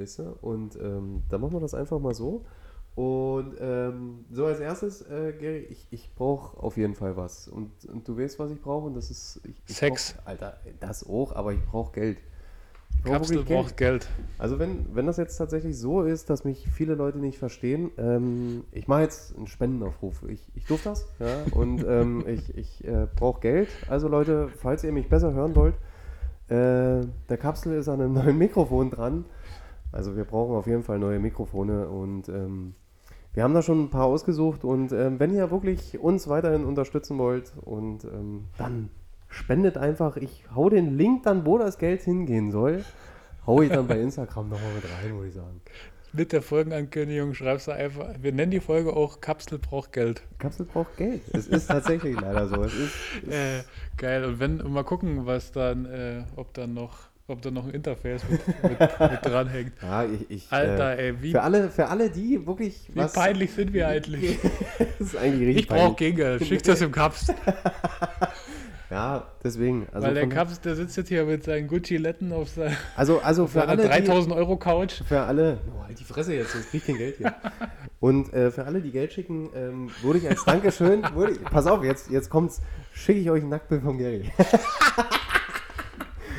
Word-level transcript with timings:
Weißt 0.00 0.20
du? 0.20 0.36
Und 0.40 0.76
ähm, 0.76 1.22
dann 1.28 1.40
machen 1.40 1.52
wir 1.52 1.60
das 1.60 1.74
einfach 1.74 1.98
mal 2.00 2.14
so. 2.14 2.44
Und 2.94 3.54
ähm, 3.60 4.24
so 4.30 4.46
als 4.46 4.60
erstes, 4.60 5.02
äh, 5.02 5.32
Gary, 5.38 5.66
ich, 5.70 5.86
ich 5.90 6.14
brauche 6.14 6.60
auf 6.60 6.76
jeden 6.76 6.94
Fall 6.94 7.16
was. 7.16 7.48
Und, 7.48 7.70
und 7.84 8.08
du 8.08 8.18
weißt, 8.18 8.38
was 8.38 8.50
ich 8.50 8.60
brauche. 8.60 8.86
Und 8.86 8.94
das 8.94 9.10
ist. 9.10 9.40
Ich, 9.44 9.62
ich 9.68 9.76
Sex. 9.76 10.14
Brauch, 10.14 10.26
Alter, 10.26 10.58
das 10.80 11.06
auch, 11.08 11.34
aber 11.34 11.52
ich 11.52 11.64
brauche 11.64 11.92
Geld. 11.92 12.18
Ich 12.96 13.04
brauch 13.04 13.12
Kapsel 13.12 13.44
braucht 13.44 13.76
Geld. 13.76 14.08
Also 14.38 14.58
wenn, 14.58 14.94
wenn 14.94 15.06
das 15.06 15.16
jetzt 15.16 15.36
tatsächlich 15.36 15.78
so 15.78 16.02
ist, 16.02 16.28
dass 16.28 16.44
mich 16.44 16.68
viele 16.68 16.94
Leute 16.94 17.18
nicht 17.18 17.38
verstehen, 17.38 17.90
ähm, 17.96 18.64
ich 18.72 18.88
mache 18.88 19.02
jetzt 19.02 19.36
einen 19.36 19.46
Spendenaufruf. 19.46 20.24
Ich, 20.28 20.50
ich 20.54 20.66
durfte 20.66 20.90
das, 20.90 21.06
ja, 21.18 21.44
und 21.52 21.84
ähm, 21.86 22.24
ich, 22.26 22.54
ich 22.56 22.84
äh, 22.84 23.06
brauche 23.14 23.40
Geld. 23.40 23.68
Also 23.88 24.08
Leute, 24.08 24.48
falls 24.48 24.82
ihr 24.84 24.92
mich 24.92 25.08
besser 25.08 25.32
hören 25.32 25.54
wollt, 25.54 25.74
äh, 26.48 27.06
der 27.28 27.38
Kapsel 27.38 27.78
ist 27.78 27.88
an 27.88 28.00
einem 28.00 28.12
neuen 28.12 28.36
Mikrofon 28.36 28.90
dran. 28.90 29.24
Also 29.92 30.16
wir 30.16 30.24
brauchen 30.24 30.54
auf 30.54 30.66
jeden 30.66 30.82
Fall 30.82 30.98
neue 30.98 31.18
Mikrofone 31.18 31.88
und 31.88 32.28
ähm, 32.28 32.74
wir 33.32 33.44
haben 33.44 33.54
da 33.54 33.62
schon 33.62 33.84
ein 33.84 33.90
paar 33.90 34.06
ausgesucht 34.06 34.64
und 34.64 34.92
ähm, 34.92 35.20
wenn 35.20 35.34
ihr 35.34 35.50
wirklich 35.50 35.98
uns 35.98 36.28
weiterhin 36.28 36.64
unterstützen 36.64 37.18
wollt 37.18 37.52
und 37.60 38.04
ähm, 38.04 38.46
dann 38.58 38.90
spendet 39.28 39.76
einfach, 39.76 40.16
ich 40.16 40.44
hau 40.54 40.68
den 40.68 40.96
Link 40.96 41.22
dann, 41.22 41.46
wo 41.46 41.56
das 41.58 41.78
Geld 41.78 42.02
hingehen 42.02 42.50
soll, 42.50 42.84
hau 43.46 43.62
ich 43.62 43.70
dann 43.70 43.86
bei 43.86 44.00
Instagram 44.00 44.48
nochmal 44.48 44.74
mit 44.74 44.84
rein, 44.84 45.14
würde 45.14 45.28
ich 45.28 45.34
sagen. 45.34 45.60
Mit 46.12 46.32
der 46.32 46.42
Folgenankündigung 46.42 47.34
schreibst 47.34 47.68
du 47.68 47.72
einfach, 47.72 48.08
wir 48.20 48.32
nennen 48.32 48.50
die 48.50 48.58
Folge 48.58 48.92
auch 48.92 49.20
Kapsel 49.20 49.58
braucht 49.58 49.92
Geld. 49.92 50.22
Kapsel 50.38 50.66
braucht 50.66 50.96
Geld. 50.96 51.22
Es 51.32 51.46
ist 51.46 51.68
tatsächlich 51.68 52.20
leider 52.20 52.48
so. 52.48 52.64
Es 52.64 52.74
ist, 52.74 52.94
es 53.28 53.28
Äh, 53.32 53.62
geil. 53.96 54.24
Und 54.24 54.40
wenn, 54.40 54.60
und 54.60 54.72
mal 54.72 54.82
gucken, 54.82 55.26
was 55.26 55.52
dann, 55.52 55.86
äh, 55.86 56.24
ob 56.34 56.52
dann 56.54 56.74
noch, 56.74 57.09
ob 57.30 57.42
da 57.42 57.50
noch 57.50 57.64
ein 57.64 57.70
Interface 57.70 58.22
mit, 58.28 58.46
mit, 58.62 58.80
mit 58.80 59.24
dranhängt. 59.24 59.72
ja, 59.82 60.04
ich, 60.04 60.30
ich, 60.30 60.46
Alter, 60.50 60.98
äh, 60.98 61.08
ey, 61.08 61.22
wie, 61.22 61.32
für, 61.32 61.42
alle, 61.42 61.70
für 61.70 61.88
alle, 61.88 62.10
die 62.10 62.46
wirklich 62.46 62.88
wie 62.88 62.96
was. 62.98 63.12
peinlich 63.12 63.52
sind 63.52 63.72
wir 63.72 63.88
eigentlich? 63.88 64.38
das 64.78 65.08
ist 65.08 65.16
eigentlich 65.16 65.48
richtig 65.48 65.62
Ich 65.62 65.68
brauche. 65.68 65.94
Gegengeld. 65.94 66.44
Schickst 66.44 66.68
das 66.68 66.80
im 66.80 66.92
Kapsel. 66.92 67.34
Ja, 68.90 69.28
deswegen. 69.44 69.86
Also, 69.92 70.08
Weil 70.08 70.14
der 70.14 70.28
Kapsel, 70.28 70.58
der 70.64 70.74
sitzt 70.74 70.96
jetzt 70.96 71.08
hier 71.08 71.24
mit 71.24 71.44
seinen 71.44 71.68
Gucci-Letten 71.68 72.32
auf, 72.32 72.48
sein, 72.48 72.76
also, 72.96 73.20
also 73.20 73.46
für 73.46 73.60
seiner 73.60 73.70
alle, 73.70 73.82
die, 73.82 73.88
3000 73.88 74.34
Euro 74.34 74.56
Couch. 74.56 75.02
für 75.06 75.20
alle. 75.20 75.58
Oh, 75.72 75.84
halt 75.86 76.00
die 76.00 76.04
Fresse 76.04 76.34
jetzt, 76.34 76.52
sonst 76.52 76.70
krieg 76.70 76.80
ich 76.80 76.86
kein 76.88 76.98
Geld 76.98 77.16
hier. 77.18 77.32
Und 78.00 78.32
äh, 78.32 78.50
für 78.50 78.64
alle, 78.64 78.80
die 78.80 78.90
Geld 78.90 79.12
schicken, 79.12 79.50
ähm, 79.54 79.90
würde 80.02 80.18
ich 80.18 80.28
als 80.28 80.44
Dankeschön. 80.44 81.04
Ich, 81.30 81.44
pass 81.44 81.66
auf, 81.66 81.84
jetzt, 81.84 82.10
jetzt 82.10 82.30
kommt's. 82.30 82.62
Schicke 82.92 83.20
ich 83.20 83.30
euch 83.30 83.44
ein 83.44 83.48
Nacktbild 83.48 83.82
von 83.82 83.96
Gary. 83.96 84.30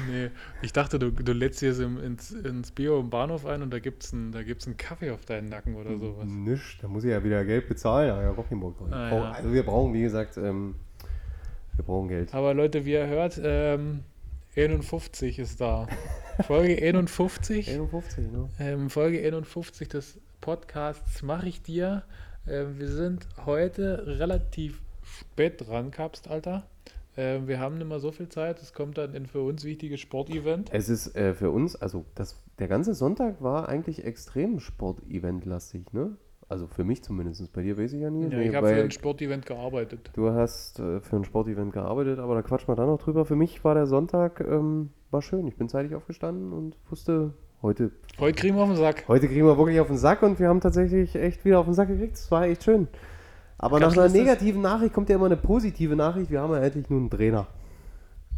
Nee, 0.09 0.29
ich 0.61 0.73
dachte, 0.73 0.97
du, 0.99 1.11
du 1.11 1.33
lädst 1.33 1.59
hier 1.59 1.77
im- 1.79 2.01
ins, 2.01 2.31
ins 2.31 2.71
Bio 2.71 2.99
im 2.99 3.09
Bahnhof 3.09 3.45
ein 3.45 3.61
und 3.61 3.71
da 3.71 3.79
gibt's 3.79 4.13
einen, 4.13 4.31
da 4.31 4.43
gibt's 4.43 4.65
einen 4.67 4.77
Kaffee 4.77 5.11
auf 5.11 5.25
deinen 5.25 5.49
Nacken 5.49 5.75
oder 5.75 5.97
sowas. 5.97 6.25
Nisch, 6.27 6.77
da 6.81 6.87
muss 6.87 7.03
ich 7.03 7.11
ja 7.11 7.23
wieder 7.23 7.43
Geld 7.45 7.67
bezahlen. 7.67 8.07
Ja. 8.07 8.31
Ich 8.31 8.37
Ah, 8.93 9.09
ja. 9.15 9.31
Also 9.31 9.53
wir 9.53 9.63
brauchen, 9.63 9.93
wie 9.93 10.01
gesagt, 10.01 10.37
ähm, 10.37 10.75
wir 11.75 11.85
brauchen 11.85 12.07
Geld. 12.09 12.33
Aber 12.33 12.53
Leute, 12.53 12.85
wie 12.85 12.91
ihr 12.93 13.07
hört, 13.07 13.39
ähm, 13.43 14.01
51 14.55 15.39
ist 15.39 15.61
da. 15.61 15.87
Folge 16.45 16.75
51. 16.81 17.69
51, 17.69 18.31
ne? 18.31 18.49
Ähm, 18.59 18.89
Folge 18.89 19.25
51 19.25 19.87
des 19.89 20.19
Podcasts 20.41 21.21
mache 21.21 21.47
ich 21.47 21.61
dir. 21.61 22.03
Ähm, 22.47 22.79
wir 22.79 22.87
sind 22.89 23.27
heute 23.45 24.03
relativ 24.19 24.81
spät 25.03 25.65
dran, 25.67 25.91
Kapst, 25.91 26.27
Alter. 26.29 26.65
Ähm, 27.17 27.47
wir 27.47 27.59
haben 27.59 27.77
nicht 27.77 27.87
mehr 27.87 27.99
so 27.99 28.11
viel 28.11 28.29
Zeit. 28.29 28.61
Es 28.61 28.73
kommt 28.73 28.97
dann 28.97 29.13
ein 29.15 29.25
für 29.25 29.41
uns 29.41 29.63
wichtiges 29.63 29.99
Sportevent. 29.99 30.69
Es 30.71 30.87
ist 30.89 31.15
äh, 31.15 31.33
für 31.33 31.51
uns, 31.51 31.75
also 31.75 32.05
das, 32.15 32.41
der 32.59 32.67
ganze 32.67 32.93
Sonntag 32.93 33.41
war 33.41 33.67
eigentlich 33.67 34.05
extrem 34.05 34.59
Sportevent-lastig, 34.59 35.91
ne? 35.93 36.15
Also 36.47 36.67
für 36.67 36.83
mich 36.83 37.01
zumindest. 37.01 37.53
Bei 37.53 37.61
dir 37.61 37.77
weiß 37.77 37.93
ich 37.93 38.01
ja 38.01 38.09
nie. 38.09 38.27
Ja, 38.27 38.39
ich 38.39 38.53
habe 38.55 38.67
für 38.67 38.83
ein 38.83 38.91
Sportevent 38.91 39.45
gearbeitet. 39.45 40.11
du 40.13 40.31
hast 40.31 40.79
äh, 40.79 40.99
für 40.99 41.15
ein 41.15 41.23
Sportevent 41.23 41.71
gearbeitet, 41.71 42.19
aber 42.19 42.35
da 42.35 42.41
quatschen 42.41 42.67
wir 42.67 42.75
dann 42.75 42.87
noch 42.87 43.01
drüber. 43.01 43.23
Für 43.23 43.37
mich 43.37 43.63
war 43.63 43.73
der 43.73 43.87
Sonntag, 43.87 44.41
ähm, 44.41 44.89
war 45.11 45.21
schön. 45.21 45.47
Ich 45.47 45.55
bin 45.55 45.69
zeitig 45.69 45.95
aufgestanden 45.95 46.51
und 46.51 46.75
wusste, 46.89 47.33
heute, 47.61 47.91
Heute 48.19 48.37
kriegen 48.37 48.55
wir 48.57 48.63
auf 48.63 48.69
den 48.69 48.77
Sack. 48.77 49.05
heute 49.07 49.27
kriegen 49.29 49.45
wir 49.45 49.57
wirklich 49.57 49.79
auf 49.79 49.87
den 49.87 49.97
Sack 49.97 50.23
und 50.23 50.39
wir 50.39 50.49
haben 50.49 50.59
tatsächlich 50.59 51.15
echt 51.15 51.45
wieder 51.45 51.59
auf 51.59 51.65
den 51.65 51.73
Sack 51.73 51.87
gekriegt. 51.87 52.15
Es 52.15 52.29
war 52.31 52.43
echt 52.45 52.63
schön. 52.65 52.89
Aber 53.61 53.79
nach 53.79 53.91
einer 53.95 54.09
negativen 54.09 54.61
Nachricht 54.61 54.93
kommt 54.93 55.09
ja 55.09 55.15
immer 55.15 55.27
eine 55.27 55.37
positive 55.37 55.95
Nachricht. 55.95 56.31
Wir 56.31 56.41
haben 56.41 56.51
ja 56.53 56.59
endlich 56.59 56.89
nun 56.89 57.01
einen 57.01 57.09
Trainer. 57.11 57.47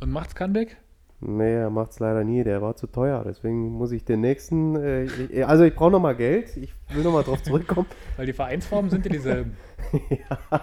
Und 0.01 0.11
macht's 0.11 0.35
Comeback? 0.35 0.77
Nee, 1.21 1.53
er 1.55 1.69
macht's 1.69 1.99
leider 1.99 2.25
nie, 2.25 2.43
der 2.43 2.61
war 2.61 2.75
zu 2.75 2.87
teuer. 2.87 3.23
Deswegen 3.25 3.69
muss 3.69 3.93
ich 3.93 4.03
den 4.03 4.19
nächsten. 4.19 4.75
Äh, 4.75 5.03
ich- 5.05 5.47
also 5.47 5.63
ich 5.63 5.73
brauche 5.73 5.91
nochmal 5.91 6.15
Geld. 6.17 6.57
Ich 6.57 6.73
will 6.93 7.03
nochmal 7.03 7.23
drauf 7.23 7.41
zurückkommen. 7.41 7.87
Weil 8.17 8.25
die 8.25 8.33
Vereinsformen 8.33 8.91
sind 8.91 9.05
ja 9.05 9.11
dieselben. 9.11 9.55
ja, 10.09 10.61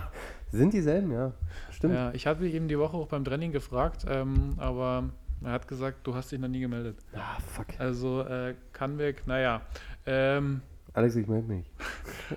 sind 0.51 0.75
dieselben, 0.75 1.13
ja. 1.13 1.33
Stimmt. 1.71 1.95
ja, 1.95 2.11
ich 2.13 2.27
hatte 2.27 2.47
ihn 2.47 2.69
die 2.69 2.79
Woche 2.79 2.99
auch 2.99 3.07
beim 3.09 3.25
Training 3.25 3.53
gefragt, 3.53 4.05
ähm, 4.07 4.51
aber 4.59 5.05
er 5.43 5.53
hat 5.53 5.67
gesagt, 5.67 6.07
du 6.07 6.15
hast 6.15 6.31
dich 6.31 6.39
noch 6.39 6.49
nie 6.49 6.61
gemeldet. 6.61 6.99
Ah, 7.15 7.41
fuck. 7.41 7.69
Also 7.79 8.21
äh, 8.21 8.55
Comeback, 8.75 9.27
naja. 9.27 9.63
Ähm, 10.05 10.61
Alex, 10.93 11.17
ich 11.17 11.27
melde 11.27 11.49
mich. 11.49 11.71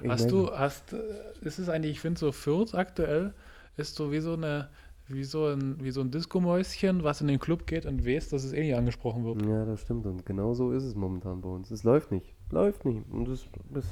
Ich 0.01 0.09
Hast 0.09 0.21
meld 0.21 0.31
du, 0.31 0.41
mich. 0.43 0.51
hast, 0.51 0.93
ist 1.41 1.59
es 1.59 1.69
eigentlich, 1.69 1.93
ich 1.93 1.99
finde 1.99 2.19
so 2.19 2.31
Fürth 2.31 2.73
aktuell, 2.75 3.33
ist 3.77 3.95
so 3.95 4.11
wie 4.11 4.19
so 4.19 4.33
eine, 4.33 4.69
wie 5.07 5.23
so 5.23 5.47
ein, 5.47 5.83
wie 5.83 5.91
so 5.91 6.01
ein 6.01 6.11
Diskomäuschen, 6.11 7.03
was 7.03 7.21
in 7.21 7.27
den 7.27 7.39
Club 7.39 7.67
geht 7.67 7.85
und 7.85 8.05
weiß, 8.05 8.29
dass 8.29 8.43
es 8.43 8.53
eh 8.53 8.61
nicht 8.61 8.75
angesprochen 8.75 9.25
wird. 9.25 9.45
Ja, 9.45 9.65
das 9.65 9.81
stimmt. 9.81 10.05
Und 10.05 10.25
genau 10.25 10.53
so 10.53 10.71
ist 10.71 10.83
es 10.83 10.95
momentan 10.95 11.41
bei 11.41 11.49
uns. 11.49 11.71
Es 11.71 11.83
läuft 11.83 12.11
nicht. 12.11 12.33
Läuft 12.51 12.85
nicht. 12.85 13.01
Und 13.11 13.27
das, 13.27 13.45
das, 13.69 13.85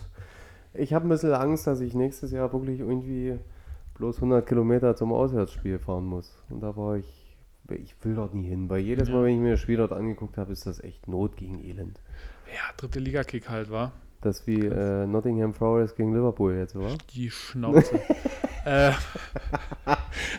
ich 0.74 0.94
habe 0.94 1.08
ein 1.08 1.10
bisschen 1.10 1.34
Angst, 1.34 1.68
dass 1.68 1.82
ich 1.82 1.94
nächstes 1.94 2.32
Jahr 2.32 2.52
wirklich 2.54 2.80
irgendwie 2.80 3.38
bloß 3.96 4.18
100 4.18 4.48
Kilometer 4.48 4.96
zum 4.96 5.12
Auswärtsspiel 5.12 5.80
fahren 5.80 6.06
muss. 6.06 6.42
Und 6.50 6.62
da 6.62 6.76
war 6.76 6.98
ich, 6.98 7.38
ich 7.70 7.96
will 8.04 8.16
dort 8.16 8.34
nie 8.34 8.48
hin. 8.48 8.70
Weil 8.70 8.82
jedes. 8.82 9.10
Mal, 9.10 9.24
wenn 9.26 9.36
ich 9.36 9.42
mir 9.42 9.52
das 9.52 9.60
Spiel 9.60 9.78
dort 9.78 9.92
angeguckt 9.92 10.38
habe, 10.38 10.52
ist 10.52 10.66
das 10.66 10.82
echt 10.84 11.08
Not 11.08 11.36
gegen 11.36 11.64
Elend. 11.64 12.00
Ja, 12.48 12.74
dritte 12.78 13.00
Liga-Kick 13.00 13.50
halt, 13.50 13.70
war. 13.70 13.92
Das 14.22 14.46
wie 14.46 14.60
äh, 14.60 15.08
Nottingham 15.08 15.54
Forest 15.54 15.96
gegen 15.96 16.14
Liverpool 16.14 16.56
jetzt, 16.56 16.76
oder? 16.76 16.96
Die 17.14 17.32
Schnauze. 17.32 17.96
äh, 18.66 18.92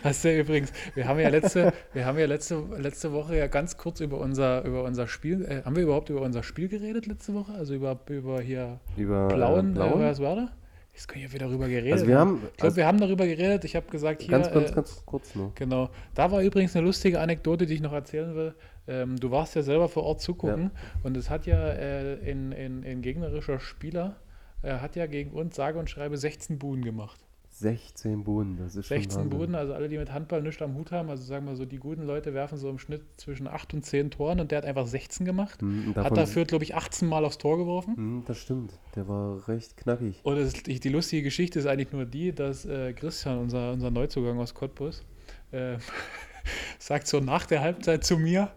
hast 0.03 0.23
du 0.23 0.33
ja 0.33 0.39
übrigens, 0.39 0.71
wir 0.95 1.05
haben 1.05 1.19
ja 1.19 1.27
letzte, 1.27 1.73
wir 1.91 2.05
haben 2.05 2.17
ja 2.17 2.25
letzte, 2.25 2.63
letzte 2.77 3.11
Woche 3.11 3.37
ja 3.37 3.47
ganz 3.47 3.75
kurz 3.77 3.99
über 3.99 4.19
unser, 4.19 4.63
über 4.63 4.83
unser 4.83 5.09
Spiel, 5.09 5.43
äh, 5.43 5.63
haben 5.65 5.75
wir 5.75 5.83
überhaupt 5.83 6.09
über 6.09 6.21
unser 6.21 6.43
Spiel 6.43 6.69
geredet 6.69 7.07
letzte 7.07 7.33
Woche? 7.33 7.51
Also 7.53 7.73
über, 7.73 7.99
über 8.07 8.39
hier 8.39 8.79
Über 8.95 9.27
Blauen, 9.27 9.71
äh, 9.71 9.73
Blauen? 9.73 10.01
Äh, 10.01 10.05
was 10.05 10.21
war 10.21 10.35
da? 10.37 10.49
Jetzt 10.93 11.07
können 11.07 11.23
wir 11.23 11.33
wieder 11.33 11.47
darüber 11.47 11.67
geredet. 11.67 11.93
also 11.93 12.07
wir 12.07 12.19
haben, 12.19 12.41
ich 12.51 12.57
glaube, 12.57 12.75
wir 12.75 12.85
haben 12.85 12.99
darüber 12.99 13.25
geredet. 13.25 13.65
Ich 13.65 13.75
habe 13.75 13.87
gesagt, 13.89 14.21
hier, 14.21 14.29
ganz, 14.29 14.51
ganz, 14.51 14.69
äh, 14.69 14.75
ganz 14.75 15.03
kurz 15.05 15.33
nur. 15.33 15.51
Genau. 15.55 15.89
Da 16.13 16.31
war 16.31 16.41
übrigens 16.43 16.75
eine 16.75 16.85
lustige 16.85 17.19
Anekdote, 17.19 17.65
die 17.65 17.73
ich 17.73 17.81
noch 17.81 17.93
erzählen 17.93 18.35
will. 18.35 18.53
Ähm, 18.87 19.17
du 19.17 19.31
warst 19.31 19.55
ja 19.55 19.61
selber 19.61 19.87
vor 19.87 20.03
Ort 20.03 20.21
zugucken 20.21 20.71
und 21.03 21.15
es 21.15 21.29
hat 21.29 21.45
ja 21.45 21.69
äh, 21.69 22.15
in, 22.29 22.51
in, 22.51 22.83
in 22.83 23.01
gegnerischer 23.01 23.59
Spieler 23.59 24.17
äh, 24.61 24.73
hat 24.75 24.95
ja 24.95 25.05
gegen 25.05 25.31
uns 25.31 25.55
sage 25.55 25.79
und 25.79 25.89
schreibe 25.89 26.17
16 26.17 26.59
Buden 26.59 26.83
gemacht. 26.83 27.19
16 27.53 28.23
Buden, 28.23 28.57
das 28.57 28.75
ist 28.75 28.87
schon 28.87 28.97
16 28.97 29.21
Wahnsinn. 29.21 29.37
Buden, 29.37 29.55
also 29.55 29.73
alle, 29.73 29.87
die 29.87 29.97
mit 29.97 30.11
Handball 30.11 30.41
nichts 30.41 30.61
am 30.61 30.73
Hut 30.73 30.91
haben, 30.91 31.09
also 31.09 31.23
sagen 31.23 31.45
wir 31.45 31.55
so, 31.55 31.65
die 31.65 31.77
guten 31.77 32.03
Leute 32.03 32.33
werfen 32.33 32.57
so 32.57 32.67
im 32.67 32.79
Schnitt 32.79 33.03
zwischen 33.17 33.47
8 33.47 33.75
und 33.75 33.85
10 33.85 34.09
Toren 34.09 34.39
und 34.39 34.49
der 34.49 34.57
hat 34.57 34.65
einfach 34.65 34.87
16 34.87 35.23
gemacht. 35.25 35.61
Hm, 35.61 35.89
und 35.89 36.03
Hat 36.03 36.17
dafür, 36.17 36.45
glaube 36.45 36.63
ich, 36.63 36.73
18 36.73 37.07
Mal 37.07 37.23
aufs 37.25 37.37
Tor 37.37 37.57
geworfen. 37.57 37.95
Hm, 37.95 38.23
das 38.25 38.39
stimmt, 38.39 38.79
der 38.95 39.07
war 39.07 39.47
recht 39.47 39.77
knackig. 39.77 40.19
Und 40.23 40.65
die, 40.65 40.79
die 40.79 40.89
lustige 40.89 41.21
Geschichte 41.21 41.59
ist 41.59 41.67
eigentlich 41.67 41.91
nur 41.91 42.05
die, 42.05 42.33
dass 42.33 42.65
äh, 42.65 42.93
Christian, 42.93 43.37
unser, 43.37 43.71
unser 43.73 43.91
Neuzugang 43.91 44.39
aus 44.39 44.55
Cottbus, 44.55 45.03
äh, 45.51 45.77
sagt 46.79 47.07
so 47.07 47.19
nach 47.19 47.45
der 47.45 47.61
Halbzeit 47.61 48.03
zu 48.03 48.17
mir, 48.17 48.51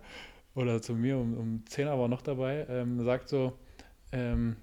oder 0.54 0.80
zu 0.80 0.94
mir, 0.94 1.18
um, 1.18 1.36
um 1.36 1.66
10 1.66 1.88
aber 1.88 2.08
noch 2.08 2.22
dabei, 2.22 2.66
ähm, 2.68 3.04
sagt 3.04 3.28
so, 3.28 3.58
ähm, 4.12 4.56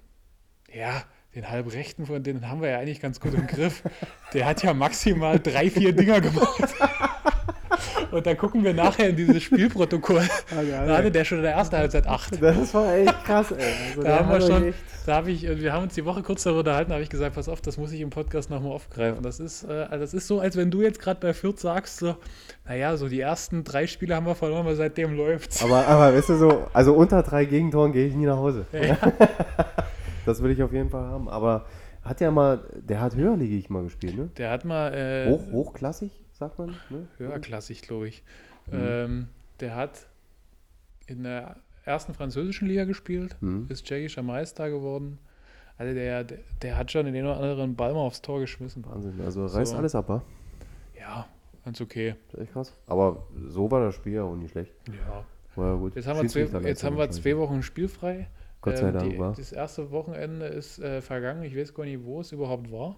ja, 0.72 1.04
den 1.34 1.48
Halbrechten 1.48 2.06
von 2.06 2.22
denen 2.22 2.48
haben 2.48 2.60
wir 2.60 2.70
ja 2.70 2.78
eigentlich 2.78 3.00
ganz 3.00 3.20
gut 3.20 3.34
im 3.34 3.46
Griff. 3.46 3.82
Der 4.32 4.46
hat 4.46 4.62
ja 4.62 4.74
maximal 4.74 5.38
drei, 5.38 5.70
vier 5.70 5.92
Dinger 5.92 6.20
gemacht. 6.20 6.74
Und 8.14 8.26
dann 8.26 8.36
gucken 8.36 8.62
wir 8.64 8.72
nachher 8.74 9.08
in 9.10 9.16
dieses 9.16 9.42
Spielprotokoll. 9.42 10.22
Da 10.86 10.96
hatte 10.98 11.10
der 11.10 11.24
schon 11.24 11.38
in 11.38 11.44
der 11.44 11.52
ersten 11.54 11.76
Halbzeit 11.76 12.06
acht. 12.06 12.40
Das 12.42 12.72
war 12.74 12.94
echt 12.94 13.24
krass, 13.24 13.50
ey. 13.50 13.64
Also 13.90 14.02
Da 14.02 14.18
haben 14.20 14.30
wir 14.30 14.40
schon, 14.40 14.68
echt- 14.68 14.78
da 15.06 15.16
habe 15.16 15.30
ich, 15.30 15.42
wir 15.42 15.72
haben 15.72 15.82
uns 15.84 15.94
die 15.94 16.04
Woche 16.04 16.22
kurz 16.22 16.42
darüber 16.44 16.60
unterhalten, 16.60 16.92
habe 16.92 17.02
ich 17.02 17.10
gesagt, 17.10 17.34
pass 17.34 17.48
auf, 17.48 17.60
das 17.60 17.76
muss 17.76 17.92
ich 17.92 18.00
im 18.00 18.10
Podcast 18.10 18.50
nochmal 18.50 18.72
aufgreifen. 18.72 19.22
Das 19.22 19.40
ist, 19.40 19.64
äh, 19.64 19.72
also 19.90 19.98
das 20.04 20.14
ist 20.14 20.26
so, 20.26 20.40
als 20.40 20.56
wenn 20.56 20.70
du 20.70 20.82
jetzt 20.82 21.00
gerade 21.00 21.20
bei 21.20 21.34
Fürth 21.34 21.58
sagst, 21.60 21.98
so, 21.98 22.16
naja, 22.66 22.96
so 22.96 23.08
die 23.08 23.20
ersten 23.20 23.64
drei 23.64 23.86
Spiele 23.86 24.14
haben 24.14 24.26
wir 24.26 24.34
verloren, 24.34 24.60
aber 24.60 24.74
seitdem 24.76 25.16
läuft's. 25.16 25.62
Aber, 25.62 25.86
aber 25.86 26.14
weißt 26.14 26.28
du 26.30 26.36
so, 26.36 26.66
also 26.72 26.94
unter 26.94 27.22
drei 27.22 27.44
Gegentoren 27.44 27.92
gehe 27.92 28.06
ich 28.06 28.14
nie 28.14 28.26
nach 28.26 28.36
Hause. 28.38 28.66
Ja. 28.72 28.96
Das 30.26 30.42
will 30.42 30.50
ich 30.52 30.62
auf 30.62 30.72
jeden 30.72 30.88
Fall 30.88 31.02
haben. 31.04 31.28
Aber 31.28 31.66
hat 32.02 32.20
ja 32.22 32.30
mal, 32.30 32.60
der 32.74 33.00
hat 33.02 33.14
höherligig 33.14 33.68
mal 33.70 33.82
gespielt, 33.84 34.16
ne? 34.16 34.30
Der 34.38 34.50
hat 34.50 34.64
mal 34.64 34.92
äh, 34.94 35.28
Hoch, 35.30 35.42
hochklassig, 35.52 36.10
sagt 36.34 36.58
man. 36.58 36.76
Ne? 36.90 37.08
höherklassig, 37.18 37.82
glaube 37.82 38.08
ich. 38.08 38.22
Mhm. 38.66 38.72
Ähm, 38.80 39.28
der 39.60 39.74
hat 39.76 40.06
in 41.06 41.22
der 41.24 41.56
ersten 41.84 42.14
französischen 42.14 42.66
Liga 42.68 42.84
gespielt, 42.84 43.36
Hm. 43.40 43.66
ist 43.68 43.84
tschechischer 43.84 44.22
Meister 44.22 44.70
geworden. 44.70 45.18
Also 45.76 45.92
der, 45.92 46.24
der, 46.24 46.38
der 46.62 46.76
hat 46.78 46.90
schon 46.92 47.04
den 47.06 47.14
einen 47.14 47.26
oder 47.26 47.36
anderen 47.40 47.74
Ball 47.76 47.92
mal 47.92 48.00
aufs 48.00 48.22
Tor 48.22 48.40
geschmissen. 48.40 48.84
Wahnsinn. 48.86 49.20
Also 49.24 49.44
reißt 49.46 49.72
So. 49.72 49.76
alles 49.76 49.94
ab, 49.94 50.08
wa? 50.08 50.22
Ja, 50.98 51.26
ganz 51.64 51.80
okay. 51.80 52.14
Das 52.28 52.34
ist 52.34 52.40
echt 52.44 52.52
krass. 52.52 52.72
Aber 52.86 53.26
so 53.48 53.70
war 53.70 53.84
das 53.84 53.94
Spiel 53.96 54.14
ja 54.14 54.22
auch 54.22 54.36
nicht 54.36 54.52
schlecht. 54.52 54.72
Ja. 54.88 55.24
War 55.56 55.72
ja 55.72 55.74
gut. 55.76 55.94
Jetzt 55.96 56.06
haben 56.06 56.20
wir 56.22 56.28
zwei, 56.28 56.60
jetzt 56.68 56.84
haben 56.84 56.96
wir 56.96 57.10
zwei 57.10 57.36
Wochen 57.36 57.62
spielfrei. 57.62 58.28
Gott 58.60 58.78
sei 58.78 58.88
Ähm, 58.88 58.94
Dank, 58.94 59.10
die, 59.10 59.18
war. 59.18 59.34
Das 59.34 59.52
erste 59.52 59.90
Wochenende 59.90 60.46
ist 60.46 60.78
äh, 60.78 61.02
vergangen. 61.02 61.42
Ich 61.42 61.54
weiß 61.56 61.74
gar 61.74 61.84
nicht, 61.84 62.02
wo 62.04 62.20
es 62.20 62.32
überhaupt 62.32 62.72
war, 62.72 62.96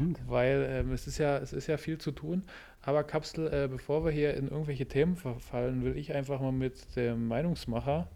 Stimmt. 0.00 0.20
weil 0.26 0.66
ähm, 0.68 0.92
es, 0.92 1.06
ist 1.06 1.18
ja, 1.18 1.38
es 1.38 1.52
ist 1.52 1.66
ja 1.66 1.76
viel 1.76 1.98
zu 1.98 2.10
tun. 2.12 2.42
Aber 2.82 3.02
Kapsel, 3.04 3.46
äh, 3.52 3.68
bevor 3.68 4.04
wir 4.04 4.10
hier 4.12 4.34
in 4.34 4.48
irgendwelche 4.48 4.86
Themen 4.86 5.16
verfallen, 5.16 5.84
will 5.84 5.96
ich 5.96 6.12
einfach 6.14 6.40
mal 6.40 6.52
mit 6.52 6.96
dem 6.96 7.28
Meinungsmacher 7.28 8.08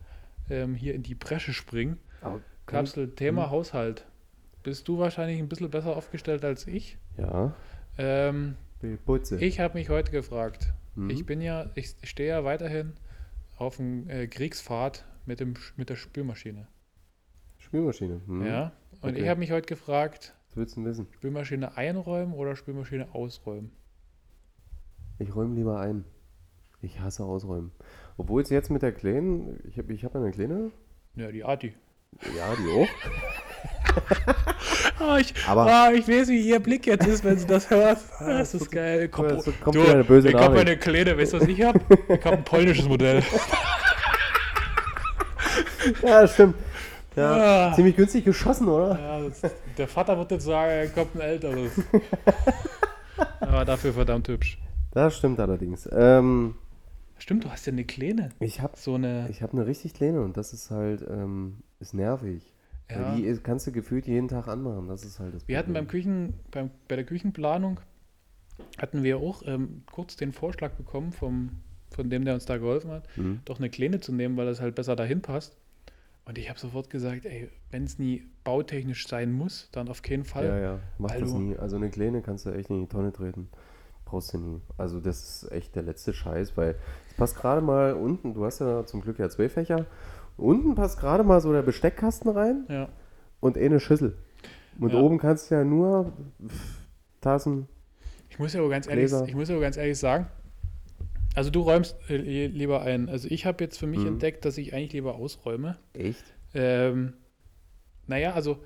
ähm, 0.50 0.74
hier 0.74 0.94
in 0.94 1.02
die 1.02 1.14
Bresche 1.14 1.52
springen. 1.52 1.98
Aber 2.20 2.40
Kapsel, 2.66 3.14
Thema 3.14 3.44
Hm. 3.44 3.50
Haushalt. 3.50 4.06
Bist 4.62 4.88
du 4.88 4.98
wahrscheinlich 4.98 5.38
ein 5.38 5.48
bisschen 5.48 5.70
besser 5.70 5.96
aufgestellt 5.96 6.44
als 6.44 6.66
ich? 6.66 6.98
Ja. 7.16 7.54
Ähm, 7.96 8.56
Putze. 9.06 9.38
ich 9.42 9.60
habe 9.60 9.78
mich 9.78 9.88
heute 9.88 10.10
gefragt. 10.12 10.72
Hm. 10.96 11.08
Ich 11.10 11.24
bin 11.26 11.40
ja, 11.40 11.70
ich 11.74 11.94
stehe 12.04 12.28
ja 12.28 12.44
weiterhin 12.44 12.92
auf 13.56 13.76
dem 13.76 14.08
äh, 14.10 14.26
Kriegspfad 14.26 15.04
mit, 15.26 15.40
dem, 15.40 15.54
mit 15.76 15.88
der 15.90 15.96
Spülmaschine. 15.96 16.66
Spielmaschine. 17.58 18.20
Hm. 18.26 18.46
Ja. 18.46 18.72
Und 19.00 19.10
Okay. 19.10 19.22
ich 19.22 19.28
habe 19.28 19.40
mich 19.40 19.52
heute 19.52 19.66
gefragt, 19.66 20.34
Was 20.50 20.56
willst 20.56 20.76
du 20.76 20.80
denn 20.80 20.90
wissen? 20.90 21.06
Spülmaschine 21.14 21.76
einräumen 21.76 22.32
oder 22.34 22.56
Spülmaschine 22.56 23.08
ausräumen? 23.12 23.70
Ich 25.18 25.34
räume 25.34 25.54
lieber 25.54 25.80
ein. 25.80 26.04
Ich 26.80 27.00
hasse 27.00 27.24
ausräumen. 27.24 27.72
Obwohl 28.16 28.42
es 28.42 28.50
jetzt 28.50 28.70
mit 28.70 28.82
der 28.82 28.92
Kleinen, 28.92 29.58
ich 29.68 29.78
habe 29.78 29.92
ich 29.92 30.04
hab 30.04 30.14
eine 30.14 30.30
Kleine, 30.30 30.70
Ja, 31.16 31.30
die 31.32 31.44
Ati. 31.44 31.74
ja, 32.36 32.54
die 32.54 32.70
auch. 32.70 32.88
Ah, 35.00 35.18
ich, 35.18 35.32
Aber- 35.46 35.66
ah, 35.66 35.92
ich 35.92 36.06
weiß, 36.08 36.28
wie 36.28 36.40
ihr 36.48 36.60
Blick 36.60 36.86
jetzt 36.86 37.06
ist, 37.06 37.24
wenn 37.24 37.38
sie 37.38 37.46
das 37.46 37.70
hört. 37.70 37.98
Das 38.20 38.54
ist 38.54 38.70
geil. 38.70 39.08
Komm, 39.08 39.28
das 39.28 39.44
kommt 39.60 39.76
du, 39.76 39.82
eine 39.82 40.04
böse 40.04 40.28
ich 40.28 40.34
habe 40.34 40.58
eine 40.60 40.76
Kleine, 40.76 41.16
weißt 41.16 41.32
du, 41.34 41.40
was 41.40 41.48
ich 41.48 41.62
habe? 41.62 41.80
Ich 42.08 42.24
habe 42.24 42.36
ein 42.36 42.44
polnisches 42.44 42.86
Modell. 42.88 43.22
Ja, 46.02 46.26
stimmt. 46.28 46.54
Ja, 47.18 47.68
Ah. 47.70 47.74
ziemlich 47.74 47.96
günstig 47.96 48.24
geschossen, 48.24 48.68
oder? 48.68 48.98
Ja, 48.98 49.28
das, 49.28 49.42
der 49.76 49.88
Vater 49.88 50.16
wird 50.18 50.30
jetzt 50.30 50.44
sagen, 50.44 50.70
er 50.70 50.88
kommt 50.88 51.14
ein 51.16 51.20
älteres. 51.20 51.72
Aber 53.40 53.64
dafür 53.64 53.92
verdammt 53.92 54.28
hübsch. 54.28 54.58
Das 54.92 55.16
stimmt 55.16 55.40
allerdings. 55.40 55.88
Ähm, 55.92 56.54
Stimmt, 57.20 57.44
du 57.44 57.50
hast 57.50 57.66
ja 57.66 57.72
eine 57.72 57.84
Kleine. 57.84 58.28
ich 58.38 58.60
habe 58.60 58.74
So 58.76 58.94
eine. 58.94 59.28
ich 59.30 59.42
hab 59.42 59.52
eine 59.52 59.66
richtig 59.66 59.92
kleine 59.94 60.22
und 60.22 60.36
das 60.36 60.52
ist 60.52 60.70
halt, 60.70 61.04
ähm, 61.08 61.58
ist 61.80 61.92
nervig. 61.94 62.54
Ja. 62.90 63.14
Die 63.16 63.36
kannst 63.42 63.66
du 63.66 63.72
gefühlt 63.72 64.06
jeden 64.06 64.28
Tag 64.28 64.46
anmachen. 64.48 64.88
Das 64.88 65.04
ist 65.04 65.18
halt 65.18 65.34
das 65.34 65.46
Wir 65.48 65.58
hatten 65.58 65.72
beim. 65.74 65.88
Küchen, 65.88 66.34
beim, 66.50 66.70
bei 66.86 66.96
der 66.96 67.04
Küchenplanung 67.04 67.80
hatten 68.80 69.02
wir 69.02 69.18
auch 69.18 69.42
ähm, 69.46 69.82
kurz 69.92 70.16
den 70.16 70.32
Vorschlag 70.32 70.70
bekommen 70.72 71.12
vom, 71.12 71.50
von 71.90 72.08
dem, 72.08 72.24
der 72.24 72.34
uns 72.34 72.46
da 72.46 72.56
geholfen 72.56 72.90
hat, 72.92 73.04
Mhm. 73.16 73.40
doch 73.44 73.58
eine 73.58 73.68
Kleine 73.68 74.00
zu 74.00 74.12
nehmen, 74.12 74.36
weil 74.36 74.46
das 74.46 74.60
halt 74.60 74.74
besser 74.74 74.96
dahin 74.96 75.20
passt. 75.20 75.57
Und 76.28 76.36
ich 76.36 76.50
habe 76.50 76.58
sofort 76.58 76.90
gesagt, 76.90 77.24
ey, 77.24 77.48
wenn 77.70 77.84
es 77.84 77.98
nie 77.98 78.22
bautechnisch 78.44 79.08
sein 79.08 79.32
muss, 79.32 79.70
dann 79.72 79.88
auf 79.88 80.02
keinen 80.02 80.24
Fall. 80.24 80.44
Ja, 80.44 80.58
ja, 80.58 80.78
mach 80.98 81.10
weil 81.10 81.20
das 81.22 81.30
du- 81.32 81.38
nie. 81.38 81.56
Also 81.56 81.76
eine 81.76 81.88
Kleine 81.88 82.20
kannst 82.20 82.44
du 82.44 82.50
echt 82.50 82.68
in 82.68 82.80
die 82.82 82.86
Tonne 82.86 83.12
treten. 83.14 83.48
Brauchst 84.04 84.34
du 84.34 84.38
nie. 84.38 84.60
Also 84.76 85.00
das 85.00 85.42
ist 85.44 85.52
echt 85.52 85.74
der 85.74 85.82
letzte 85.84 86.12
Scheiß, 86.12 86.54
weil 86.58 86.74
es 87.10 87.14
passt 87.16 87.36
gerade 87.36 87.62
mal 87.62 87.94
unten, 87.94 88.34
du 88.34 88.44
hast 88.44 88.58
ja 88.58 88.84
zum 88.84 89.00
Glück 89.00 89.18
ja 89.18 89.30
zwei 89.30 89.48
Fächer, 89.48 89.86
unten 90.36 90.74
passt 90.74 91.00
gerade 91.00 91.24
mal 91.24 91.40
so 91.40 91.50
der 91.52 91.62
Besteckkasten 91.62 92.30
rein 92.30 92.66
Ja. 92.68 92.88
und 93.40 93.56
eh 93.56 93.64
eine 93.64 93.80
Schüssel. 93.80 94.16
Und 94.78 94.92
Ja. 94.92 95.00
oben 95.00 95.16
kannst 95.18 95.50
du 95.50 95.54
ja 95.56 95.64
nur 95.64 96.12
Tassen. 97.22 97.68
Ich 98.30 98.38
muss 98.38 98.52
ja 98.52 98.60
aber 98.60 98.68
ganz 98.68 98.86
ehrlich, 98.86 99.06
Gläser. 99.06 99.26
ich 99.26 99.34
muss 99.34 99.48
ja 99.48 99.54
aber 99.54 99.62
ganz 99.62 99.76
ehrlich 99.78 99.98
sagen, 99.98 100.26
also 101.38 101.50
du 101.50 101.60
räumst 101.62 101.96
äh, 102.10 102.46
lieber 102.46 102.82
ein. 102.82 103.08
Also 103.08 103.28
ich 103.30 103.46
habe 103.46 103.62
jetzt 103.64 103.78
für 103.78 103.86
mich 103.86 104.00
Mhm. 104.00 104.08
entdeckt, 104.08 104.44
dass 104.44 104.58
ich 104.58 104.74
eigentlich 104.74 104.92
lieber 104.92 105.14
ausräume. 105.14 105.78
Echt? 105.94 106.22
Ähm, 106.54 107.14
naja, 108.06 108.32
also, 108.34 108.58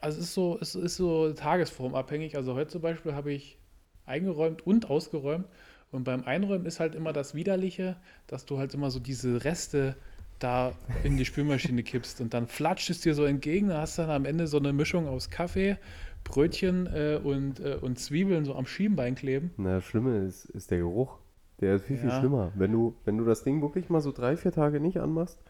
also 0.00 0.18
es 0.18 0.24
ist 0.24 0.34
so, 0.34 0.58
es 0.60 0.74
ist 0.74 0.96
so 0.96 1.32
tagesformabhängig. 1.32 2.36
Also 2.36 2.54
heute 2.54 2.70
zum 2.70 2.82
Beispiel 2.82 3.14
habe 3.14 3.32
ich 3.32 3.58
eingeräumt 4.06 4.66
und 4.66 4.88
ausgeräumt. 4.90 5.46
Und 5.90 6.04
beim 6.04 6.24
Einräumen 6.24 6.66
ist 6.66 6.80
halt 6.80 6.94
immer 6.94 7.12
das 7.12 7.34
Widerliche, 7.34 7.96
dass 8.26 8.44
du 8.46 8.58
halt 8.58 8.74
immer 8.74 8.90
so 8.90 9.00
diese 9.00 9.44
Reste 9.44 9.96
da 10.38 10.72
in 11.02 11.16
die 11.16 11.24
Spülmaschine 11.24 11.82
kippst 11.82 12.20
und 12.20 12.32
dann 12.32 12.46
flatscht 12.46 12.90
es 12.90 13.00
dir 13.00 13.14
so 13.14 13.24
entgegen. 13.24 13.68
Da 13.68 13.80
hast 13.80 13.98
du 13.98 14.02
dann 14.02 14.10
am 14.10 14.24
Ende 14.24 14.46
so 14.46 14.58
eine 14.58 14.72
Mischung 14.72 15.08
aus 15.08 15.30
Kaffee, 15.30 15.76
Brötchen 16.24 16.86
äh, 16.86 17.18
und, 17.22 17.60
äh, 17.60 17.76
und 17.80 17.98
Zwiebeln 17.98 18.44
so 18.44 18.54
am 18.54 18.66
Schienbein 18.66 19.14
kleben. 19.14 19.50
Na, 19.56 19.76
das 19.76 19.84
Schlimme 19.84 20.18
ist, 20.24 20.44
ist 20.46 20.70
der 20.70 20.78
Geruch. 20.78 21.18
Der 21.60 21.74
ist 21.76 21.84
viel, 21.86 21.96
viel 21.98 22.08
Ja. 22.10 22.18
schlimmer. 22.20 22.52
Wenn 22.54 22.72
du, 22.72 22.94
wenn 23.04 23.18
du 23.18 23.24
das 23.24 23.42
Ding 23.42 23.60
wirklich 23.62 23.88
mal 23.90 24.00
so 24.00 24.12
drei, 24.12 24.36
vier 24.36 24.52
Tage 24.52 24.80
nicht 24.80 24.98
anmachst, 25.00 25.42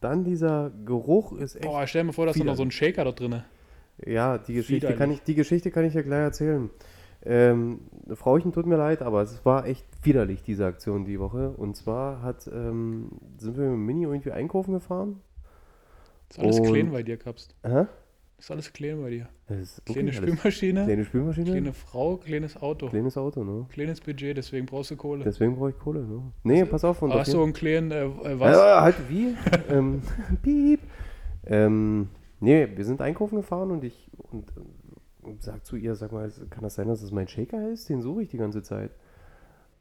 dann 0.00 0.24
dieser 0.24 0.70
Geruch 0.84 1.32
ist 1.32 1.56
echt. 1.56 1.64
Boah, 1.64 1.86
stell 1.86 2.04
mal 2.04 2.12
vor, 2.12 2.26
da 2.26 2.30
ist 2.32 2.42
noch 2.44 2.56
so 2.56 2.62
ein 2.62 2.70
Shaker 2.70 3.04
da 3.04 3.12
drin. 3.12 3.42
Ja, 4.06 4.38
die 4.38 4.54
Geschichte, 4.54 4.94
kann 4.94 5.10
ich, 5.10 5.22
die 5.22 5.34
Geschichte 5.34 5.70
kann 5.70 5.84
ich 5.84 5.92
dir 5.92 6.02
gleich 6.02 6.20
erzählen. 6.22 6.70
Ähm, 7.22 7.80
Frauchen, 8.14 8.50
tut 8.52 8.64
mir 8.64 8.76
leid, 8.78 9.02
aber 9.02 9.20
es 9.20 9.44
war 9.44 9.66
echt 9.66 9.84
widerlich, 10.02 10.42
diese 10.42 10.64
Aktion 10.64 11.04
die 11.04 11.20
Woche. 11.20 11.50
Und 11.50 11.76
zwar 11.76 12.22
hat, 12.22 12.48
ähm, 12.50 13.10
sind 13.36 13.58
wir 13.58 13.64
mit 13.64 13.72
dem 13.74 13.84
Mini 13.86 14.02
irgendwie 14.04 14.30
einkaufen 14.32 14.72
gefahren. 14.72 15.20
Ist 16.30 16.38
alles 16.38 16.60
Und- 16.60 16.66
klein 16.68 16.90
bei 16.92 17.02
dir, 17.02 17.18
Kapst. 17.18 17.54
Hä? 17.62 17.84
Ist 18.40 18.50
alles 18.50 18.72
klein 18.72 19.02
bei 19.02 19.10
dir. 19.10 19.28
Das 19.48 19.58
ist 19.58 19.84
Kleine 19.84 20.14
Spülmaschine, 20.14 20.84
Kleine 20.86 21.04
Spülmaschine, 21.04 21.50
kleine 21.50 21.72
Frau, 21.74 22.16
kleines 22.16 22.56
Auto. 22.56 22.88
kleines 22.88 23.18
Auto, 23.18 23.44
ne? 23.44 23.66
Kleines 23.68 24.00
Budget, 24.00 24.34
deswegen 24.34 24.64
brauchst 24.64 24.90
du 24.90 24.96
Kohle. 24.96 25.24
Deswegen 25.24 25.56
brauche 25.56 25.70
ich 25.70 25.78
Kohle, 25.78 26.00
ne? 26.00 26.22
Nee, 26.42 26.64
pass 26.64 26.82
auf. 26.82 27.02
Und 27.02 27.12
auf 27.12 27.26
so, 27.26 27.42
einen 27.42 27.52
kleinen, 27.52 27.90
äh, 27.90 28.04
äh, 28.06 28.40
was? 28.40 28.56
Ja, 28.56 28.80
halt 28.80 28.96
wie? 29.10 29.36
ähm, 29.68 30.00
piep. 30.42 30.80
Ähm, 31.44 32.08
nee, 32.40 32.66
wir 32.74 32.84
sind 32.86 33.02
einkaufen 33.02 33.36
gefahren 33.36 33.70
und 33.70 33.84
ich 33.84 34.10
und, 34.16 34.50
und 35.20 35.42
sag 35.42 35.66
zu 35.66 35.76
ihr, 35.76 35.94
sag 35.94 36.10
mal, 36.10 36.32
kann 36.48 36.62
das 36.62 36.76
sein, 36.76 36.88
dass 36.88 37.02
es 37.02 37.12
mein 37.12 37.28
Shaker 37.28 37.68
ist? 37.68 37.90
Den 37.90 38.00
suche 38.00 38.22
ich 38.22 38.30
die 38.30 38.38
ganze 38.38 38.62
Zeit. 38.62 38.92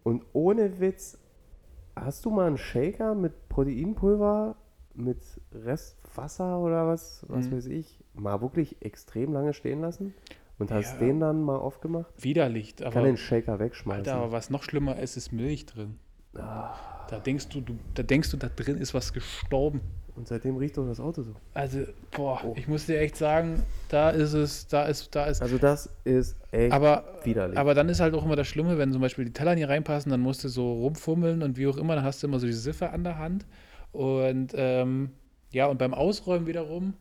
Und 0.03 0.25
ohne 0.33 0.81
Witz, 0.81 1.17
hast 1.95 2.25
du 2.25 2.29
mal 2.29 2.47
einen 2.47 2.57
Shaker 2.57 3.15
mit 3.15 3.47
Proteinpulver, 3.47 4.57
mit 4.99 5.17
Restwasser 5.53 6.59
oder 6.59 6.87
was, 6.87 7.23
was 7.27 7.47
Mhm. 7.47 7.55
weiß 7.57 7.65
ich, 7.67 7.99
mal 8.13 8.41
wirklich 8.41 8.77
extrem 8.81 9.33
lange 9.33 9.53
stehen 9.53 9.81
lassen? 9.81 10.13
Und 10.57 10.71
hast 10.71 10.93
Ja. 10.95 10.99
den 10.99 11.21
dann 11.21 11.41
mal 11.41 11.55
aufgemacht? 11.55 12.11
Widerlich, 12.17 12.71
Ich 12.71 12.75
kann 12.77 12.87
aber, 12.87 13.03
den 13.03 13.15
Shaker 13.17 13.59
wegschmeißen. 13.59 13.99
Alter, 14.07 14.15
aber 14.21 14.31
was 14.33 14.49
noch 14.49 14.63
schlimmer 14.63 14.99
ist, 14.99 15.15
ist 15.15 15.31
Milch 15.31 15.65
drin. 15.65 15.95
Ah, 16.35 16.75
Da 17.09 17.17
denkst 17.19 17.47
du, 17.49 17.61
du, 17.61 17.75
da 17.95 18.03
denkst 18.03 18.29
du, 18.31 18.37
da 18.37 18.49
drin 18.55 18.77
ist 18.77 18.93
was 18.93 19.13
gestorben. 19.13 19.81
und 20.15 20.27
seitdem 20.27 20.57
riecht 20.57 20.77
doch 20.77 20.85
das 20.85 20.99
Auto 20.99 21.21
so. 21.23 21.31
Also, 21.53 21.85
boah, 22.11 22.41
Oh. 22.43 22.53
ich 22.57 22.67
muss 22.67 22.85
dir 22.87 22.99
echt 22.99 23.15
sagen, 23.15 23.63
da 23.87 24.09
ist 24.09 24.33
es, 24.33 24.67
da 24.67 24.83
ist, 24.83 25.15
da 25.15 25.25
ist. 25.27 25.41
Also 25.41 25.57
das 25.57 25.89
ist 26.03 26.35
echt 26.51 26.73
Aber, 26.73 27.05
widerlich. 27.23 27.57
aber 27.57 27.73
dann 27.73 27.87
ist 27.87 28.01
halt 28.01 28.13
auch 28.13 28.25
immer 28.25 28.35
das 28.35 28.45
Schlimme, 28.47 28.77
wenn 28.77 28.91
zum 28.91 28.99
Beispiel 29.01 29.23
die 29.23 29.31
Teller 29.31 29.55
nicht 29.55 29.69
reinpassen, 29.69 30.11
dann 30.11 30.19
musst 30.19 30.43
du 30.43 30.49
so 30.49 30.73
rumfummeln 30.73 31.41
und 31.41 31.55
wie 31.57 31.67
auch 31.67 31.77
immer, 31.77 31.95
dann 31.95 32.03
hast 32.03 32.21
du 32.21 32.27
immer 32.27 32.37
so 32.37 32.47
die 32.47 32.51
Siffe 32.53 32.89
an 32.89 33.05
der 33.05 33.17
Hand. 33.17 33.45
Und 33.91 34.53
ähm, 34.55 35.11
ja, 35.51 35.67
und 35.67 35.77
beim 35.77 35.93
Ausräumen 35.93 36.47
wiederum 36.47 36.93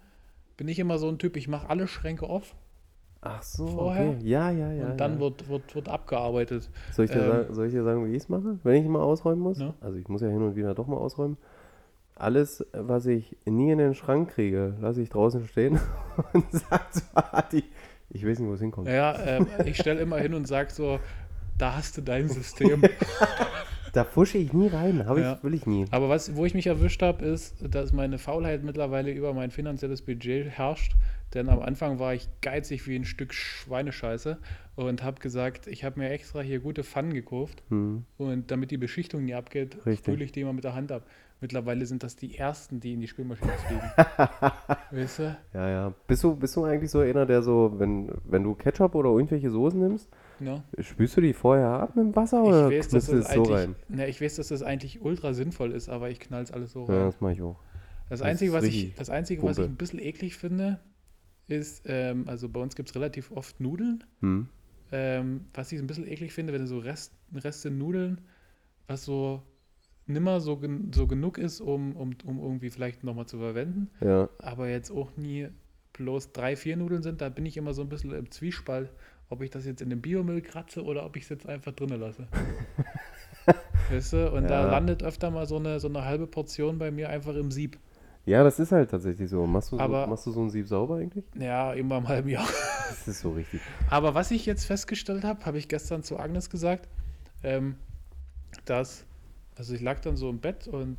bin 0.57 0.69
ich 0.69 0.79
immer 0.79 0.99
so 0.99 1.09
ein 1.09 1.19
Typ, 1.19 1.37
ich 1.37 1.49
mache 1.49 1.69
alle 1.69 1.87
Schränke 1.87 2.27
auf 2.27 2.55
Ach 3.21 3.43
so, 3.43 3.67
vorher. 3.67 4.11
okay. 4.11 4.19
Ja, 4.23 4.51
ja, 4.51 4.73
ja. 4.73 4.87
und 4.91 5.01
dann 5.01 5.15
ja. 5.15 5.21
wird, 5.21 5.49
wird, 5.49 5.75
wird 5.75 5.89
abgearbeitet. 5.89 6.71
Soll 6.93 7.07
ich, 7.07 7.11
dir 7.11 7.23
ähm, 7.23 7.29
sagen, 7.31 7.55
soll 7.55 7.67
ich 7.67 7.73
dir 7.73 7.85
sagen, 7.85 8.07
wie 8.07 8.11
ich 8.11 8.23
es 8.23 8.29
mache, 8.29 8.59
wenn 8.63 8.83
ich 8.83 8.89
mal 8.89 9.03
ausräumen 9.03 9.41
muss? 9.41 9.59
Ja. 9.59 9.75
Also 9.81 9.99
ich 9.99 10.09
muss 10.09 10.21
ja 10.21 10.29
hin 10.29 10.43
und 10.43 10.57
wieder 10.57 10.75
doch 10.75 10.87
mal 10.87 10.97
ausräumen. 10.97 11.37
Alles, 12.15 12.67
was 12.73 13.07
ich 13.07 13.37
nie 13.45 13.71
in 13.71 13.79
den 13.79 13.95
Schrank 13.95 14.31
kriege, 14.31 14.75
lasse 14.81 15.03
ich 15.03 15.09
draußen 15.09 15.47
stehen 15.47 15.81
und 16.33 16.51
sage 16.51 16.85
zu 16.91 17.03
Adi, 17.15 17.65
ich 18.11 18.27
weiß 18.27 18.39
nicht, 18.39 18.49
wo 18.49 18.55
es 18.55 18.61
hinkommt. 18.61 18.89
Ja, 18.89 19.17
ähm, 19.25 19.47
ich 19.65 19.77
stelle 19.77 20.01
immer 20.01 20.19
hin 20.19 20.35
und 20.35 20.47
sage 20.47 20.71
so, 20.73 20.99
da 21.59 21.77
hast 21.77 21.97
du 21.97 22.03
dein 22.03 22.29
System. 22.29 22.83
Da 23.99 24.05
fusche 24.05 24.39
ich 24.39 24.53
nie 24.53 24.69
rein, 24.69 25.07
habe 25.07 25.19
ich, 25.19 25.27
Ja. 25.27 25.43
will 25.43 25.55
ich 25.55 25.67
nie. 25.67 25.85
Aber 25.91 26.09
was, 26.09 26.37
wo 26.37 26.45
ich 26.47 26.55
mich 26.55 26.69
erwischt 26.69 27.03
habe, 27.03 27.25
ist, 27.25 27.57
dass 27.69 27.93
meine 27.93 28.19
Faulheit 28.19 28.63
mittlerweile 28.63 29.11
über 29.11 29.35
mein 29.35 29.51
finanzielles 29.51 30.03
Budget 30.03 30.47
herrscht. 30.51 30.95
Denn 31.35 31.49
am 31.49 31.59
Anfang 31.61 31.99
war 31.99 32.15
ich 32.15 32.29
geizig 32.41 32.87
wie 32.87 32.95
ein 32.95 33.05
Stück 33.05 33.35
Schweinescheiße 33.35 34.39
und 34.77 35.03
habe 35.03 35.19
gesagt, 35.21 35.67
ich 35.67 35.83
habe 35.83 35.99
mir 35.99 36.11
extra 36.11 36.43
hier 36.43 36.61
gute 36.61 36.85
Pfannen 36.85 37.13
gekauft 37.13 37.65
Hm. 37.71 38.05
und 38.19 38.53
damit 38.53 38.71
die 38.71 38.77
Beschichtung 38.79 39.25
nie 39.25 39.35
abgeht, 39.35 39.77
spüle 39.97 40.23
ich 40.23 40.31
die 40.31 40.43
immer 40.43 40.53
mit 40.53 40.63
der 40.63 40.75
Hand 40.77 40.93
ab. 40.93 41.03
mittlerweile 41.41 41.85
sind 41.85 42.05
das 42.05 42.15
die 42.15 42.39
ersten, 42.39 42.79
die 42.79 42.93
in 42.95 43.01
die 43.01 43.09
Spülmaschine 43.09 43.51
fliegen. 43.67 43.83
weißt 44.93 45.19
du? 45.19 45.37
Ja, 45.55 45.69
ja. 45.69 45.95
Bist 46.07 46.23
du, 46.23 46.37
bist 46.37 46.55
du 46.55 46.63
eigentlich 46.65 46.91
so 46.93 47.01
einer, 47.01 47.27
der 47.27 47.43
so, 47.43 47.75
wenn, 47.79 48.11
wenn 48.25 48.45
du 48.45 48.55
Ketchup 48.55 48.95
oder 48.95 49.11
irgendwelche 49.11 49.51
Soßen 49.51 49.79
nimmst, 49.81 50.09
Ja. 50.41 50.63
spülst 50.81 51.17
du 51.17 51.21
die 51.21 51.33
vorher 51.33 51.69
ab 51.69 51.97
mit 51.97 52.05
dem 52.07 52.17
Wasser 52.17 52.43
Ich 52.43 52.49
oder 52.49 52.71
weiß, 52.71 52.89
dass 52.89 53.07
du 53.07 53.17
das 53.17 53.27
es 53.27 53.33
so 53.35 53.43
eigentlich, 53.43 53.53
rein? 53.53 53.75
ne, 53.89 54.07
ich 54.09 54.21
weiß, 54.21 54.37
dass 54.37 54.49
das 54.49 54.63
eigentlich 54.63 55.01
ultra 55.01 55.33
sinnvoll 55.33 55.73
ist, 55.73 55.89
aber 55.89 56.11
ich 56.11 56.21
knall's 56.21 56.53
alles 56.53 56.73
so 56.73 56.85
Ja, 56.85 56.95
rein. 56.95 57.07
das 57.07 57.21
mache 57.21 57.33
ich 57.33 57.43
auch. 57.43 57.57
Das 58.09 58.21
das 58.21 58.23
Einzige, 58.29 58.53
was 58.53 58.65
ich, 58.65 58.95
das 58.95 59.11
Einzige, 59.11 59.43
was 59.43 59.59
ich 59.59 59.65
ein 59.65 59.77
bisschen 59.77 59.99
eklig 59.99 60.37
finde, 60.37 60.81
ist, 61.47 61.83
ähm, 61.87 62.25
also 62.27 62.49
bei 62.49 62.61
uns 62.61 62.77
gibt 62.77 62.89
es 62.91 62.95
relativ 62.95 63.31
oft 63.33 63.61
Nudeln. 63.61 64.05
Hm. 64.21 64.49
Ähm, 64.91 65.47
was 65.53 65.71
ich 65.73 65.79
ein 65.79 65.87
bisschen 65.87 66.07
eklig 66.07 66.33
finde, 66.33 66.53
wenn 66.53 66.67
so 66.67 66.79
Rest, 66.79 67.13
Reste 67.35 67.71
Nudeln, 67.71 68.23
was 68.87 69.05
so 69.05 69.43
nimmer 70.07 70.41
so, 70.41 70.57
gen 70.57 70.91
so 70.95 71.07
genug 71.07 71.37
ist, 71.37 71.61
um, 71.61 71.95
um, 71.97 72.15
um 72.25 72.39
irgendwie 72.41 72.71
vielleicht 72.71 73.05
nochmal 73.05 73.27
zu 73.27 73.39
verwenden, 73.39 73.91
Ja. 74.01 74.31
aber 74.39 74.69
jetzt 74.71 74.91
auch 74.91 75.15
nie 75.17 75.49
bloß 75.99 76.33
drei, 76.33 76.57
vier 76.57 76.77
Nudeln 76.77 77.03
sind, 77.03 77.21
da 77.21 77.29
bin 77.29 77.45
ich 77.47 77.57
immer 77.57 77.75
so 77.75 77.83
ein 77.83 77.89
bisschen 77.91 78.13
im 78.15 78.31
Zwiespalt, 78.31 78.91
ob 79.29 79.43
ich 79.43 79.51
das 79.51 79.67
jetzt 79.67 79.83
in 79.83 79.91
den 79.91 80.01
Biomüll 80.01 80.41
kratze 80.41 80.83
oder 80.83 81.05
ob 81.05 81.17
ich 81.17 81.25
es 81.25 81.29
jetzt 81.29 81.47
einfach 81.47 81.73
drinnen 81.73 82.01
lasse. 82.01 82.27
weißt 83.91 84.13
du? 84.15 84.33
Und 84.33 84.45
da 84.49 84.63
Ja. 84.65 84.71
landet 84.71 85.03
öfter 85.03 85.31
mal 85.31 85.47
so 85.47 85.57
eine, 85.57 85.81
so 85.81 85.89
eine 85.89 86.05
halbe 86.05 86.27
Portion 86.27 86.79
bei 86.79 86.91
mir 86.91 87.09
einfach 87.11 87.35
im 87.35 87.51
Sieb. 87.51 87.79
ja, 88.27 88.43
das 88.45 88.59
ist 88.59 88.73
halt 88.73 88.91
tatsächlich 88.91 89.29
so. 89.31 89.47
Machst 89.47 89.73
du 89.73 89.77
so, 89.77 89.83
Aber- 89.83 90.07
machst 90.07 90.27
du 90.27 90.31
so 90.33 90.43
ein 90.43 90.51
Sieb 90.51 90.67
sauber 90.69 90.97
eigentlich? 90.97 91.25
Ja, 91.39 91.73
immer 91.73 91.99
im 91.99 92.09
halben 92.09 92.29
Jahr. 92.29 92.47
Das 92.89 93.07
ist 93.07 93.21
so 93.21 93.33
richtig. 93.33 93.61
Aber 93.91 94.15
was 94.15 94.31
ich 94.31 94.47
jetzt 94.47 94.65
festgestellt 94.65 95.23
habe, 95.23 95.45
habe 95.45 95.59
ich 95.59 95.69
gestern 95.69 96.03
zu 96.03 96.19
Agnes 96.19 96.49
gesagt, 96.49 96.89
ähm, 97.43 97.77
dass, 98.65 99.05
also 99.57 99.75
ich 99.75 99.83
lag 99.83 100.01
dann 100.01 100.17
so 100.17 100.31
im 100.31 100.39
Bett 100.41 100.67
und 100.69 100.99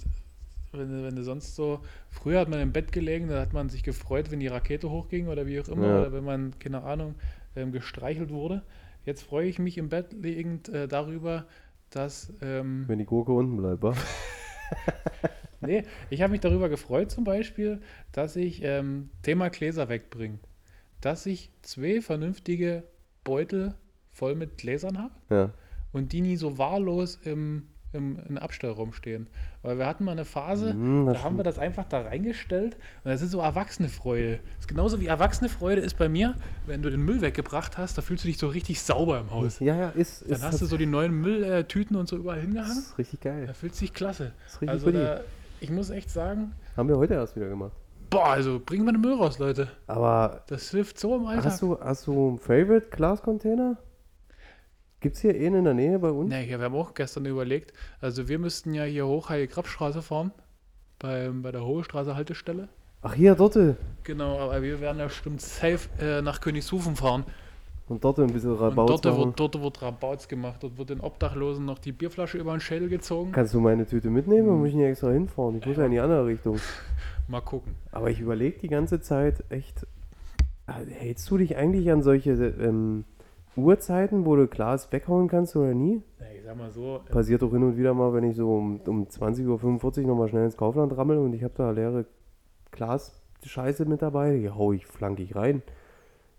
wenn, 0.72 0.90
du- 0.90 1.04
wenn 1.04 1.16
du 1.16 1.24
sonst 1.24 1.56
so, 1.56 1.82
früher 2.10 2.40
hat 2.40 2.50
man 2.50 2.60
im 2.60 2.72
Bett 2.72 2.92
gelegen, 2.92 3.28
da 3.28 3.42
hat 3.42 3.54
man 3.54 3.70
sich 3.70 3.84
gefreut, 3.84 4.32
wenn 4.32 4.40
die 4.40 4.48
Rakete 4.48 4.90
hochging 4.90 5.28
oder 5.28 5.46
wie 5.48 5.60
auch 5.60 5.68
immer, 5.70 5.88
Ja. 5.88 6.00
oder 6.02 6.14
wenn 6.14 6.24
man, 6.24 6.58
keine 6.60 6.84
Ahnung, 6.84 7.16
ähm, 7.56 7.72
gestreichelt 7.72 8.30
wurde. 8.32 8.64
Jetzt 9.06 9.24
freue 9.24 9.48
ich 9.48 9.60
mich 9.60 9.78
im 9.78 9.90
Bett 9.90 10.14
liegend 10.14 10.70
äh, 10.70 10.88
darüber, 10.88 11.46
dass, 11.90 12.32
ähm, 12.42 12.84
Wenn 12.88 13.00
die 13.00 13.06
Gurke 13.06 13.32
unten 13.32 13.58
bleibt, 13.58 13.82
wa? 13.82 13.96
nee, 15.62 15.84
ich 16.10 16.22
habe 16.22 16.32
mich 16.32 16.42
darüber 16.42 16.70
gefreut 16.70 17.12
zum 17.12 17.24
Beispiel, 17.24 17.82
dass 18.12 18.36
ich 18.36 18.62
ähm, 18.64 19.10
Thema 19.24 19.50
Gläser 19.50 19.90
wegbringe, 19.90 20.40
dass 21.02 21.26
ich 21.26 21.50
zwei 21.62 22.02
vernünftige 22.02 22.84
Beutel 23.24 23.74
voll 24.12 24.36
mit 24.36 24.58
Gläsern 24.58 24.98
habe. 24.98 25.14
Ja. 25.30 25.54
und 25.92 26.12
die 26.14 26.22
nie 26.22 26.36
so 26.36 26.58
wahllos 26.60 27.20
im, 27.24 27.68
im, 27.94 28.20
im 28.30 28.38
Abstellraum 28.38 28.94
stehen. 28.94 29.28
Weil 29.62 29.78
wir 29.78 29.86
hatten 29.88 30.04
mal 30.06 30.12
eine 30.12 30.26
Phase, 30.26 30.72
Hm, 30.72 31.06
da 31.08 31.14
das 31.14 31.24
haben 31.24 31.38
wir 31.38 31.44
das 31.44 31.58
einfach 31.60 31.86
da 31.86 32.02
reingestellt 32.02 32.76
und 33.04 33.12
das 33.12 33.22
ist 33.22 33.32
so 33.32 33.40
Erwachsene-Freude. 33.42 34.40
Das 34.44 34.60
ist 34.62 34.68
genauso 34.68 35.00
wie 35.02 35.08
Erwachsene-Freude 35.08 35.82
ist 35.82 35.98
bei 35.98 36.08
mir, 36.10 36.36
wenn 36.68 36.82
du 36.82 36.90
den 36.90 37.02
Müll 37.02 37.22
weggebracht 37.22 37.78
hast, 37.78 37.98
da 37.98 38.02
fühlst 38.02 38.24
du 38.24 38.28
dich 38.28 38.38
so 38.38 38.48
richtig 38.48 38.82
sauber 38.82 39.20
im 39.20 39.32
Haus. 39.32 39.60
Ja, 39.60 39.76
ja, 39.76 39.90
ist, 39.90 40.22
Dann 40.24 40.32
ist, 40.34 40.44
hast 40.44 40.62
du 40.62 40.66
so 40.66 40.78
die 40.78 40.86
neuen 40.86 41.14
Mülltüten 41.14 41.96
und 41.96 42.08
so 42.08 42.18
überall 42.18 42.38
das 42.38 42.46
hingehangen. 42.46 42.78
ist 42.78 42.98
richtig 42.98 43.22
geil. 43.22 43.48
Da 43.48 43.54
fühlt 43.54 43.76
sich 43.76 43.94
klasse. 43.94 44.32
Das 44.46 44.54
ist 44.54 44.62
richtig 44.62 44.70
Also 44.70 44.92
da, 44.92 45.22
ich 45.60 45.70
muss 45.72 45.90
echt 45.90 46.10
sagen, 46.10 46.54
Haben 46.78 46.90
wir 46.90 46.98
heute 46.98 47.16
erst 47.16 47.36
wieder 47.36 47.50
gemacht. 47.50 47.72
boah, 48.10 48.28
also 48.28 48.60
bringen 48.64 48.86
wir 48.86 48.92
den 48.94 49.02
Müll 49.02 49.14
raus, 49.16 49.40
Leute. 49.40 49.68
Aber 49.88 50.44
Das 50.48 50.70
hilft 50.72 51.00
so 51.00 51.16
im 51.16 51.26
Alltag. 51.26 51.46
hast 51.46 51.62
du, 51.62 51.78
hast 51.80 52.08
du 52.08 52.30
einen 52.30 52.38
Favorite 52.38 52.88
Glascontainer? 52.92 53.78
Gibt 55.02 55.16
es 55.16 55.22
hier 55.22 55.34
einen 55.34 55.56
in 55.56 55.64
der 55.64 55.74
Nähe 55.74 56.00
bei 56.00 56.10
uns? 56.12 56.30
Nee, 56.30 56.50
ja, 56.50 56.58
wir 56.58 56.66
haben 56.66 56.76
auch 56.76 56.94
gestern 56.94 57.26
überlegt, 57.26 57.74
also 58.02 58.28
wir 58.28 58.38
müssten 58.40 58.74
ja 58.74 58.84
hier 58.84 59.08
hoch 59.08 59.30
Heile 59.30 59.48
Krabstraße 59.48 60.02
fahren, 60.02 60.32
bei, 61.00 61.30
bei 61.32 61.52
der 61.52 61.64
Hohe 61.66 61.84
Straße 61.84 62.16
Haltestelle. 62.16 62.68
Ach, 63.02 63.14
hier, 63.14 63.34
dort. 63.36 63.58
Genau, 64.04 64.40
aber 64.40 64.62
wir 64.62 64.82
werden 64.82 64.98
ja 65.00 65.06
bestimmt 65.06 65.40
safe 65.42 65.88
äh, 66.02 66.22
nach 66.22 66.42
Königshofen 66.42 66.98
fahren. 66.98 67.24
Und 67.88 68.04
dort 68.04 68.20
ein 68.20 68.28
bisschen 68.28 68.52
Und 68.52 68.58
Rabaut 68.60 68.90
dort 68.90 69.06
machen. 69.06 69.18
wird, 69.28 69.40
dort 69.40 69.62
wird 69.62 69.82
Rabauts 69.82 70.28
gemacht. 70.28 70.62
Dort 70.62 70.78
wird 70.78 70.90
den 70.92 71.00
Obdachlosen 71.00 71.66
noch 71.66 71.80
die 71.80 71.92
Bierflasche 71.94 72.38
über 72.38 72.52
den 72.52 72.60
Schädel 72.60 72.88
gezogen. 72.90 73.32
Kannst 73.32 73.54
du 73.54 73.62
meine 73.62 73.88
Tüte 73.88 74.10
mitnehmen 74.10 74.44
Hm. 74.44 74.48
oder 74.50 74.58
muss 74.58 74.68
ich 74.70 74.76
nicht 74.76 74.86
extra 74.86 75.10
hinfahren? 75.12 75.58
Ich 75.58 75.66
muss 75.66 75.78
ja 75.78 75.86
in 75.86 75.92
die 75.92 76.00
andere 76.00 76.26
Richtung. 76.26 76.60
Mal 77.30 77.42
gucken. 77.42 77.74
Aber 77.92 78.10
ich 78.12 78.20
überlege 78.20 78.60
die 78.60 78.68
ganze 78.68 79.00
Zeit 79.00 79.44
echt, 79.50 79.88
äh, 80.68 80.74
hältst 80.92 81.32
du 81.32 81.38
dich 81.38 81.56
eigentlich 81.56 81.90
an 81.90 82.04
solche 82.04 82.32
ähm, 82.32 83.06
Uhrzeiten, 83.64 84.26
wo 84.26 84.36
du 84.36 84.48
Glas 84.48 84.92
weghauen 84.92 85.28
kannst 85.28 85.56
oder 85.56 85.74
nie? 85.74 86.02
Ich 86.36 86.44
sag 86.44 86.58
mal 86.58 86.72
so, 86.72 86.98
äh, 87.08 87.12
Passiert 87.12 87.42
doch 87.42 87.52
hin 87.52 87.64
und 87.64 87.78
wieder 87.78 87.94
mal, 87.94 88.14
wenn 88.14 88.24
ich 88.24 88.36
so 88.36 88.54
um, 88.54 88.80
um 88.82 89.06
20.45 89.06 90.02
Uhr 90.02 90.08
nochmal 90.08 90.30
schnell 90.30 90.46
ins 90.46 90.58
Kaufland 90.58 90.98
rammel 90.98 91.18
und 91.18 91.34
ich 91.34 91.44
habe 91.44 91.54
da 91.56 91.72
leere 91.72 92.06
Glas-Scheiße 92.72 93.86
mit 93.86 94.02
dabei, 94.02 94.38
die 94.38 94.50
hau 94.50 94.74
ich 94.74 94.86
flankig 94.86 95.36
rein. 95.36 95.62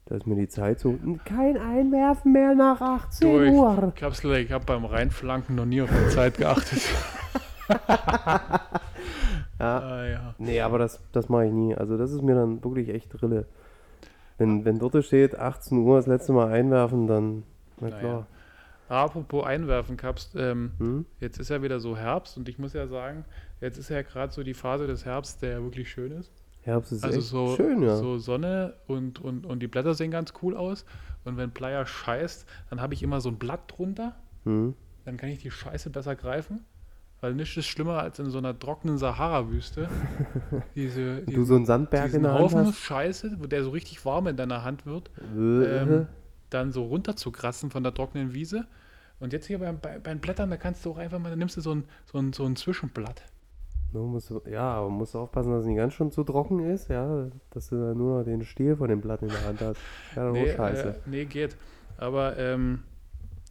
Da 0.06 0.16
ist 0.16 0.26
mir 0.26 0.34
die 0.34 0.48
Zeit 0.48 0.80
so, 0.80 0.98
kein 1.24 1.56
Einwerfen 1.56 2.32
mehr 2.32 2.54
nach 2.54 2.80
18 2.80 3.30
durch. 3.30 3.52
Uhr. 3.52 3.92
Kapsel, 3.94 4.34
ich 4.36 4.50
habe 4.50 4.64
beim 4.64 4.84
Reinflanken 4.84 5.54
noch 5.54 5.66
nie 5.66 5.82
auf 5.82 5.90
die 5.90 6.14
Zeit 6.14 6.36
geachtet. 6.36 6.82
Ja. 9.60 9.78
ah, 9.78 10.06
ja. 10.06 10.34
Nee, 10.38 10.60
aber 10.62 10.78
das, 10.78 11.02
das 11.12 11.28
mache 11.28 11.46
ich 11.46 11.52
nie. 11.52 11.74
Also 11.74 11.98
das 11.98 12.12
ist 12.12 12.22
mir 12.22 12.34
dann 12.34 12.64
wirklich 12.64 12.88
echt 12.88 13.22
Rille. 13.22 13.46
Wenn, 14.40 14.64
wenn 14.64 14.78
dort 14.78 15.04
steht, 15.04 15.38
18 15.38 15.78
Uhr 15.78 15.97
das 15.99 16.06
letzte 16.06 16.32
Mal 16.32 16.49
einwerfen, 16.50 17.06
dann, 17.06 17.42
na 17.78 17.88
Naja. 17.90 18.00
klar. 18.00 18.26
Apropos 18.88 19.44
Einwerfen, 19.44 19.97
Kaps, 19.97 20.30
ähm, 20.35 20.73
Hm? 20.78 21.06
jetzt 21.20 21.38
ist 21.38 21.50
ja 21.50 21.62
wieder 21.62 21.78
so 21.78 21.97
Herbst 21.97 22.37
und 22.37 22.49
ich 22.49 22.59
muss 22.59 22.73
ja 22.73 22.88
sagen, 22.88 23.25
jetzt 23.61 23.78
ist 23.78 23.88
ja 23.90 24.02
gerade 24.02 24.32
so 24.32 24.42
die 24.42 24.54
Phase 24.54 24.87
des 24.88 25.04
Herbst, 25.04 25.42
der 25.42 25.50
ja 25.52 25.62
wirklich 25.62 25.90
schön 25.90 26.11
ist. 26.11 26.32
Herbst 26.62 26.90
ist 26.92 27.04
Also 27.04 27.20
so, 27.20 27.54
schön, 27.56 27.82
ja. 27.82 27.97
so 27.97 28.18
Sonne 28.18 28.75
und, 28.88 29.20
und, 29.20 29.47
und 29.47 29.61
die 29.61 29.68
Blätter 29.68 29.94
sehen 29.94 30.11
ganz 30.11 30.32
cool 30.42 30.56
aus. 30.56 30.85
Und 31.25 31.37
wenn 31.37 31.50
Playa 31.52 31.85
scheißt, 31.87 32.47
dann 32.70 32.80
habe 32.80 32.94
ich 32.94 33.02
immer 33.02 33.20
so 33.20 33.28
ein 33.28 33.37
Blatt 33.37 33.61
drunter. 33.68 34.16
Hm? 34.44 34.75
Dann 35.04 35.16
kann 35.18 35.28
ich 35.28 35.38
die 35.38 35.50
Scheiße 35.50 35.90
besser 35.90 36.16
greifen. 36.16 36.64
Weil 37.20 37.34
nichts 37.34 37.56
ist 37.56 37.66
schlimmer 37.66 37.98
als 37.98 38.18
in 38.18 38.30
so 38.30 38.38
einer 38.38 38.58
trockenen 38.58 38.96
Sahara-Wüste. 38.96 39.88
Diese, 40.74 41.16
Du 41.20 41.26
diesen, 41.26 41.44
so 41.44 41.54
einen 41.56 41.66
Sandberg 41.66 42.14
in 42.14 42.22
der 42.22 42.32
Hand 42.32 42.44
Haufen 42.44 42.58
hast. 42.66 42.76
Scheiße, 42.78 43.36
wo 43.38 43.46
der 43.46 43.62
so 43.62 43.70
richtig 43.70 44.04
warm 44.06 44.26
in 44.28 44.36
deiner 44.36 44.64
Hand 44.64 44.86
wird, 44.86 45.10
Äh, 45.36 45.38
ähm, 45.82 46.06
dann 46.48 46.72
so 46.72 46.84
runterzukratzen 46.86 47.70
von 47.70 47.82
der 47.82 47.92
trockenen 47.94 48.32
Wiese. 48.32 48.66
Und 49.18 49.34
jetzt 49.34 49.46
hier 49.46 49.58
beim, 49.58 49.78
bei, 49.78 49.98
bei 49.98 50.10
den 50.14 50.20
Blättern, 50.20 50.48
da 50.48 50.56
kannst 50.56 50.84
du 50.84 50.92
auch 50.92 50.96
einfach 50.98 51.18
mal, 51.18 51.28
da 51.28 51.36
nimmst 51.36 51.56
du 51.58 51.60
so 51.60 51.74
ein, 51.74 51.84
so 52.10 52.18
ein, 52.18 52.32
so 52.32 52.44
ein 52.46 52.56
Zwischenblatt. 52.56 53.22
Du 53.92 53.98
musst, 54.06 54.30
du- 54.30 54.40
ja, 54.50 54.62
aber 54.76 54.88
musst 54.88 55.12
du 55.14 55.18
aufpassen, 55.18 55.50
dass 55.52 55.60
es 55.62 55.66
nicht 55.66 55.76
ganz 55.76 55.92
schon 55.92 56.10
zu 56.10 56.24
trocken 56.24 56.60
ist, 56.60 56.88
ja, 56.88 57.26
dass 57.50 57.68
du 57.68 57.76
dann 57.76 57.98
nur 57.98 58.18
noch 58.18 58.24
den 58.24 58.42
Stiel 58.44 58.76
von 58.76 58.88
dem 58.88 59.00
Blatt 59.02 59.20
in 59.20 59.28
der 59.28 59.44
Hand 59.44 59.60
hast. 59.60 59.78
Ja, 60.16 60.30
Nee, 60.30 60.44
nee, 60.44 60.54
scheiße. 60.56 60.88
äh, 60.88 60.94
nee, 61.04 61.24
geht. 61.26 61.56
Aber 61.98 62.38
ähm, 62.38 62.84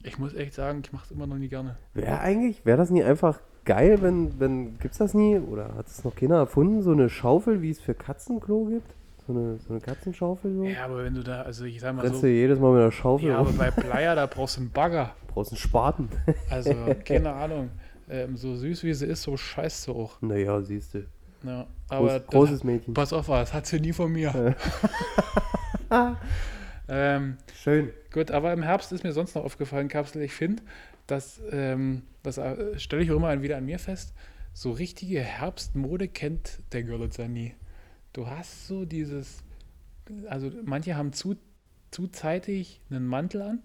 ich 0.01 0.17
muss 0.17 0.33
echt 0.33 0.53
sagen, 0.55 0.81
ich 0.83 0.91
mache 0.91 1.05
es 1.05 1.11
immer 1.11 1.27
noch 1.27 1.37
nie 1.37 1.49
gerne. 1.49 1.75
Wäre 1.93 2.19
eigentlich, 2.19 2.65
wäre 2.65 2.77
das 2.77 2.89
nie 2.89 3.03
einfach 3.03 3.39
geil, 3.69 4.01
wenn, 4.01 4.39
wenn, 4.39 4.79
gibt's 4.79 4.97
das 4.97 5.13
nie, 5.13 5.37
oder 5.37 5.75
hat 5.75 5.85
es 5.85 6.03
noch 6.03 6.15
keiner 6.15 6.37
erfunden, 6.37 6.81
so 6.81 6.91
eine 6.91 7.07
Schaufel, 7.07 7.61
wie 7.61 7.69
es 7.69 7.79
für 7.79 7.93
Katzenklo 7.93 8.65
gibt? 8.65 8.95
So 9.27 9.33
eine, 9.33 9.59
so 9.59 9.73
eine 9.73 9.79
Katzenschaufel 9.79 10.55
so? 10.55 10.63
Ja, 10.63 10.85
aber 10.85 11.03
wenn 11.03 11.13
du 11.13 11.21
da, 11.21 11.43
also 11.43 11.65
ich 11.65 11.79
sag 11.79 11.95
mal 11.95 12.01
Rennst 12.01 12.21
so, 12.21 12.25
du 12.25 12.33
jedes 12.33 12.59
Mal 12.59 12.73
mit 12.73 12.81
der 12.81 12.89
Schaufel 12.89 13.29
ja, 13.29 13.37
aber 13.37 13.49
rum, 13.49 13.57
bei 13.59 13.69
Playa, 13.81 14.15
da 14.15 14.25
brauchst 14.25 14.57
du 14.57 14.61
einen 14.61 14.71
Bagger. 14.71 15.13
brauchst 15.27 15.51
einen 15.51 15.59
Spaten. 15.59 16.09
Also, 16.49 16.73
keine 17.05 17.31
Ahnung. 17.31 17.69
Ähm, 18.09 18.37
so 18.37 18.55
süß 18.55 18.83
wie 18.85 18.93
sie 18.95 19.05
ist, 19.05 19.21
so 19.21 19.37
scheißt 19.37 19.83
sie 19.83 19.91
auch. 19.91 20.19
Naja, 20.19 20.59
siehst 20.61 20.95
du. 20.95 21.05
Ja, 21.43 21.67
Groß, 21.89 22.09
aber 22.09 22.19
großes 22.21 22.63
Mädchen. 22.63 22.95
pass 22.95 23.13
auf, 23.13 23.27
das 23.27 23.53
hat 23.53 23.67
sie 23.67 23.79
nie 23.79 23.93
von 23.93 24.11
mir. 24.11 24.55
ähm, 26.89 27.37
Schön. 27.53 27.91
gut, 28.11 28.31
aber 28.31 28.51
im 28.51 28.63
Herbst 28.63 28.91
ist 28.91 29.03
mir 29.03 29.13
sonst 29.13 29.35
noch 29.35 29.45
aufgefallen, 29.45 29.89
Kapsel, 29.89 30.23
ich 30.23 30.33
finde, 30.33 30.63
dass, 31.11 31.41
ähm, 31.51 32.03
das 32.23 32.37
äh, 32.37 32.77
stelle 32.79 33.03
ich 33.03 33.11
auch 33.11 33.15
immer 33.17 33.41
wieder 33.41 33.57
an 33.57 33.65
mir 33.65 33.79
fest, 33.79 34.13
so 34.53 34.71
richtige 34.71 35.21
Herbstmode 35.21 36.07
kennt 36.07 36.59
der 36.73 36.83
Görlitzer 36.83 37.27
nie. 37.27 37.53
Du 38.13 38.27
hast 38.27 38.67
so 38.67 38.85
dieses, 38.85 39.43
also 40.27 40.51
manche 40.65 40.95
haben 40.95 41.13
zu, 41.13 41.35
zu 41.91 42.07
zeitig 42.07 42.81
einen 42.89 43.07
Mantel 43.07 43.41
an 43.41 43.59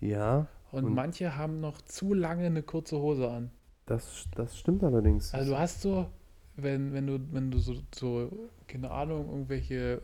Ja, 0.00 0.48
und, 0.70 0.84
Und- 0.84 0.94
manche 0.94 1.36
haben 1.36 1.60
noch 1.60 1.80
zu 1.82 2.14
lange 2.14 2.46
eine 2.46 2.62
kurze 2.62 2.98
Hose 2.98 3.30
an. 3.30 3.50
das, 3.86 4.26
das 4.34 4.58
stimmt 4.58 4.82
allerdings. 4.84 5.34
Also 5.34 5.52
du 5.52 5.58
hast 5.58 5.82
so, 5.82 6.08
wenn, 6.56 6.92
wenn 6.92 7.06
du, 7.06 7.18
wenn 7.32 7.50
du 7.50 7.58
so, 7.58 7.74
so, 7.94 8.48
keine 8.68 8.90
Ahnung, 8.90 9.28
irgendwelche, 9.28 10.00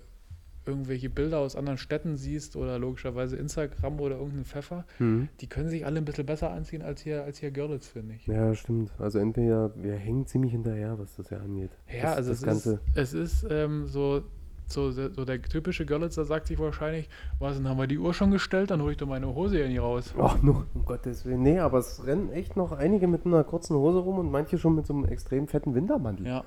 irgendwelche 0.69 1.11
Bilder 1.11 1.39
aus 1.39 1.57
anderen 1.57 1.79
Städten 1.79 2.17
siehst 2.17 2.55
oder 2.55 2.79
logischerweise 2.79 3.37
Instagram 3.37 3.99
oder 3.99 4.17
irgendeinen 4.17 4.45
Pfeffer, 4.45 4.85
Hm. 4.99 5.29
die 5.41 5.49
können 5.49 5.69
sich 5.69 5.85
alle 5.85 5.99
ein 5.99 6.05
bisschen 6.05 6.27
besser 6.27 6.53
anziehen 6.53 6.83
als 6.83 7.01
hier, 7.01 7.25
als 7.25 7.39
hier 7.39 7.51
Görlitz, 7.51 7.89
finde 7.89 8.15
ich. 8.15 8.27
Ja, 8.27 8.55
stimmt. 8.55 8.93
Also 8.99 9.19
entweder 9.19 9.73
wir 9.75 9.95
hängen 9.95 10.27
ziemlich 10.27 10.53
hinterher, 10.53 10.99
was 10.99 11.17
das 11.17 11.31
ja 11.31 11.39
angeht. 11.39 11.71
Ja, 11.93 12.03
das, 12.03 12.17
also 12.17 12.31
das 12.31 12.39
es 12.41 12.45
Ganze. 12.45 12.81
ist, 12.95 13.15
es 13.15 13.15
ist 13.43 13.47
ähm, 13.51 13.87
so, 13.89 14.23
so, 14.67 14.91
so 14.93 15.25
der 15.25 15.41
typische 15.41 15.87
Görlitzer 15.87 16.27
sagt 16.27 16.47
sich 16.49 16.59
wahrscheinlich, 16.59 17.09
was, 17.39 17.57
dann 17.57 17.67
haben 17.69 17.79
wir 17.79 17.87
die 17.87 17.99
Uhr 17.99 18.13
schon 18.13 18.31
gestellt, 18.31 18.71
dann 18.71 18.83
hole 18.83 18.93
ich 18.93 18.99
doch 18.99 19.09
meine 19.09 19.35
Hose 19.35 19.59
ja 19.59 19.67
nicht 19.67 19.81
raus. 19.81 20.15
Ach, 20.21 20.43
nur, 20.43 20.67
um 20.75 20.85
Gottes 20.85 21.25
Willen. 21.25 21.43
Nee, 21.43 21.59
aber 21.59 21.79
es 21.79 22.05
rennen 22.07 22.31
echt 22.31 22.57
noch 22.57 22.73
einige 22.73 23.07
mit 23.09 23.25
einer 23.25 23.45
kurzen 23.45 23.75
Hose 23.77 23.99
rum 23.99 24.19
und 24.19 24.31
manche 24.31 24.59
schon 24.59 24.75
mit 24.75 24.87
so 24.87 24.93
einem 24.93 25.07
extrem 25.07 25.49
fetten 25.49 25.75
Wintermantel. 25.75 26.27
Ja. 26.27 26.45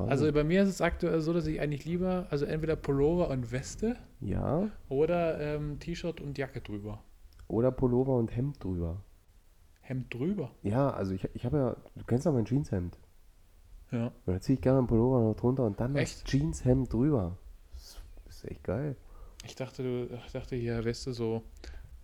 Wahnsinn. 0.00 0.10
Also 0.10 0.32
bei 0.32 0.44
mir 0.44 0.62
ist 0.62 0.68
es 0.68 0.80
aktuell 0.80 1.20
so, 1.20 1.32
dass 1.32 1.46
ich 1.46 1.60
eigentlich 1.60 1.84
lieber, 1.84 2.26
also 2.30 2.44
entweder 2.44 2.76
Pullover 2.76 3.28
und 3.30 3.52
Weste 3.52 3.96
ja, 4.20 4.68
oder 4.88 5.40
ähm, 5.40 5.78
T-Shirt 5.78 6.20
und 6.20 6.36
Jacke 6.38 6.60
drüber. 6.60 7.02
oder 7.48 7.70
Pullover 7.72 8.16
und 8.16 8.34
Hemd 8.34 8.62
drüber. 8.62 9.02
Hemd 9.80 10.12
drüber. 10.14 10.50
Ja, 10.62 10.90
also 10.90 11.12
ich, 11.14 11.28
ich 11.34 11.44
habe 11.44 11.56
ja, 11.56 11.76
du 11.96 12.04
kennst 12.04 12.24
ja 12.26 12.32
mein 12.32 12.44
Jeanshemd. 12.44 12.96
Ja. 13.90 14.06
Und 14.24 14.34
da 14.34 14.40
ziehe 14.40 14.54
ich 14.54 14.62
gerne 14.62 14.78
einen 14.78 14.86
Pullover 14.86 15.20
noch 15.20 15.34
drunter 15.34 15.64
und 15.64 15.80
dann 15.80 15.96
Echt? 15.96 16.22
das 16.22 16.30
Jeanshemd 16.30 16.92
drüber. 16.92 17.36
Das 17.72 18.00
ist 18.28 18.44
echt 18.44 18.62
geil. 18.62 18.96
Ich 19.44 19.56
dachte, 19.56 19.82
du, 19.82 20.14
ich 20.14 20.32
dachte 20.32 20.54
hier, 20.54 20.84
Weste 20.84 21.12
so 21.12 21.42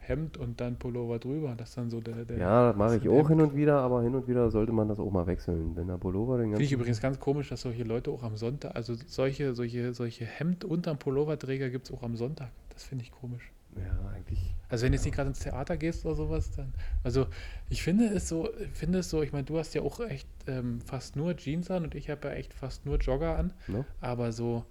Hemd 0.09 0.37
und 0.39 0.61
dann 0.61 0.77
Pullover 0.77 1.19
drüber. 1.19 1.55
Das 1.57 1.75
dann 1.75 1.91
so 1.91 2.01
der. 2.01 2.25
der 2.25 2.39
Ja, 2.39 2.69
das 2.69 2.77
mache 2.77 2.97
ich 2.97 3.09
auch 3.09 3.15
Hemd. 3.17 3.29
hin 3.29 3.41
und 3.41 3.55
wieder, 3.57 3.79
aber 3.81 4.03
hin 4.03 4.15
und 4.15 4.29
wieder 4.29 4.51
sollte 4.51 4.73
man 4.73 4.89
das 4.89 4.99
auch 4.99 5.11
mal 5.11 5.27
wechseln. 5.27 5.77
Wenn 5.77 5.89
der 5.89 5.99
Pullover 5.99 6.39
den 6.39 6.47
Finde 6.51 6.63
ich 6.65 6.71
ganzen 6.71 6.75
übrigens 6.81 7.01
ganz 7.01 7.21
komisch, 7.21 7.49
dass 7.49 7.61
solche 7.63 7.83
Leute 7.85 8.11
auch 8.11 8.23
am 8.23 8.37
Sonntag, 8.37 8.75
also 8.75 8.95
solche, 9.07 9.55
solche, 9.55 9.93
solche 9.95 10.25
Hemd- 10.25 10.65
unterm 10.65 10.99
Pulloverträger 10.99 11.71
gibt 11.71 11.89
es 11.91 11.95
auch 11.97 12.03
am 12.03 12.17
Sonntag. 12.17 12.51
Das 12.71 12.85
finde 12.85 13.05
ich 13.05 13.11
komisch. 13.13 13.51
Ja, 13.77 14.09
eigentlich. 14.15 14.55
Also 14.71 14.85
wenn 14.85 14.93
du 14.93 14.97
jetzt 14.97 15.05
nicht 15.05 15.15
gerade 15.15 15.29
ins 15.29 15.41
Theater 15.41 15.77
gehst 15.77 16.07
oder 16.07 16.15
sowas, 16.15 16.51
dann. 16.53 16.73
Also 17.05 17.27
ich 17.69 17.83
finde 17.83 18.07
es 18.07 18.27
so, 18.29 18.49
ich 18.59 18.71
finde 18.73 19.01
es 19.01 19.11
so, 19.11 19.23
ich 19.23 19.33
meine, 19.33 19.45
du 19.45 19.59
hast 19.59 19.75
ja 19.75 19.83
auch 19.83 20.01
echt 20.01 20.27
ähm, 20.47 20.81
fast 20.81 21.15
nur 21.17 21.37
Jeans 21.37 21.71
an 21.71 21.85
und 21.85 21.95
ich 21.95 22.09
habe 22.09 22.29
ja 22.29 22.35
echt 22.35 22.55
fast 22.55 22.87
nur 22.87 22.97
Jogger 22.97 23.37
an. 23.39 23.53
Ne? 23.69 23.85
Aber 24.01 24.33
so, 24.33 24.65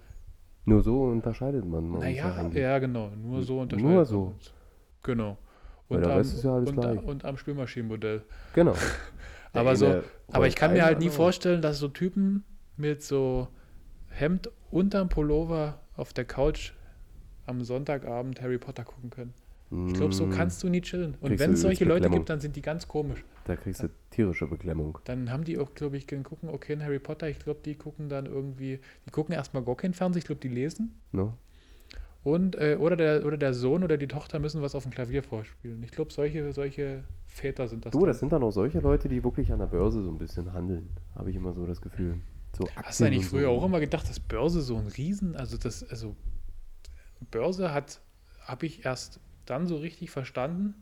Nur 0.64 0.82
so 0.82 1.04
unterscheidet 1.04 1.64
man. 1.64 1.88
man 1.88 2.00
naja, 2.00 2.48
ja 2.52 2.78
genau, 2.80 3.10
nur 3.10 3.42
so 3.44 3.54
Nur 3.54 3.62
unterscheidet 3.62 3.94
man 3.96 4.04
so. 4.06 4.22
uns. 4.34 4.52
Genau. 5.06 5.38
Rest 5.90 6.34
ist 6.34 6.44
ja 6.44 6.54
und, 6.54 6.78
und 6.78 7.24
am 7.24 7.36
Spülmaschinenmodell. 7.36 8.22
Genau. 8.54 8.74
Aber 9.52 9.74
so, 9.76 10.02
aber 10.30 10.46
ich 10.48 10.54
kann 10.54 10.74
mir 10.74 10.84
halt 10.84 10.98
nie 10.98 11.08
vorstellen, 11.08 11.62
dass 11.62 11.78
so 11.78 11.88
Typen 11.88 12.44
mit 12.76 13.02
so 13.02 13.48
Hemd 14.10 14.50
unterm 14.70 15.08
Pullover 15.08 15.80
auf 15.96 16.12
der 16.12 16.26
Couch 16.26 16.72
am 17.46 17.64
Sonntagabend 17.64 18.42
Harry 18.42 18.58
Potter 18.58 18.84
gucken 18.84 19.08
können. 19.08 19.32
Ich 19.88 19.94
glaube, 19.94 20.14
so 20.14 20.26
Mm, 20.26 20.30
kannst 20.30 20.62
du 20.62 20.68
nie 20.68 20.80
chillen. 20.80 21.16
Und 21.20 21.38
wenn 21.38 21.52
es 21.54 21.62
solche 21.62 21.84
Leute 21.84 22.08
gibt, 22.10 22.28
dann 22.28 22.38
sind 22.38 22.54
die 22.54 22.62
ganz 22.62 22.86
komisch. 22.86 23.24
Da 23.46 23.56
kriegst 23.56 23.82
du 23.82 23.88
tierische 24.10 24.46
Beklemmung. 24.46 24.98
Dann 25.04 25.30
haben 25.30 25.44
die 25.44 25.58
auch, 25.58 25.74
glaube 25.74 25.96
ich, 25.96 26.06
gucken, 26.06 26.50
okay, 26.50 26.74
in 26.74 26.82
Harry 26.82 26.98
Potter, 26.98 27.28
ich 27.28 27.38
glaube, 27.38 27.60
die 27.64 27.74
gucken 27.74 28.08
dann 28.08 28.26
irgendwie, 28.26 28.78
die 29.06 29.10
gucken 29.10 29.34
erstmal 29.34 29.64
gar 29.64 29.76
keinen 29.76 29.94
Fernsehen, 29.94 30.20
ich 30.20 30.26
glaube, 30.26 30.40
die 30.40 30.48
lesen. 30.48 31.00
Ne? 31.12 31.32
Und, 32.26 32.56
äh, 32.56 32.76
oder, 32.80 32.96
der, 32.96 33.24
oder 33.24 33.36
der 33.36 33.54
Sohn 33.54 33.84
oder 33.84 33.96
die 33.96 34.08
Tochter 34.08 34.40
müssen 34.40 34.60
was 34.60 34.74
auf 34.74 34.82
dem 34.82 34.90
Klavier 34.90 35.22
vorspielen. 35.22 35.80
Ich 35.84 35.92
glaube, 35.92 36.12
solche, 36.12 36.52
solche 36.52 37.04
Väter 37.28 37.68
sind 37.68 37.86
das. 37.86 37.92
Du, 37.92 38.00
dann. 38.00 38.08
das 38.08 38.18
sind 38.18 38.32
dann 38.32 38.42
auch 38.42 38.50
solche 38.50 38.80
Leute, 38.80 39.08
die 39.08 39.22
wirklich 39.22 39.52
an 39.52 39.60
der 39.60 39.66
Börse 39.66 40.02
so 40.02 40.10
ein 40.10 40.18
bisschen 40.18 40.52
handeln. 40.52 40.88
Habe 41.14 41.30
ich 41.30 41.36
immer 41.36 41.52
so 41.52 41.64
das 41.66 41.80
Gefühl. 41.80 42.18
So 42.58 42.68
Hast 42.82 42.98
du 42.98 43.04
eigentlich 43.04 43.18
und 43.18 43.24
so. 43.26 43.36
früher 43.36 43.50
auch 43.50 43.64
immer 43.64 43.78
gedacht, 43.78 44.08
dass 44.08 44.18
Börse 44.18 44.60
so 44.60 44.76
ein 44.76 44.88
Riesen, 44.88 45.36
also 45.36 45.56
das, 45.56 45.88
also 45.88 46.16
Börse 47.30 47.72
hat, 47.72 48.00
habe 48.40 48.66
ich 48.66 48.84
erst 48.84 49.20
dann 49.44 49.68
so 49.68 49.76
richtig 49.76 50.10
verstanden. 50.10 50.74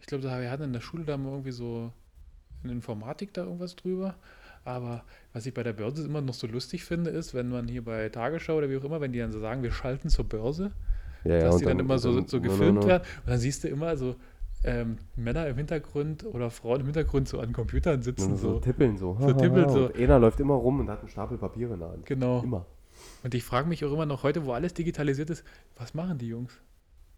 Ich 0.00 0.06
glaube, 0.06 0.24
wir 0.24 0.50
hatten 0.50 0.64
in 0.64 0.72
der 0.72 0.80
Schule 0.80 1.04
da 1.04 1.16
mal 1.16 1.30
irgendwie 1.30 1.52
so 1.52 1.92
in 2.64 2.70
Informatik 2.70 3.32
da 3.34 3.44
irgendwas 3.44 3.76
drüber. 3.76 4.16
Aber 4.66 5.04
was 5.32 5.46
ich 5.46 5.54
bei 5.54 5.62
der 5.62 5.72
Börse 5.72 6.04
immer 6.04 6.20
noch 6.20 6.34
so 6.34 6.48
lustig 6.48 6.84
finde, 6.84 7.10
ist, 7.10 7.34
wenn 7.34 7.48
man 7.48 7.68
hier 7.68 7.84
bei 7.84 8.08
Tagesschau 8.08 8.56
oder 8.56 8.68
wie 8.68 8.76
auch 8.76 8.84
immer, 8.84 9.00
wenn 9.00 9.12
die 9.12 9.20
dann 9.20 9.30
so 9.30 9.38
sagen, 9.38 9.62
wir 9.62 9.70
schalten 9.70 10.08
zur 10.08 10.24
Börse, 10.24 10.72
ja, 11.22 11.38
dass 11.38 11.58
die 11.58 11.64
dann, 11.64 11.78
immer 11.78 11.98
so, 11.98 12.12
so 12.12 12.18
no, 12.18 12.26
no, 12.32 12.40
gefilmt 12.40 12.80
no. 12.80 12.86
werden. 12.86 13.04
Und 13.24 13.30
dann 13.30 13.38
siehst 13.38 13.62
du 13.62 13.68
immer 13.68 13.96
so 13.96 14.16
ähm, 14.64 14.98
Männer 15.14 15.46
im 15.46 15.56
Hintergrund 15.56 16.24
oder 16.24 16.50
Frauen 16.50 16.80
im 16.80 16.86
Hintergrund 16.86 17.28
so 17.28 17.38
an 17.38 17.52
Computern 17.52 18.02
sitzen. 18.02 18.36
So, 18.36 18.54
So. 18.54 18.58
tippeln 18.58 18.96
so. 18.96 19.16
So 19.20 19.32
tippeln 19.34 19.68
so. 19.68 19.86
Und 19.86 19.96
einer 19.96 20.18
läuft 20.18 20.40
immer 20.40 20.54
rum 20.54 20.80
und 20.80 20.90
hat 20.90 20.98
einen 20.98 21.10
Stapel 21.10 21.38
Papiere 21.38 21.74
in 21.74 21.80
der 21.80 21.88
Hand. 21.90 22.06
Genau. 22.06 22.42
Immer. 22.42 22.66
Und 23.22 23.34
ich 23.34 23.44
frage 23.44 23.68
mich 23.68 23.84
auch 23.84 23.92
immer 23.92 24.06
noch 24.06 24.24
heute, 24.24 24.46
wo 24.46 24.52
alles 24.52 24.74
digitalisiert 24.74 25.30
ist, 25.30 25.44
was 25.76 25.94
machen 25.94 26.18
die 26.18 26.26
Jungs? 26.28 26.60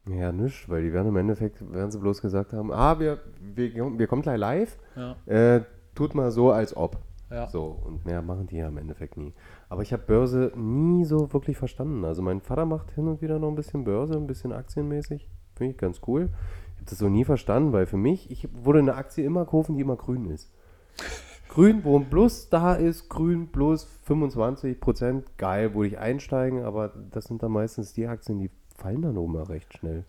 Ja, 0.06 0.32
nichts, 0.32 0.68
weil 0.68 0.82
die 0.82 0.92
werden 0.92 1.08
im 1.08 1.16
Endeffekt, 1.16 1.60
werden 1.72 1.90
sie 1.90 1.98
bloß 1.98 2.20
gesagt 2.20 2.52
haben, 2.52 2.72
ah, 2.72 3.00
wir, 3.00 3.20
wir, 3.54 3.74
wir 3.74 4.06
kommen 4.06 4.22
gleich 4.22 4.38
live, 4.38 4.76
Ja, 4.96 5.16
äh, 5.26 5.62
tut 5.94 6.14
mal 6.14 6.30
so, 6.30 6.50
als 6.50 6.76
ob. 6.76 6.98
Ja. 7.30 7.47
So, 7.49 7.78
und 7.85 8.06
mehr 8.06 8.23
machen 8.23 8.47
die 8.47 8.56
ja 8.56 8.68
im 8.68 8.78
Endeffekt 8.78 9.16
nie. 9.16 9.35
Aber 9.68 9.82
ich 9.82 9.92
habe 9.92 10.02
Börse 10.06 10.52
nie 10.56 11.04
so 11.04 11.32
wirklich 11.32 11.56
verstanden. 11.56 12.04
Also 12.04 12.23
mein 12.23 12.40
Vater 12.40 12.64
macht 12.64 12.90
hin 12.92 13.06
und 13.06 13.20
wieder 13.20 13.38
noch 13.38 13.49
ein 13.49 13.54
bisschen 13.54 13.85
Börse, 13.85 14.14
ein 14.14 14.26
bisschen 14.26 14.52
aktienmäßig. 14.52 15.28
Finde 15.54 15.72
ich 15.72 15.79
ganz 15.79 16.00
cool. 16.07 16.31
Ich 16.74 16.81
habe 16.81 16.90
das 16.90 16.98
so 16.98 17.09
nie 17.09 17.24
verstanden, 17.24 17.72
weil 17.72 17.87
für 17.87 17.96
mich, 17.96 18.31
ich 18.31 18.48
würde 18.64 18.79
eine 18.79 18.94
Aktie 18.94 19.24
immer 19.24 19.44
kaufen, 19.44 19.74
die 19.74 19.83
immer 19.83 19.96
grün 19.96 20.31
ist. 20.31 20.50
Grün, 21.48 21.83
wo 21.83 21.98
ein 21.98 22.11
Plus 22.11 22.50
da 22.50 22.74
ist, 22.74 23.09
grün 23.09 23.48
plus 23.48 23.85
25 24.05 24.81
Prozent, 24.81 25.38
geil, 25.38 25.74
würde 25.74 25.88
ich 25.88 25.98
einsteigen, 25.98 26.62
aber 26.62 26.92
das 27.11 27.24
sind 27.24 27.42
dann 27.42 27.52
meistens 27.52 27.94
die 27.94 28.07
Aktien, 28.07 28.38
die 28.38 28.50
fallen 28.76 29.00
dann 29.00 29.16
oben 29.16 29.33
mal 29.33 29.44
recht 29.44 29.76
schnell. 29.76 30.05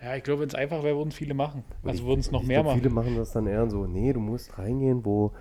Ja, 0.00 0.14
ich 0.14 0.22
glaube, 0.22 0.42
wenn 0.42 0.48
es 0.48 0.54
einfach 0.54 0.84
wäre, 0.84 0.96
würden 0.96 1.08
es 1.08 1.16
viele 1.16 1.34
machen. 1.34 1.64
Also 1.82 2.06
würden 2.06 2.20
es 2.20 2.30
noch 2.30 2.42
ich 2.42 2.48
mehr 2.48 2.58
glaub, 2.58 2.66
machen. 2.66 2.82
Viele 2.82 2.94
machen 2.94 3.16
das 3.16 3.32
dann 3.32 3.48
eher 3.48 3.68
so, 3.68 3.86
nee, 3.86 4.12
du 4.12 4.20
musst 4.20 4.56
reingehen, 4.56 5.04
wo, 5.04 5.32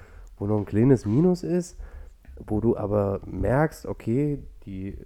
wo 0.43 0.47
noch 0.47 0.57
ein 0.57 0.65
kleines 0.65 1.05
Minus 1.05 1.41
ist, 1.41 1.79
wo 2.35 2.59
du 2.59 2.75
aber 2.75 3.21
merkst, 3.25 3.85
okay, 3.85 4.43
die 4.65 4.97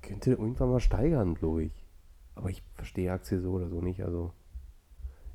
könnte 0.00 0.30
irgendwann 0.30 0.70
mal 0.70 0.80
steigern, 0.80 1.34
glaube 1.34 1.64
ich. 1.64 1.84
Aber 2.36 2.48
ich 2.48 2.62
verstehe 2.72 3.12
Aktie 3.12 3.38
so 3.38 3.50
oder 3.50 3.68
so 3.68 3.82
nicht. 3.82 4.02
Also 4.02 4.32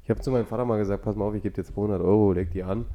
ich 0.02 0.10
habe 0.10 0.22
zu 0.22 0.32
meinem 0.32 0.48
Vater 0.48 0.66
mal 0.66 0.80
gesagt, 0.80 1.04
pass 1.04 1.16
mal 1.16 1.26
auf, 1.26 1.36
ich 1.36 1.44
gebe 1.44 1.54
dir 1.54 1.64
200 1.64 2.02
Euro, 2.02 2.32
leg 2.32 2.50
die 2.50 2.64
an. 2.64 2.88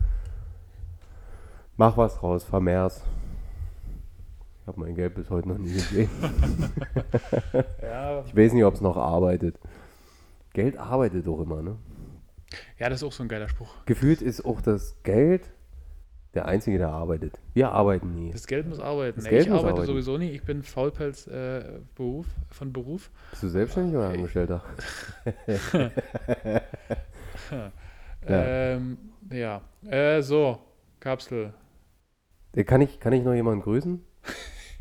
Mach 1.77 1.97
was 1.97 2.17
draus, 2.17 2.43
vermehr's. 2.43 3.05
Ich 4.63 4.67
habe 4.67 4.81
mein 4.81 4.97
Geld 4.97 5.15
bis 5.15 5.31
heute 5.31 5.49
noch 5.49 5.59
nie 5.59 5.73
gesehen. 5.75 6.11
Ja, 7.83 8.25
Ich 8.27 8.35
weiß 8.35 8.53
nicht, 8.53 8.65
ob 8.65 8.75
es 8.75 8.81
noch 8.81 8.97
arbeitet. 8.97 9.61
Geld 10.55 10.77
arbeitet 10.77 11.29
doch 11.29 11.41
immer, 11.41 11.63
ne? 11.63 11.77
ja, 12.81 12.89
das 12.89 13.01
ist 13.01 13.05
auch 13.07 13.13
so 13.13 13.23
ein 13.23 13.29
geiler 13.29 13.49
Spruch. 13.49 13.73
Gefühlt 13.87 14.23
ist 14.23 14.45
auch 14.45 14.61
das 14.61 15.01
Geld 15.05 15.53
der 16.35 16.47
Einzige, 16.47 16.79
der 16.79 16.89
arbeitet. 16.91 17.39
Wir 17.55 17.73
arbeiten 17.73 18.15
nie. 18.15 18.31
Das 18.31 18.47
Geld 18.47 18.69
muss 18.69 18.79
arbeiten. 18.79 19.17
Das 19.21 19.29
Geld 19.29 19.43
ich 19.43 19.49
muss 19.49 19.59
arbeite 19.59 19.75
arbeiten. 19.75 19.87
sowieso 19.87 20.17
nicht. 20.19 20.35
Ich 20.35 20.45
bin 20.45 20.63
Faulpelz 20.63 21.27
äh, 21.27 21.81
Beruf, 21.97 22.27
von 22.51 22.73
Beruf. 22.73 23.11
Bist 23.31 23.43
du 23.43 23.49
selbstständig 23.49 23.97
oder 23.97 24.09
Angestellter? 24.11 24.63
Ja. 28.29 28.45
Ähm, 28.45 28.99
ja. 29.33 29.63
Äh, 29.89 30.21
so, 30.23 30.59
Kapsel. 31.01 31.53
Äh, 32.55 32.65
Kann 32.65 32.81
ich, 32.81 33.01
kann 33.01 33.13
ich 33.13 33.25
noch 33.25 33.35
jemanden 33.35 33.63
grüßen? 33.63 34.05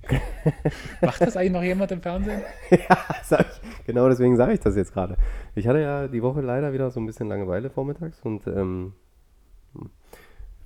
Macht 1.02 1.22
das 1.22 1.38
eigentlich 1.38 1.52
noch 1.52 1.64
jemand 1.64 1.92
im 1.92 2.02
Fernsehen? 2.02 2.42
ja, 2.70 2.98
sag 3.24 3.46
ich. 3.50 3.86
Genau 3.86 4.10
deswegen 4.10 4.36
sage 4.36 4.54
ich 4.54 4.60
das 4.60 4.76
jetzt 4.76 4.94
gerade. 4.94 5.18
Ich 5.56 5.68
hatte 5.68 5.80
ja 5.80 6.08
die 6.08 6.22
Woche 6.22 6.42
leider 6.42 6.74
wieder 6.74 6.90
so 6.92 7.00
ein 7.00 7.06
bisschen 7.06 7.28
Langeweile 7.28 7.70
vormittags 7.70 8.20
und 8.22 8.46
ähm, 8.48 8.94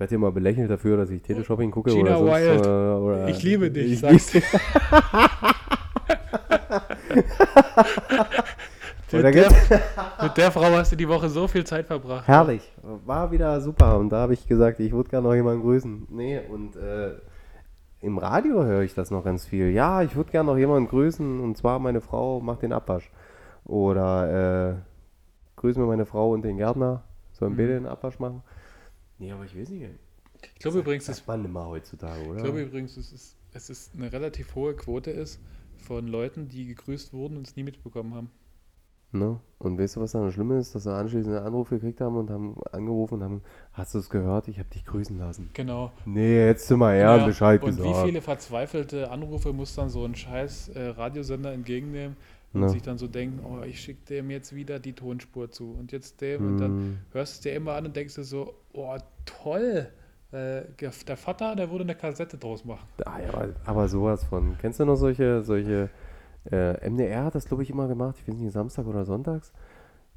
werde 0.04 0.18
mal 0.18 0.32
belächelt 0.32 0.70
dafür, 0.70 0.98
dass 0.98 1.10
ich 1.10 1.22
Teleshopping 1.22 1.72
gucke. 1.72 1.92
Gina 1.92 2.18
oder 2.18 2.58
sonst. 2.58 2.66
Äh, 2.66 2.70
oder 2.70 3.28
Ich 3.30 3.42
liebe 3.44 3.72
dich, 3.72 3.94
Ich 3.94 4.00
sagst 4.00 4.34
du. 4.36 4.40
Oder 9.14 9.24
Mit 9.26 9.36
der, 9.36 9.52
mit 10.24 10.38
der 10.38 10.52
Frau 10.52 10.64
hast 10.72 10.92
du 10.92 10.96
die 10.96 11.08
Woche 11.08 11.30
so 11.30 11.48
viel 11.48 11.64
Zeit 11.66 11.86
verbracht. 11.86 12.28
Herrlich. 12.28 12.72
War 13.06 13.32
wieder 13.32 13.62
super. 13.62 14.00
Und 14.00 14.10
da 14.10 14.18
habe 14.18 14.34
ich 14.34 14.48
gesagt, 14.48 14.80
ich 14.80 14.92
würde 14.92 15.10
gerne 15.12 15.28
noch 15.28 15.36
jemanden 15.36 15.62
grüßen. 15.62 16.08
Nee, 16.10 16.40
und 16.50 16.76
äh, 16.76 17.12
im 18.02 18.18
Radio 18.18 18.64
höre 18.64 18.82
ich 18.82 18.96
das 18.96 19.12
noch 19.12 19.24
ganz 19.24 19.46
viel. 19.46 19.70
Ja, 19.70 20.02
ich 20.02 20.16
würde 20.16 20.32
gerne 20.32 20.50
noch 20.50 20.58
jemanden 20.58 20.90
grüßen. 20.90 21.40
Und 21.42 21.58
zwar 21.58 21.78
meine 21.78 22.02
Frau 22.02 22.40
macht 22.40 22.64
den 22.64 22.74
Abwasch. 22.74 23.12
Oder 23.66 24.72
äh, 24.72 24.76
grüßen 25.58 25.80
wir 25.80 25.88
meine 25.88 26.08
Frau 26.08 26.32
und 26.32 26.42
den 26.44 26.58
Gärtner. 26.58 27.04
Sollen 27.34 27.52
Mhm. 27.54 27.58
beide 27.58 27.74
den 27.76 27.86
Abwasch 27.86 28.18
machen? 28.18 28.42
Nee, 29.24 29.32
aber 29.32 29.46
ich 29.46 29.58
weiß 29.58 29.70
nicht. 29.70 29.90
Ich 30.56 30.60
glaube 30.60 30.80
übrigens, 30.80 31.06
Das 31.06 31.18
es, 31.18 31.22
ist 31.22 31.28
man 31.28 31.46
immer 31.46 31.66
heutzutage, 31.68 32.22
oder? 32.22 32.38
ich 32.38 32.44
glaube 32.44 32.62
übrigens 32.62 32.98
es, 32.98 33.12
ist, 33.14 33.38
es 33.54 33.70
ist 33.70 33.96
eine 33.96 34.12
relativ 34.12 34.56
hohe 34.56 34.76
Quote 34.76 35.12
ist 35.12 35.40
von 35.78 36.08
Leuten, 36.08 36.50
die 36.50 36.66
gegrüßt 36.68 37.14
wurden 37.14 37.38
und 37.38 37.48
es 37.48 37.56
nie 37.56 37.64
mitbekommen 37.64 38.14
haben. 38.16 38.32
Ne? 39.12 39.40
Und 39.60 39.80
weißt 39.80 39.96
du, 39.96 40.02
was 40.02 40.12
dann 40.12 40.26
das 40.26 40.34
Schlimme 40.34 40.58
ist? 40.58 40.74
Dass 40.76 40.84
sie 40.84 40.94
anschließend 40.94 41.36
einen 41.36 41.46
Anruf 41.46 41.70
gekriegt 41.70 42.02
haben 42.02 42.18
und 42.18 42.30
haben 42.30 42.56
angerufen 42.72 43.16
und 43.16 43.24
haben, 43.24 43.42
hast 43.74 43.94
du 43.94 44.00
es 44.00 44.10
gehört? 44.10 44.48
Ich 44.48 44.58
habe 44.60 44.70
dich 44.70 44.86
grüßen 44.86 45.18
lassen. 45.18 45.52
Genau. 45.54 45.92
Nee, 46.06 46.46
jetzt 46.48 46.68
sind 46.68 46.80
wir 46.80 46.96
ja, 46.96 47.18
Ja, 47.18 47.26
Bescheid 47.26 47.62
und 47.62 47.66
gesagt. 47.66 47.88
wie 47.88 47.94
viele 47.94 48.22
verzweifelte 48.22 49.12
Anrufe 49.12 49.54
muss 49.54 49.76
dann 49.76 49.90
so 49.90 50.04
ein 50.06 50.16
scheiß 50.16 50.70
äh, 50.70 50.88
Radiosender 50.90 51.54
entgegennehmen 51.54 52.18
und 52.54 52.62
Ja. 52.62 52.70
sich 52.70 52.82
dann 52.82 52.98
so 52.98 53.08
denken, 53.08 53.40
oh, 53.46 53.64
ich 53.64 53.80
schicke 53.82 54.06
dem 54.10 54.30
jetzt 54.32 54.54
wieder 54.56 54.80
die 54.80 54.94
Tonspur 54.94 55.50
zu 55.52 55.72
und 55.74 55.92
jetzt 55.92 56.22
dem 56.22 56.46
und 56.46 56.58
dann 56.60 56.74
Hm. 56.74 57.00
hörst 57.12 57.34
du 57.34 57.38
es 57.38 57.42
dir 57.42 57.54
immer 57.56 57.74
an 57.74 57.86
und 57.86 57.96
denkst 57.96 58.16
du 58.16 58.24
so, 58.24 58.54
oh, 58.74 58.98
toll. 59.26 59.88
Äh, 60.32 60.62
der 60.80 61.18
Vater, 61.18 61.56
der 61.56 61.70
würde 61.70 61.84
eine 61.84 61.96
Kassette 61.96 62.38
draus 62.38 62.66
machen. 62.66 62.88
Ah, 63.06 63.20
ja, 63.20 63.30
aber, 63.34 63.50
aber 63.66 63.88
sowas 63.88 64.24
von. 64.24 64.58
Kennst 64.60 64.80
du 64.80 64.86
noch 64.86 64.96
solche, 64.96 65.44
solche 65.44 65.90
äh, 66.52 66.90
MDR 66.90 67.26
hat 67.26 67.36
das, 67.36 67.46
glaube 67.46 67.62
ich, 67.64 67.70
immer 67.70 67.88
gemacht, 67.88 68.16
ich 68.20 68.28
weiß 68.28 68.36
nicht, 68.36 68.52
Samstag 68.52 68.88
oder 68.88 69.06
Sonntags? 69.06 69.54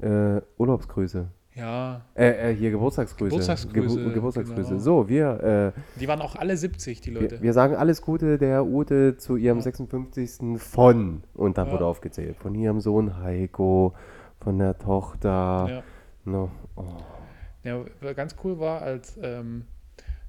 Äh, 0.01 0.41
Urlaubsgrüße. 0.57 1.29
Ja. 1.55 2.03
Äh, 2.15 2.51
äh, 2.51 2.55
hier 2.55 2.71
Geburtstagsgrüße. 2.71 3.31
Geburtstagsgrüße, 3.31 3.97
Gebu 3.99 4.15
Geburtstagsgrüße. 4.15 4.69
genau. 4.71 4.81
So, 4.81 5.09
wir, 5.09 5.73
äh, 5.77 5.81
Die 6.01 6.07
waren 6.09 6.21
auch 6.21 6.37
alle 6.37 6.57
70, 6.57 7.01
die 7.01 7.11
Leute. 7.11 7.37
wir, 7.37 7.43
wir 7.43 7.53
sagen 7.55 7.75
alles 7.77 8.03
Gute 8.03 8.37
der 8.39 8.67
Ute 8.67 9.17
zu 9.17 9.37
ihrem 9.37 9.59
Ja. 9.59 9.63
56. 9.65 10.59
von. 10.59 11.23
Und 11.35 11.57
dann 11.59 11.69
Ja. 11.69 11.73
wurde 11.73 11.87
aufgezählt. 11.87 12.37
Von 12.37 12.55
ihrem 12.55 12.81
Sohn 12.81 13.19
Heiko, 13.23 13.95
von 14.41 14.59
der 14.59 14.79
Tochter. 14.79 15.67
ja. 15.69 15.83
No. 16.25 16.51
Oh. 16.75 16.83
Ja, 17.67 17.85
ganz 18.15 18.37
cool 18.45 18.59
war, 18.61 18.83
als 18.83 19.19
ähm, 19.23 19.67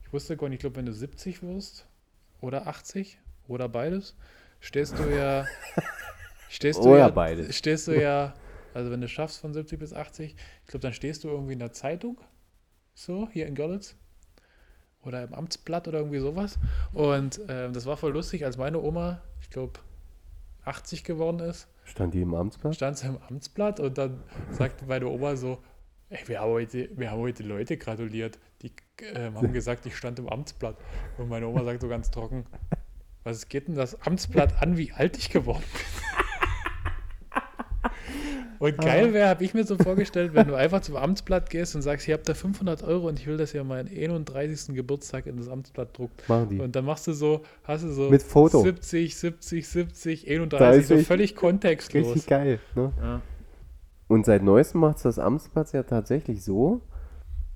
ich 0.03 0.13
wusste 0.13 0.37
gar 0.37 0.49
nicht, 0.49 0.57
ich 0.57 0.61
glaube, 0.61 0.77
wenn 0.77 0.85
du 0.85 0.93
70 0.93 1.43
wirst 1.43 1.87
oder 2.41 2.67
80 2.67 3.19
oder 3.47 3.69
beides, 3.69 4.15
stehst 4.59 4.99
du 4.99 5.03
ja, 5.15 5.45
stehst 6.49 6.85
du 6.85 6.89
Oder 6.89 6.97
ja, 6.99 7.09
beides. 7.09 7.55
stehst 7.55 7.87
du 7.87 7.99
ja, 7.99 8.33
also 8.73 8.91
wenn 8.91 9.01
du 9.01 9.07
schaffst 9.07 9.39
von 9.39 9.53
70 9.53 9.79
bis 9.79 9.93
80, 9.93 10.35
ich 10.61 10.67
glaube, 10.67 10.81
dann 10.81 10.93
stehst 10.93 11.23
du 11.23 11.29
irgendwie 11.29 11.53
in 11.53 11.59
der 11.59 11.73
Zeitung, 11.73 12.19
so 12.95 13.29
hier 13.31 13.47
in 13.47 13.55
Görlitz 13.55 13.95
oder 15.03 15.23
im 15.23 15.33
Amtsblatt 15.33 15.87
oder 15.87 15.99
irgendwie 15.99 16.19
sowas. 16.19 16.59
Und 16.93 17.39
ähm, 17.47 17.73
das 17.73 17.85
war 17.85 17.97
voll 17.97 18.13
lustig, 18.13 18.45
als 18.45 18.57
meine 18.57 18.81
Oma, 18.81 19.21
ich 19.41 19.49
glaube, 19.49 19.79
80 20.65 21.03
geworden 21.03 21.39
ist, 21.39 21.67
Stand 21.85 22.13
die 22.13 22.21
im 22.21 22.33
Amtsplatz? 22.35 22.75
stand 22.75 22.97
sie 22.97 23.07
im 23.07 23.17
Amtsblatt 23.29 23.79
und 23.79 23.97
dann 23.97 24.21
sagte 24.49 24.85
meine 24.85 25.07
Oma 25.07 25.35
so, 25.35 25.59
ey, 26.09 26.19
wir 26.27 26.39
haben 26.41 26.51
heute, 26.51 26.89
wir 26.95 27.11
haben 27.11 27.19
heute 27.19 27.43
Leute 27.43 27.77
gratuliert, 27.77 28.39
die 28.61 28.71
ähm, 29.13 29.35
haben 29.35 29.53
gesagt, 29.53 29.85
ich 29.85 29.95
stand 29.95 30.19
im 30.19 30.29
Amtsblatt. 30.29 30.77
Und 31.17 31.29
meine 31.29 31.47
Oma 31.47 31.63
sagt 31.63 31.81
so 31.81 31.87
ganz 31.87 32.11
trocken, 32.11 32.45
was 33.23 33.49
geht 33.49 33.67
denn 33.67 33.75
das 33.75 34.01
Amtsblatt 34.01 34.61
an, 34.61 34.77
wie 34.77 34.91
alt 34.91 35.17
ich 35.17 35.29
geworden 35.29 35.63
bin? 35.73 35.81
Und 38.59 38.77
geil 38.79 39.13
wäre, 39.13 39.29
habe 39.29 39.43
ich 39.43 39.53
mir 39.53 39.65
so 39.65 39.77
vorgestellt, 39.77 40.33
wenn 40.33 40.47
du 40.47 40.55
einfach 40.55 40.81
zum 40.81 40.95
Amtsblatt 40.95 41.51
gehst 41.51 41.75
und 41.75 41.83
sagst, 41.83 42.07
hier 42.07 42.15
habt 42.15 42.27
ihr 42.27 42.33
500 42.33 42.81
Euro 42.83 43.07
und 43.07 43.19
ich 43.19 43.27
will, 43.27 43.37
dass 43.37 43.53
ihr 43.53 43.63
meinen 43.63 43.87
31. 43.87 44.75
Geburtstag 44.75 45.27
in 45.27 45.37
das 45.37 45.47
Amtsblatt 45.47 45.95
druckt. 45.95 46.27
Machen 46.27 46.49
die. 46.49 46.59
Und 46.59 46.75
dann 46.75 46.85
machst 46.85 47.05
du 47.05 47.13
so, 47.13 47.43
hast 47.63 47.83
du 47.83 47.91
so 47.91 48.09
Mit 48.09 48.23
Foto. 48.23 48.63
70, 48.63 49.15
70, 49.15 49.67
70, 49.67 50.27
31, 50.27 50.87
so 50.87 50.93
30. 50.95 51.07
völlig 51.07 51.35
kontextlos. 51.35 52.07
Richtig 52.07 52.25
geil. 52.25 52.59
Ne? 52.73 52.91
Ja. 52.99 53.21
Und 54.07 54.25
seit 54.25 54.43
neuestem 54.43 54.81
macht 54.81 54.97
es 54.97 55.03
das 55.03 55.19
Amtsplatz 55.19 55.71
ja 55.73 55.83
tatsächlich 55.83 56.43
so, 56.43 56.81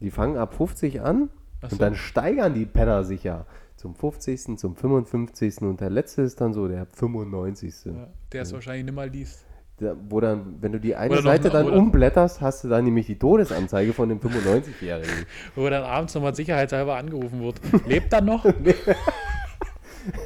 die 0.01 0.11
fangen 0.11 0.37
ab 0.37 0.53
50 0.53 1.01
an 1.01 1.29
so. 1.61 1.69
und 1.73 1.81
dann 1.81 1.95
steigern 1.95 2.53
die 2.53 2.65
Penner 2.65 3.03
sich 3.03 3.23
ja 3.23 3.45
zum 3.77 3.95
50., 3.95 4.57
zum 4.57 4.75
55. 4.75 5.61
und 5.61 5.79
der 5.81 5.89
letzte 5.89 6.21
ist 6.23 6.41
dann 6.41 6.53
so 6.53 6.67
der 6.67 6.85
95. 6.93 7.85
Ja, 7.85 8.07
der 8.31 8.41
es 8.43 8.53
wahrscheinlich 8.53 8.85
nicht 8.85 8.93
mal 8.95 9.09
liest. 9.09 9.45
Da, 9.77 9.95
wo 10.09 10.19
dann, 10.19 10.57
wenn 10.61 10.73
du 10.73 10.79
die 10.79 10.95
eine 10.95 11.11
Oder 11.13 11.21
noch 11.23 11.31
Seite 11.31 11.51
eine- 11.57 11.69
dann 11.71 11.73
umblätterst, 11.79 12.41
hast 12.41 12.63
du 12.63 12.67
dann 12.67 12.83
nämlich 12.85 13.07
die 13.07 13.17
Todesanzeige 13.17 13.93
von 13.93 14.09
dem 14.09 14.19
95-Jährigen. 14.19 15.25
Wo 15.55 15.67
dann 15.69 15.83
abends 15.83 16.13
nochmal 16.13 16.35
sicherheitshalber 16.35 16.97
angerufen 16.97 17.41
wird. 17.41 17.59
Lebt 17.87 18.13
er 18.13 18.21
noch? 18.21 18.45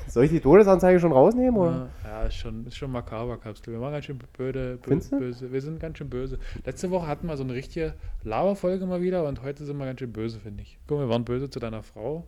Soll 0.08 0.26
ich 0.26 0.32
die 0.32 0.40
Todesanzeige 0.40 1.00
schon 1.00 1.12
rausnehmen? 1.12 1.58
Oder? 1.60 1.90
ja, 2.04 2.10
ja, 2.10 2.24
ist 2.24 2.36
schon, 2.36 2.66
ist 2.66 2.78
schon 2.78 2.92
makaber, 2.92 3.38
Kapsel. 3.38 3.74
Wir 3.74 3.80
machen 3.80 3.94
ganz 3.94 4.06
schön 4.06 4.18
böse, 4.38 4.78
Findest 4.82 5.12
böse, 5.12 5.20
böse. 5.20 5.52
Wir 5.52 5.62
sind 5.62 5.80
ganz 5.80 5.98
schön 5.98 6.10
böse. 6.10 6.40
Letzte 6.66 6.92
Woche 6.92 7.08
hatten 7.08 7.28
wir 7.28 7.36
so 7.38 7.44
eine 7.44 7.54
richtige 7.54 7.94
Laberfolge 8.24 8.86
mal 8.86 9.02
wieder 9.02 9.28
und 9.28 9.44
heute 9.44 9.66
sind 9.66 9.78
wir 9.78 9.86
ganz 9.86 10.00
schön 10.00 10.14
böse, 10.14 10.40
finde 10.40 10.64
ich. 10.64 10.80
Guck, 10.88 11.00
wir 11.00 11.10
waren 11.10 11.26
böse 11.26 11.50
zu 11.50 11.60
deiner 11.60 11.84
Frau. 11.84 12.28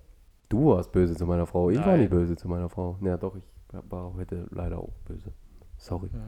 Du 0.49 0.71
warst 0.71 0.91
böse 0.91 1.15
zu 1.15 1.25
meiner 1.25 1.45
Frau. 1.45 1.69
Ich 1.69 1.77
war 1.79 1.87
Nein. 1.87 2.01
nie 2.01 2.07
böse 2.07 2.35
zu 2.35 2.47
meiner 2.47 2.69
Frau. 2.69 2.97
Ja, 3.01 3.17
doch, 3.17 3.35
ich 3.35 3.43
war 3.89 4.13
heute 4.15 4.45
leider 4.51 4.79
auch 4.79 4.93
böse. 5.05 5.31
Sorry. 5.77 6.09
Ja. 6.13 6.19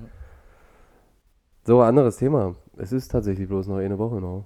So, 1.65 1.81
anderes 1.81 2.17
Thema. 2.17 2.55
Es 2.77 2.91
ist 2.91 3.09
tatsächlich 3.09 3.47
bloß 3.47 3.67
noch 3.67 3.77
eine 3.77 3.97
Woche 3.97 4.15
noch. 4.21 4.45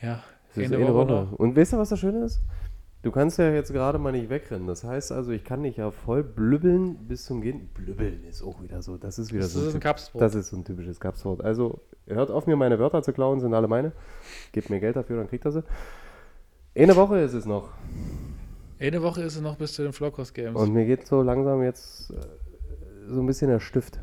Ja, 0.00 0.22
Es 0.50 0.58
ist 0.58 0.66
eine 0.72 0.76
eine 0.84 0.94
Woche 0.94 1.08
Woche. 1.08 1.12
noch. 1.30 1.32
Und 1.38 1.56
weißt 1.56 1.72
du, 1.72 1.78
was 1.78 1.88
das 1.90 1.98
Schöne 1.98 2.24
ist? 2.24 2.42
Du 3.02 3.10
kannst 3.10 3.36
ja 3.38 3.50
jetzt 3.52 3.72
gerade 3.72 3.98
mal 3.98 4.12
nicht 4.12 4.30
wegrennen. 4.30 4.68
Das 4.68 4.84
heißt 4.84 5.10
also, 5.10 5.32
ich 5.32 5.42
kann 5.44 5.64
dich 5.64 5.76
ja 5.76 5.90
voll 5.90 6.22
blübbeln 6.22 6.94
bis 7.08 7.24
zum 7.24 7.40
Gehen. 7.42 7.68
Blübbeln 7.74 8.24
ist 8.24 8.42
auch 8.42 8.62
wieder 8.62 8.80
so. 8.80 8.96
Das 8.96 9.18
ist 9.18 9.32
wieder 9.32 9.42
Das 9.42 9.52
so. 9.54 9.66
ist 9.66 9.74
ein 9.74 9.80
Kapswort. 9.80 10.22
das 10.22 10.34
ist 10.36 10.50
so 10.50 10.56
ein 10.56 10.64
typisches 10.64 11.00
Kapswort. 11.00 11.42
Also, 11.44 11.80
hört 12.06 12.30
auf, 12.30 12.46
mir 12.46 12.54
meine 12.54 12.78
Wörter 12.78 13.02
zu 13.02 13.12
klauen, 13.12 13.40
sind 13.40 13.54
alle 13.54 13.66
meine. 13.66 13.90
Gebt 14.52 14.70
mir 14.70 14.78
Geld 14.78 14.94
dafür, 14.94 15.16
dann 15.16 15.28
kriegt 15.28 15.44
er 15.44 15.50
sie. 15.52 15.64
Eine 16.76 16.94
Woche 16.94 17.18
ist 17.18 17.34
es 17.34 17.44
noch. 17.44 17.70
Eine 18.78 19.02
Woche 19.02 19.22
ist 19.22 19.34
es 19.36 19.42
noch 19.42 19.56
bis 19.56 19.72
zu 19.74 19.82
den 19.82 19.92
Flockhouse 19.92 20.32
Games. 20.32 20.58
Und 20.60 20.72
mir 20.72 20.86
geht 20.86 21.06
so 21.06 21.22
langsam 21.22 21.62
jetzt 21.62 22.10
äh, 22.10 22.14
so 23.08 23.20
ein 23.20 23.26
bisschen 23.26 23.48
der 23.48 23.60
Stift. 23.60 23.98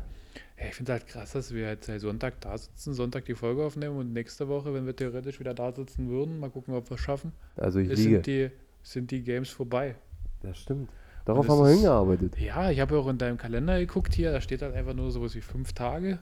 Ja, 0.58 0.66
ich 0.68 0.74
finde 0.74 0.92
halt 0.92 1.06
krass, 1.06 1.32
dass 1.32 1.54
wir 1.54 1.68
jetzt 1.68 1.86
seit 1.86 2.00
Sonntag 2.02 2.38
da 2.42 2.56
sitzen, 2.56 2.92
Sonntag 2.92 3.24
die 3.24 3.34
Folge 3.34 3.64
aufnehmen 3.64 3.96
und 3.96 4.12
nächste 4.12 4.46
Woche, 4.48 4.74
wenn 4.74 4.84
wir 4.84 4.94
theoretisch 4.94 5.40
wieder 5.40 5.54
da 5.54 5.72
sitzen 5.72 6.10
würden, 6.10 6.38
mal 6.38 6.50
gucken, 6.50 6.74
ob 6.74 6.90
wir 6.90 6.94
es 6.96 7.00
schaffen, 7.00 7.32
Also, 7.56 7.78
ich 7.78 7.88
liege. 7.96 8.52
Sind 8.82 9.10
die, 9.10 9.22
Games 9.22 9.50
vorbei. 9.50 9.96
Das 10.42 10.58
stimmt. 10.58 10.90
Darauf 11.24 11.46
das 11.46 11.54
haben 11.54 11.62
wir 11.64 11.70
ist- 11.70 11.76
hingearbeitet. 11.76 12.38
Ja, 12.38 12.70
ich 12.70 12.80
habe 12.80 12.94
ja 12.94 13.00
auch 13.00 13.08
in 13.08 13.18
deinem 13.18 13.36
Kalender 13.36 13.78
geguckt 13.78 14.14
hier, 14.14 14.32
da 14.32 14.40
steht 14.40 14.62
halt 14.62 14.74
einfach 14.74 14.94
nur 14.94 15.10
sowas 15.10 15.34
wie 15.34 15.40
fünf 15.42 15.72
Tage. 15.72 16.18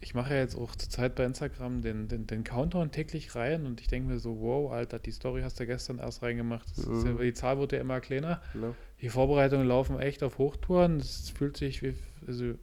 Ich 0.00 0.14
mache 0.14 0.34
ja 0.34 0.40
jetzt 0.40 0.56
auch 0.56 0.74
zurzeit 0.74 1.14
bei 1.14 1.24
Instagram 1.24 1.80
den, 1.82 2.08
den, 2.08 2.26
den 2.26 2.42
Countdown 2.42 2.90
täglich 2.90 3.36
rein 3.36 3.66
und 3.66 3.80
ich 3.80 3.86
denke 3.86 4.08
mir 4.08 4.18
so, 4.18 4.40
wow, 4.40 4.72
Alter, 4.72 4.98
die 4.98 5.12
Story 5.12 5.42
hast 5.42 5.60
du 5.60 5.66
gestern 5.66 5.98
erst 5.98 6.22
reingemacht. 6.22 6.66
Ist 6.72 6.86
ja, 6.88 6.92
Mhm. 7.12 7.18
die 7.18 7.34
Zahl 7.34 7.58
wird 7.58 7.70
ja 7.72 7.78
immer 7.78 8.00
kleiner. 8.00 8.40
Ne? 8.54 8.74
Die 9.00 9.10
Vorbereitungen 9.10 9.68
laufen 9.68 10.00
echt 10.00 10.24
auf 10.24 10.38
Hochtouren. 10.38 10.96
Es 10.96 11.30
fühlt 11.30 11.56
sich 11.56 11.82
wie, 11.82 11.94
also 12.26 12.54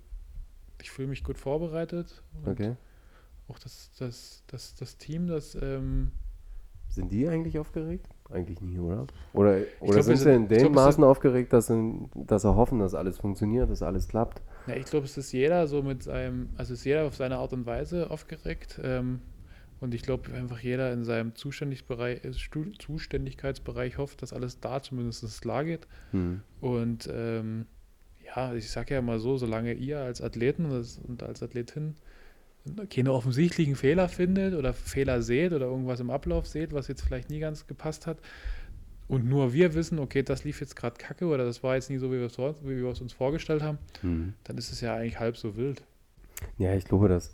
ich 0.81 0.91
fühle 0.91 1.07
mich 1.07 1.23
gut 1.23 1.37
vorbereitet. 1.37 2.21
Okay. 2.45 2.75
Auch 3.47 3.57
das, 3.59 3.91
das, 3.97 4.43
das, 4.47 4.75
das 4.75 4.97
Team, 4.97 5.27
das, 5.27 5.55
ähm, 5.55 6.11
Sind 6.89 7.09
die 7.11 7.27
eigentlich 7.29 7.57
aufgeregt? 7.57 8.05
Eigentlich 8.31 8.61
nie, 8.61 8.77
oder? 8.77 9.07
Oder, 9.33 9.61
oder 9.79 9.91
glaub, 9.93 10.03
sind 10.03 10.17
sie 10.17 10.33
in 10.33 10.47
dem 10.47 10.71
Maßen 10.73 11.03
aufgeregt, 11.03 11.51
dass 11.51 11.67
sie, 11.67 11.93
dass 12.13 12.43
sie 12.43 12.55
hoffen, 12.55 12.79
dass 12.79 12.93
alles 12.93 13.17
funktioniert, 13.17 13.69
dass 13.71 13.81
alles 13.81 14.07
klappt? 14.07 14.41
Ja, 14.67 14.75
ich 14.75 14.85
glaube, 14.85 15.05
es 15.05 15.17
ist 15.17 15.31
jeder 15.31 15.67
so 15.67 15.81
mit 15.81 16.03
seinem, 16.03 16.49
also 16.55 16.73
ist 16.73 16.85
jeder 16.85 17.05
auf 17.05 17.15
seine 17.15 17.37
Art 17.37 17.53
und 17.53 17.65
Weise 17.65 18.11
aufgeregt. 18.11 18.79
Ähm, 18.83 19.21
und 19.79 19.95
ich 19.95 20.03
glaube, 20.03 20.31
einfach 20.33 20.59
jeder 20.59 20.91
in 20.93 21.05
seinem 21.05 21.33
Zuständigbereich, 21.35 22.23
äh, 22.23 22.31
Zuständigkeitsbereich 22.77 23.97
hofft, 23.97 24.21
dass 24.21 24.33
alles 24.33 24.59
da 24.59 24.81
zumindest 24.81 25.41
klar 25.41 25.63
geht. 25.63 25.87
Hm. 26.11 26.41
Und 26.61 27.09
ähm, 27.11 27.65
ja, 28.23 28.53
ich 28.53 28.69
sage 28.69 28.93
ja 28.93 29.01
mal 29.01 29.19
so, 29.19 29.37
solange 29.37 29.73
ihr 29.73 29.99
als 29.99 30.21
Athleten 30.21 30.65
und 30.65 31.23
als 31.23 31.41
Athletin 31.41 31.95
keine 32.89 33.13
offensichtlichen 33.13 33.75
Fehler 33.75 34.09
findet 34.09 34.53
oder 34.53 34.73
Fehler 34.73 35.21
seht 35.21 35.53
oder 35.53 35.65
irgendwas 35.67 35.99
im 35.99 36.09
Ablauf 36.09 36.45
seht, 36.47 36.73
was 36.73 36.87
jetzt 36.87 37.01
vielleicht 37.01 37.29
nie 37.29 37.39
ganz 37.39 37.67
gepasst 37.67 38.05
hat, 38.07 38.17
und 39.07 39.25
nur 39.27 39.53
wir 39.53 39.73
wissen, 39.73 39.97
okay, 39.97 40.21
das 40.21 40.43
lief 40.43 40.61
jetzt 40.61 40.75
gerade 40.75 40.95
kacke 40.97 41.25
oder 41.25 41.43
das 41.43 41.63
war 41.63 41.73
jetzt 41.75 41.89
nie 41.89 41.97
so, 41.97 42.11
wie 42.11 42.17
wir 42.19 42.27
es 42.27 42.35
vor- 42.35 42.53
wie 42.63 42.77
wir 42.77 42.89
es 42.89 43.01
uns 43.01 43.11
vorgestellt 43.13 43.63
haben, 43.63 43.79
Hm. 44.01 44.33
dann 44.43 44.57
ist 44.57 44.71
es 44.71 44.81
ja 44.81 44.95
eigentlich 44.95 45.19
halb 45.19 45.35
so 45.35 45.55
wild. 45.57 45.81
Ja, 46.59 46.75
ich 46.75 46.85
glaube, 46.85 47.07
dass, 47.09 47.33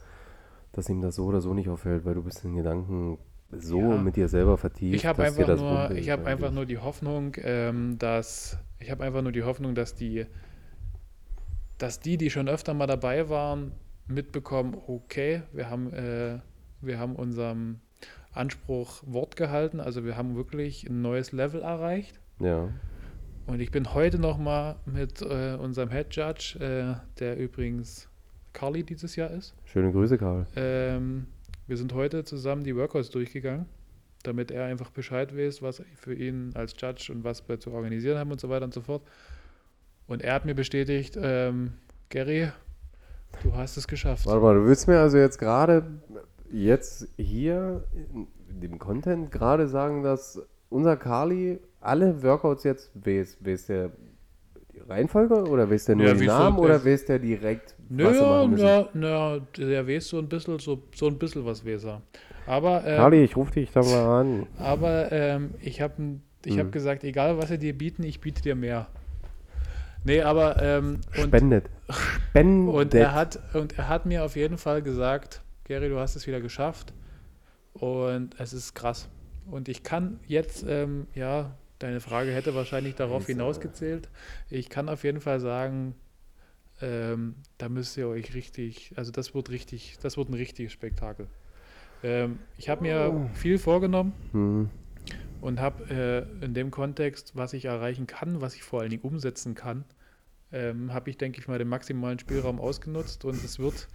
dass 0.72 0.88
ihm 0.88 1.02
das 1.02 1.16
so 1.16 1.26
oder 1.26 1.42
so 1.42 1.54
nicht 1.54 1.68
auffällt, 1.68 2.06
weil 2.06 2.14
du 2.16 2.24
bist 2.24 2.46
in 2.46 2.56
Gedanken 2.56 3.18
so 3.52 3.80
Ja. 3.82 3.98
mit 3.98 4.16
dir 4.16 4.30
selber 4.30 4.58
vertieft. 4.58 4.96
Ich 4.96 5.06
habe 5.06 5.22
einfach, 5.24 5.46
das 5.46 5.60
nur, 5.60 5.92
ich 5.92 6.10
hab 6.10 6.26
einfach 6.26 6.52
nur 6.52 6.66
die 6.66 6.78
Hoffnung, 6.78 7.36
ähm, 7.44 7.98
dass 8.00 8.58
ich 8.80 8.90
habe 8.90 9.04
einfach 9.04 9.22
nur 9.22 9.32
die 9.34 9.44
Hoffnung, 9.44 9.76
dass 9.76 9.96
die, 9.96 10.26
dass 11.78 12.00
die, 12.00 12.18
die 12.18 12.30
schon 12.30 12.48
öfter 12.48 12.74
mal 12.74 12.88
dabei 12.88 13.28
waren, 13.30 13.74
mitbekommen, 14.08 14.78
okay, 14.88 15.44
wir 15.54 15.70
haben, 15.70 15.92
äh, 15.94 16.40
wir 16.82 17.00
haben 17.00 17.16
unserem 17.16 17.80
Anspruch 18.32 19.02
Wort 19.06 19.36
gehalten, 19.36 19.80
also 19.80 20.04
wir 20.04 20.18
haben 20.18 20.36
wirklich 20.36 20.88
ein 20.90 21.02
neues 21.02 21.32
Level 21.32 21.62
erreicht. 21.62 22.20
Ja. 22.40 22.70
Und 23.48 23.60
ich 23.60 23.72
bin 23.72 23.94
heute 23.94 24.20
noch 24.20 24.38
mal 24.38 24.78
mit 24.86 25.22
äh, 25.22 25.56
unserem 25.56 25.90
Head 25.90 26.16
Judge, 26.16 26.58
äh, 26.60 27.20
der 27.20 27.38
übrigens 27.38 28.10
Carly 28.54 28.84
dieses 28.84 29.16
Jahr 29.16 29.32
ist, 29.32 29.54
Schöne 29.66 29.92
Grüße, 29.92 30.18
Karl. 30.18 30.48
ähm, 30.56 31.28
wir 31.68 31.78
sind 31.78 31.94
heute 31.94 32.24
zusammen 32.24 32.64
die 32.64 32.76
Workouts 32.76 33.10
durchgegangen, 33.10 33.66
damit 34.24 34.52
er 34.52 34.66
einfach 34.66 34.92
Bescheid 34.92 35.36
weiß, 35.36 35.62
was 35.62 35.84
für 35.96 36.14
ihn 36.14 36.52
als 36.56 36.76
Judge 36.78 37.12
und 37.12 37.24
was 37.24 37.48
wir 37.48 37.60
zu 37.60 37.72
organisieren 37.72 38.18
haben 38.18 38.32
und 38.32 38.40
so 38.40 38.50
weiter 38.50 38.66
und 38.66 38.74
so 38.74 38.82
fort. 38.82 39.04
Und 40.08 40.22
er 40.22 40.34
hat 40.34 40.46
mir 40.46 40.56
bestätigt, 40.56 41.18
ähm, 41.20 41.74
Gary, 42.10 42.50
du 43.44 43.54
hast 43.56 43.78
es 43.78 43.88
geschafft. 43.88 44.26
Warte 44.26 44.42
mal, 44.42 44.56
du 44.56 44.66
willst 44.66 44.88
mir 44.88 45.00
also 45.00 45.18
jetzt 45.18 45.38
gerade, 45.38 45.84
jetzt 46.52 47.08
hier 47.18 47.84
in 47.94 48.28
dem 48.62 48.80
Content 48.80 49.32
gerade 49.32 49.68
sagen, 49.68 50.04
dass 50.04 50.42
unser 50.70 50.98
Carly 50.98 51.60
alle 51.82 52.22
Workouts 52.24 52.64
jetzt, 52.64 52.92
weiß, 52.96 53.38
weiß 53.42 53.68
der 53.68 53.92
die 54.74 54.80
Reihenfolge 54.80 55.48
oder 55.48 55.70
weiß 55.70 55.86
der 55.86 55.96
nur 55.96 56.08
Ja, 56.08 56.16
so- 56.18 56.26
Namen 56.26 56.60
oder 56.60 56.84
weiß 56.84 57.06
der 57.06 57.20
direkt, 57.20 57.76
was 57.90 58.18
sie 58.18 58.24
Naja, 58.24 58.30
machen 58.30 58.52
müssen? 58.52 58.66
na, 58.66 58.90
na, 58.94 59.40
der 59.58 59.88
weiß 59.88 60.08
so 60.10 60.20
ein 60.20 60.28
bisschen, 60.28 60.60
so, 60.60 60.82
so 60.96 61.08
ein 61.08 61.18
bisschen 61.18 61.46
was 61.46 61.66
weiß 61.66 61.86
er. 61.86 62.02
Aber, 62.48 62.80
ähm, 62.86 62.98
Carly, 62.98 63.24
ich 63.24 63.36
rufe 63.36 63.52
dich 63.54 63.72
da 63.72 63.82
mal 63.82 64.20
an. 64.22 64.48
aber 64.60 65.12
ähm, 65.12 65.52
ich 65.62 65.82
habe 65.82 65.94
Ich 66.46 66.58
habe 66.60 66.68
Mhm. 66.68 66.72
gesagt, 66.72 67.04
egal 67.04 67.38
was 67.40 67.50
sie 67.50 67.58
dir 67.58 67.76
bieten, 67.76 68.04
ich 68.04 68.20
biete 68.22 68.42
dir 68.44 68.54
mehr. 68.56 68.88
Nee, 70.06 70.22
aber 70.22 70.62
ähm, 70.62 71.02
und, 71.18 71.24
Spendet. 71.28 71.70
Spendet. 71.90 72.74
und 72.76 72.94
er 72.94 73.14
hat 73.14 73.40
und 73.56 73.78
er 73.78 73.90
hat 73.90 74.06
mir 74.06 74.24
auf 74.24 74.36
jeden 74.36 74.58
Fall 74.58 74.82
gesagt, 74.82 75.42
Gary, 75.66 75.90
du 75.90 76.00
hast 76.00 76.16
es 76.16 76.28
wieder 76.28 76.40
geschafft 76.42 76.94
und 77.74 78.40
es 78.40 78.54
ist 78.54 78.74
krass. 78.76 79.10
Und 79.50 79.68
ich 79.68 79.84
kann 79.84 80.20
jetzt, 80.28 80.64
ähm, 80.68 81.08
ja, 81.14 81.56
deine 81.80 82.00
Frage 82.00 82.32
hätte 82.32 82.56
wahrscheinlich 82.56 82.96
darauf 82.96 83.26
hinausgezählt. 83.28 84.10
Ich 84.50 84.70
kann 84.70 84.90
auf 84.90 85.04
jeden 85.04 85.22
Fall 85.22 85.40
sagen, 85.40 85.96
ähm, 86.82 87.36
da 87.58 87.70
müsst 87.70 87.98
ihr 87.98 88.08
euch 88.08 88.34
richtig, 88.34 88.92
also 88.96 89.12
das 89.12 89.34
wird 89.36 89.50
richtig, 89.50 89.98
das 90.02 90.18
wird 90.18 90.30
ein 90.30 90.34
richtiges 90.36 90.72
Spektakel. 90.72 91.28
Ähm, 92.04 92.40
ich 92.58 92.70
habe 92.70 92.82
mir 92.84 93.12
Oh. 93.14 93.30
viel 93.34 93.58
vorgenommen 93.58 94.14
Hm. 94.34 94.70
und 95.42 95.60
habe 95.60 96.28
äh, 96.42 96.46
in 96.46 96.54
dem 96.54 96.72
Kontext, 96.72 97.36
was 97.36 97.54
ich 97.54 97.66
erreichen 97.66 98.08
kann, 98.08 98.42
was 98.42 98.56
ich 98.56 98.64
vor 98.64 98.82
allen 98.82 98.90
Dingen 98.90 99.04
umsetzen 99.04 99.56
kann, 99.56 99.86
ähm, 100.52 100.94
habe 100.94 101.10
ich, 101.10 101.18
denke 101.18 101.40
ich 101.40 101.48
mal, 101.48 101.58
den 101.58 101.68
maximalen 101.68 102.20
Spielraum 102.20 102.60
ausgenutzt 102.60 103.26
und 103.26 103.44
es 103.44 103.60
wird 103.60 103.88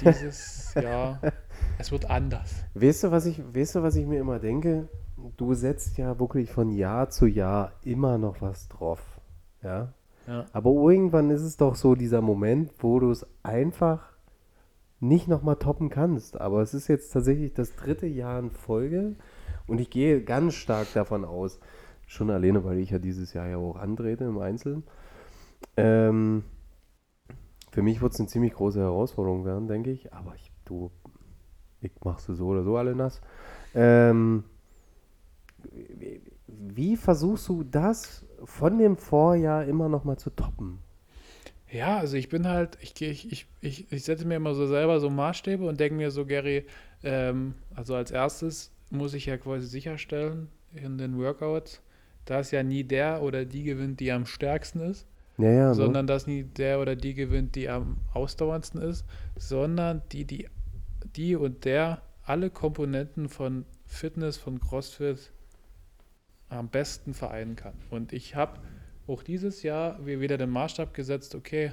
dieses 0.00 0.74
Jahr, 0.80 1.20
es 1.78 1.92
wird 1.92 2.10
anders. 2.10 2.64
Weißt 2.74 3.04
du, 3.04 3.10
was 3.10 3.26
ich, 3.26 3.38
weißt 3.38 3.76
du, 3.76 3.82
was 3.82 3.96
ich 3.96 4.06
mir 4.06 4.20
immer 4.20 4.38
denke? 4.38 4.88
Du 5.36 5.54
setzt 5.54 5.98
ja 5.98 6.18
wirklich 6.18 6.50
von 6.50 6.72
Jahr 6.72 7.10
zu 7.10 7.26
Jahr 7.26 7.72
immer 7.84 8.18
noch 8.18 8.40
was 8.40 8.68
drauf. 8.68 9.20
Ja. 9.62 9.92
Ja. 10.26 10.46
Aber 10.52 10.70
irgendwann 10.70 11.30
ist 11.30 11.42
es 11.42 11.56
doch 11.56 11.74
so 11.74 11.94
dieser 11.94 12.22
Moment, 12.22 12.72
wo 12.78 13.00
du 13.00 13.10
es 13.10 13.26
einfach 13.42 14.10
nicht 15.00 15.28
nochmal 15.28 15.56
toppen 15.56 15.88
kannst. 15.88 16.40
Aber 16.40 16.62
es 16.62 16.74
ist 16.74 16.88
jetzt 16.88 17.12
tatsächlich 17.12 17.52
das 17.54 17.74
dritte 17.74 18.06
Jahr 18.06 18.38
in 18.38 18.50
Folge 18.50 19.16
und 19.66 19.80
ich 19.80 19.90
gehe 19.90 20.22
ganz 20.22 20.54
stark 20.54 20.92
davon 20.94 21.24
aus, 21.24 21.58
schon 22.06 22.30
alleine, 22.30 22.64
weil 22.64 22.78
ich 22.78 22.90
ja 22.90 22.98
dieses 22.98 23.32
Jahr 23.32 23.48
ja 23.48 23.56
auch 23.56 23.76
antrete 23.76 24.24
im 24.24 24.38
Einzelnen. 24.38 24.84
Ähm, 25.76 26.44
für 27.72 27.82
mich 27.82 28.00
wird 28.00 28.12
es 28.12 28.20
eine 28.20 28.28
ziemlich 28.28 28.54
große 28.54 28.80
Herausforderung 28.80 29.44
werden, 29.44 29.68
denke 29.68 29.90
ich. 29.90 30.12
Aber 30.12 30.34
ich, 30.34 30.50
du, 30.64 30.90
ich 31.80 31.92
machst 32.04 32.28
du 32.28 32.34
so 32.34 32.48
oder 32.48 32.64
so 32.64 32.76
alle 32.76 32.94
nass. 32.96 33.20
Ähm, 33.74 34.44
wie- 36.46 36.96
versuchst 36.96 37.48
du 37.48 37.62
das 37.64 38.24
von 38.44 38.78
dem 38.78 38.96
Vorjahr 38.96 39.64
immer 39.64 39.88
noch 39.88 40.04
mal 40.04 40.16
zu 40.18 40.30
toppen? 40.30 40.78
Ja, 41.72 41.98
also 41.98 42.16
ich 42.16 42.28
bin 42.28 42.48
halt, 42.48 42.78
ich, 42.80 43.00
ich, 43.00 43.46
ich, 43.60 43.92
ich 43.92 44.04
setze 44.04 44.26
mir 44.26 44.36
immer 44.36 44.54
so 44.54 44.66
selber 44.66 44.98
so 45.00 45.08
Maßstäbe 45.08 45.64
und 45.66 45.78
denke 45.78 45.94
mir 45.94 46.10
so, 46.10 46.26
Gary, 46.26 46.66
ähm, 47.04 47.54
also 47.74 47.94
als 47.94 48.10
erstes 48.10 48.72
muss 48.90 49.14
ich 49.14 49.26
ja 49.26 49.36
quasi 49.36 49.66
sicherstellen 49.66 50.48
in 50.74 50.98
den 50.98 51.16
Workouts, 51.18 51.80
dass 52.24 52.50
ja 52.50 52.62
nie 52.64 52.82
der 52.84 53.22
oder 53.22 53.44
die 53.44 53.62
gewinnt, 53.62 54.00
die 54.00 54.10
am 54.12 54.26
stärksten 54.26 54.80
ist, 54.80 55.06
Ja, 55.42 55.50
ja, 55.50 55.68
ne? 55.68 55.74
sondern 55.74 56.06
dass 56.06 56.26
nie 56.26 56.44
der 56.44 56.80
oder 56.80 56.96
die 56.96 57.14
gewinnt, 57.14 57.54
die 57.54 57.68
am 57.68 57.98
ausdauerndsten 58.12 58.80
ist, 58.80 59.04
sondern 59.36 60.02
die, 60.12 60.24
die, 60.24 60.48
die 61.16 61.36
und 61.36 61.64
der 61.64 62.02
alle 62.22 62.50
Komponenten 62.50 63.28
von 63.28 63.64
Fitness, 63.86 64.36
von 64.36 64.60
CrossFit 64.60 65.32
am 66.48 66.68
besten 66.68 67.14
vereinen 67.14 67.56
kann. 67.56 67.74
Und 67.90 68.12
ich 68.12 68.34
habe 68.34 68.60
auch 69.06 69.22
dieses 69.22 69.62
Jahr 69.62 70.04
wieder 70.06 70.38
den 70.38 70.50
Maßstab 70.50 70.94
gesetzt, 70.94 71.34
okay, 71.34 71.72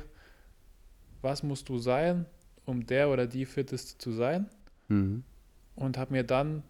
was 1.22 1.44
musst 1.44 1.70
du 1.70 1.78
sein, 1.78 2.26
um 2.66 2.86
der 2.86 3.10
oder 3.10 3.28
die 3.28 3.46
Fitteste 3.46 3.98
zu 3.98 4.12
sein? 4.12 4.48
Mhm. 4.88 5.24
und 5.76 5.98
habe 5.98 6.14
mir 6.14 6.24
dann 6.24 6.64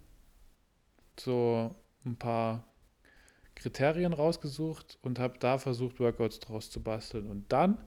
so 1.20 1.76
ein 2.06 2.16
paar 2.16 2.64
Kriterien 3.58 4.14
rausgesucht 4.14 4.98
und 5.02 5.20
habe 5.20 5.36
da 5.40 5.58
versucht, 5.58 6.00
Workouts 6.00 6.40
draus 6.40 6.70
zu 6.70 6.82
basteln. 6.82 7.28
Und 7.28 7.52
dann 7.52 7.78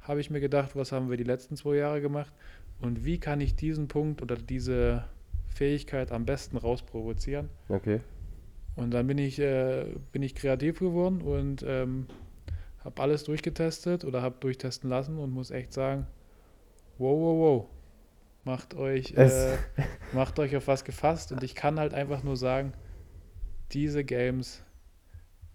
habe 0.00 0.20
ich 0.20 0.30
mir 0.30 0.40
gedacht, 0.40 0.74
was 0.74 0.92
haben 0.92 1.08
wir 1.08 1.16
die 1.16 1.24
letzten 1.24 1.56
zwei 1.56 1.76
Jahre 1.76 2.00
gemacht 2.00 2.32
und 2.80 3.04
wie 3.04 3.18
kann 3.18 3.40
ich 3.40 3.54
diesen 3.54 3.88
Punkt 3.88 4.22
oder 4.22 4.36
diese 4.36 5.04
Fähigkeit 5.48 6.12
am 6.12 6.24
besten 6.24 6.56
rausprovozieren. 6.56 7.48
Okay. 7.68 8.00
Und 8.76 8.92
dann 8.92 9.06
bin 9.06 9.18
ich, 9.18 9.38
äh, 9.38 9.86
bin 10.12 10.22
ich 10.22 10.34
kreativ 10.34 10.78
geworden 10.78 11.22
und 11.22 11.64
ähm, 11.66 12.06
habe 12.84 13.02
alles 13.02 13.24
durchgetestet 13.24 14.04
oder 14.04 14.22
habe 14.22 14.36
durchtesten 14.40 14.88
lassen 14.88 15.18
und 15.18 15.30
muss 15.30 15.50
echt 15.50 15.72
sagen, 15.72 16.06
wow, 16.98 17.18
wow, 17.18 17.38
wow, 17.38 17.66
macht 18.44 18.74
euch, 18.74 19.12
äh, 19.12 19.56
macht 20.12 20.38
euch 20.38 20.56
auf 20.56 20.66
was 20.66 20.84
gefasst. 20.84 21.32
Und 21.32 21.42
ich 21.42 21.54
kann 21.54 21.78
halt 21.78 21.94
einfach 21.94 22.22
nur 22.22 22.36
sagen, 22.36 22.72
diese 23.72 24.02
Games 24.04 24.64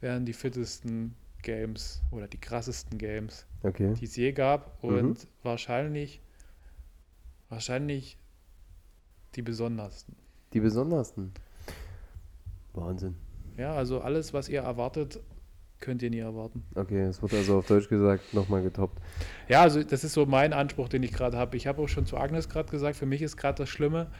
werden 0.06 0.24
die 0.26 0.34
fittesten 0.34 1.16
Games 1.42 2.02
oder 2.12 2.28
die 2.28 2.38
krassesten 2.38 2.98
Games, 3.00 3.48
Okay. 3.64 3.96
die 3.96 4.06
es 4.06 4.16
je 4.16 4.32
gab 4.34 4.82
und 4.84 5.02
Mhm. 5.04 5.16
wahrscheinlich, 5.42 6.22
wahrscheinlich 7.50 8.18
die 9.36 9.42
besondersten. 9.42 10.16
Die 10.54 10.60
besondersten. 10.60 11.34
Wahnsinn. 12.74 13.16
Ja, 13.58 13.74
also 13.74 14.02
alles, 14.02 14.32
was 14.34 14.48
ihr 14.48 14.62
erwartet, 14.62 15.20
könnt 15.80 16.04
ihr 16.04 16.10
nie 16.12 16.20
erwarten. 16.20 16.64
Okay, 16.76 17.02
es 17.02 17.22
wird 17.22 17.34
also 17.34 17.58
auf 17.58 17.66
Deutsch 17.68 17.90
gesagt 17.90 18.34
nochmal 18.34 18.62
getoppt. 18.62 19.02
Ja, 19.48 19.62
also 19.62 19.82
das 19.84 20.04
ist 20.04 20.14
so 20.14 20.26
mein 20.28 20.54
Anspruch, 20.54 20.88
den 20.88 21.02
ich 21.04 21.14
gerade 21.14 21.36
habe. 21.38 21.58
Ich 21.58 21.66
habe 21.68 21.82
auch 21.82 21.88
schon 21.88 22.06
zu 22.06 22.18
Agnes 22.18 22.48
gerade 22.48 22.70
gesagt, 22.70 22.96
für 22.96 23.06
mich 23.08 23.22
ist 23.24 23.38
gerade 23.38 23.58
das 23.64 23.70
Schlimme, 23.70 24.12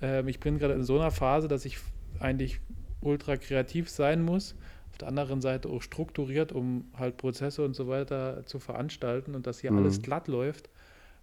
ähm, 0.00 0.26
ich 0.28 0.40
bin 0.40 0.58
gerade 0.58 0.74
in 0.74 0.82
so 0.82 0.98
einer 0.98 1.10
Phase, 1.12 1.46
dass 1.46 1.64
ich 1.64 1.78
eigentlich 2.18 2.60
ultra 3.00 3.36
kreativ 3.36 3.88
sein 3.90 4.22
muss. 4.22 4.56
Der 5.00 5.08
anderen 5.08 5.40
Seite 5.40 5.68
auch 5.68 5.82
strukturiert, 5.82 6.52
um 6.52 6.90
halt 6.96 7.16
Prozesse 7.16 7.64
und 7.64 7.74
so 7.74 7.88
weiter 7.88 8.44
zu 8.46 8.58
veranstalten 8.58 9.34
und 9.34 9.46
dass 9.46 9.60
hier 9.60 9.72
Mhm. 9.72 9.78
alles 9.78 10.02
glatt 10.02 10.28
läuft. 10.28 10.68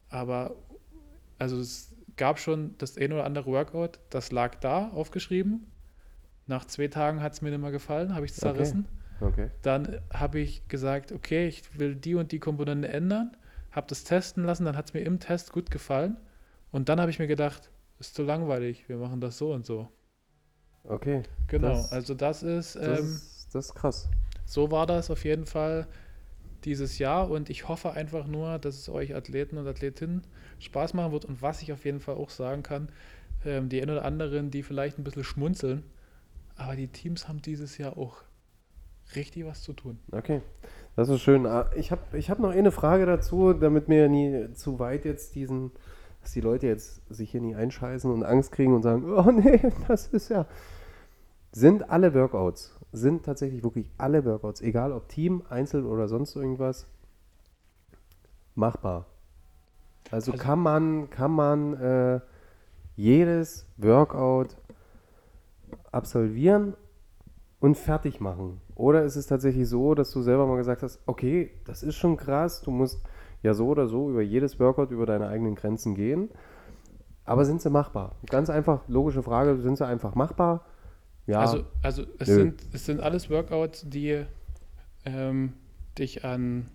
Aber 0.10 0.56
also 1.40 1.60
es 1.60 1.94
gab 2.16 2.40
schon 2.40 2.76
das 2.78 2.98
ein 2.98 3.14
oder 3.14 3.26
andere 3.26 3.46
Workout, 3.52 4.00
das 4.10 4.32
lag 4.32 4.56
da 4.56 4.90
aufgeschrieben. 4.90 5.68
Nach 6.48 6.66
zwei 6.66 6.88
Tagen 6.88 7.22
hat 7.22 7.34
es 7.34 7.42
mir 7.42 7.50
nicht 7.52 7.62
mehr 7.62 7.72
gefallen, 7.72 8.16
habe 8.16 8.26
ich 8.26 8.32
es 8.32 8.38
Okay. 8.40 8.54
zerrissen. 8.54 8.88
Okay. 9.20 9.50
Dann 9.62 10.00
habe 10.14 10.40
ich 10.40 10.68
gesagt, 10.68 11.12
okay, 11.12 11.48
ich 11.48 11.78
will 11.80 11.96
die 11.96 12.16
und 12.16 12.32
die 12.32 12.40
Komponente 12.40 12.88
ändern, 12.88 13.36
habe 13.72 13.88
das 13.88 14.04
testen 14.04 14.44
lassen, 14.46 14.66
dann 14.66 14.78
hat 14.78 14.86
es 14.88 14.94
mir 14.94 15.02
im 15.02 15.20
Test 15.20 15.52
gut 15.52 15.70
gefallen. 15.72 16.18
Und 16.72 16.90
dann 16.90 17.00
habe 17.02 17.12
ich 17.12 17.20
mir 17.20 17.28
gedacht, 17.28 17.70
ist 18.00 18.16
zu 18.16 18.24
langweilig, 18.24 18.88
wir 18.88 18.98
machen 18.98 19.20
das 19.22 19.38
so 19.38 19.54
und 19.54 19.66
so. 19.66 19.90
Okay. 20.84 21.24
Genau, 21.48 21.68
Das- 21.70 21.92
also 21.92 22.14
das 22.14 22.44
ist, 22.44 22.76
Das, 22.76 23.00
ähm, 23.00 23.16
ist, 23.16 23.37
das 23.58 23.68
ist 23.68 23.76
krass. 23.76 24.10
so 24.46 24.72
war 24.72 24.86
das 24.86 25.12
auf 25.12 25.24
jeden 25.26 25.46
Fall 25.46 25.88
dieses 26.64 26.98
Jahr 27.00 27.30
und 27.30 27.50
ich 27.50 27.68
hoffe 27.68 27.92
einfach 27.92 28.26
nur, 28.28 28.58
dass 28.60 28.76
es 28.78 28.90
euch 28.90 29.16
Athleten 29.16 29.58
und 29.58 29.68
Athletinnen 29.68 30.24
Spaß 30.60 30.94
machen 30.94 31.12
wird 31.12 31.26
und 31.26 31.42
was 31.42 31.62
ich 31.62 31.72
auf 31.74 31.86
jeden 31.86 32.00
Fall 32.00 32.16
auch 32.16 32.30
sagen 32.30 32.64
kann, 32.64 32.90
ähm, 33.46 33.70
die 33.70 33.82
ein 33.82 33.90
oder 33.90 34.04
anderen, 34.06 34.50
die 34.52 34.64
vielleicht 34.64 34.98
ein 34.98 35.04
bisschen 35.04 35.24
schmunzeln, 35.24 35.84
aber 36.56 36.76
die 36.76 36.88
Teams 36.88 37.28
haben 37.28 37.42
dieses 37.42 37.78
Jahr 37.78 37.98
auch 37.98 38.24
richtig 39.16 39.46
was 39.46 39.62
zu 39.62 39.74
tun. 39.74 40.00
Okay. 40.12 40.42
Das 40.96 41.10
ist 41.10 41.22
schön. 41.22 41.46
Ah, 41.46 41.70
Ich 41.76 41.92
habe 41.92 42.18
ich 42.18 42.30
hab 42.32 42.40
noch 42.40 42.50
eine 42.50 42.72
Frage 42.72 43.06
dazu, 43.06 43.54
damit 43.54 43.88
mir 43.88 44.10
nie 44.10 44.52
zu 44.56 44.80
weit 44.80 45.06
jetzt 45.06 45.36
diesen, 45.36 45.72
dass 46.22 46.32
die 46.32 46.42
Leute 46.42 46.66
jetzt 46.66 47.02
sich 47.08 47.30
hier 47.32 47.40
nie 47.40 47.56
einscheißen 47.56 48.12
und 48.12 48.24
Angst 48.24 48.52
kriegen 48.52 48.74
und 48.74 48.82
sagen, 48.82 49.04
oh 49.16 49.32
nee, 49.32 49.62
das 49.88 50.08
ist 50.08 50.30
ja. 50.30 50.48
Sind 51.52 51.90
alle 51.90 52.14
Workouts, 52.16 52.77
sind 52.92 53.26
tatsächlich 53.26 53.64
wirklich 53.64 53.92
alle 53.98 54.26
Workouts, 54.26 54.62
egal 54.62 54.92
ob 54.92 55.08
Team, 55.10 55.44
Einzel 55.50 55.86
oder 55.86 56.08
sonst 56.08 56.36
irgendwas, 56.36 56.88
machbar. 58.56 59.06
Also, 60.12 60.32
Also- 60.32 60.44
kann 60.44 60.60
man, 60.60 61.10
kann 61.10 61.32
man 61.32 61.74
äh, 61.76 62.20
jedes 62.96 63.68
Workout 63.78 64.56
absolvieren 65.92 66.76
und 67.60 67.78
fertig 67.78 68.20
machen? 68.20 68.62
Oder 68.76 69.04
ist 69.04 69.16
es 69.16 69.28
tatsächlich 69.28 69.68
so, 69.68 69.96
dass 69.96 70.12
du 70.12 70.22
selber 70.22 70.46
mal 70.46 70.58
gesagt 70.58 70.84
hast, 70.84 71.00
okay, 71.06 71.52
das 71.66 71.84
ist 71.84 71.96
schon 71.96 72.16
krass, 72.18 72.62
du 72.62 72.72
musst 72.72 73.02
ja 73.44 73.54
so 73.54 73.68
oder 73.68 73.88
so 73.88 74.10
über 74.10 74.22
jedes 74.22 74.60
Workout 74.60 74.92
über 74.92 75.06
deine 75.06 75.28
eigenen 75.28 75.56
Grenzen 75.56 75.96
gehen, 75.96 76.30
aber 77.26 77.44
sind 77.44 77.62
sie 77.62 77.70
machbar? 77.70 78.16
Ganz 78.30 78.50
einfach, 78.50 78.82
logische 78.88 79.24
Frage, 79.24 79.58
sind 79.58 79.78
sie 79.78 79.86
einfach 79.86 80.16
machbar? 80.16 80.66
Ja, 81.28 81.40
Also, 81.42 81.66
also 81.82 82.04
es, 82.20 82.28
Nö. 82.30 82.36
sind, 82.36 82.62
es 82.74 82.86
sind 82.86 83.00
alles 83.02 83.30
Workouts, 83.30 83.86
die 83.88 84.24
ähm, 85.06 85.54
dich 85.98 86.24
an, 86.26 86.68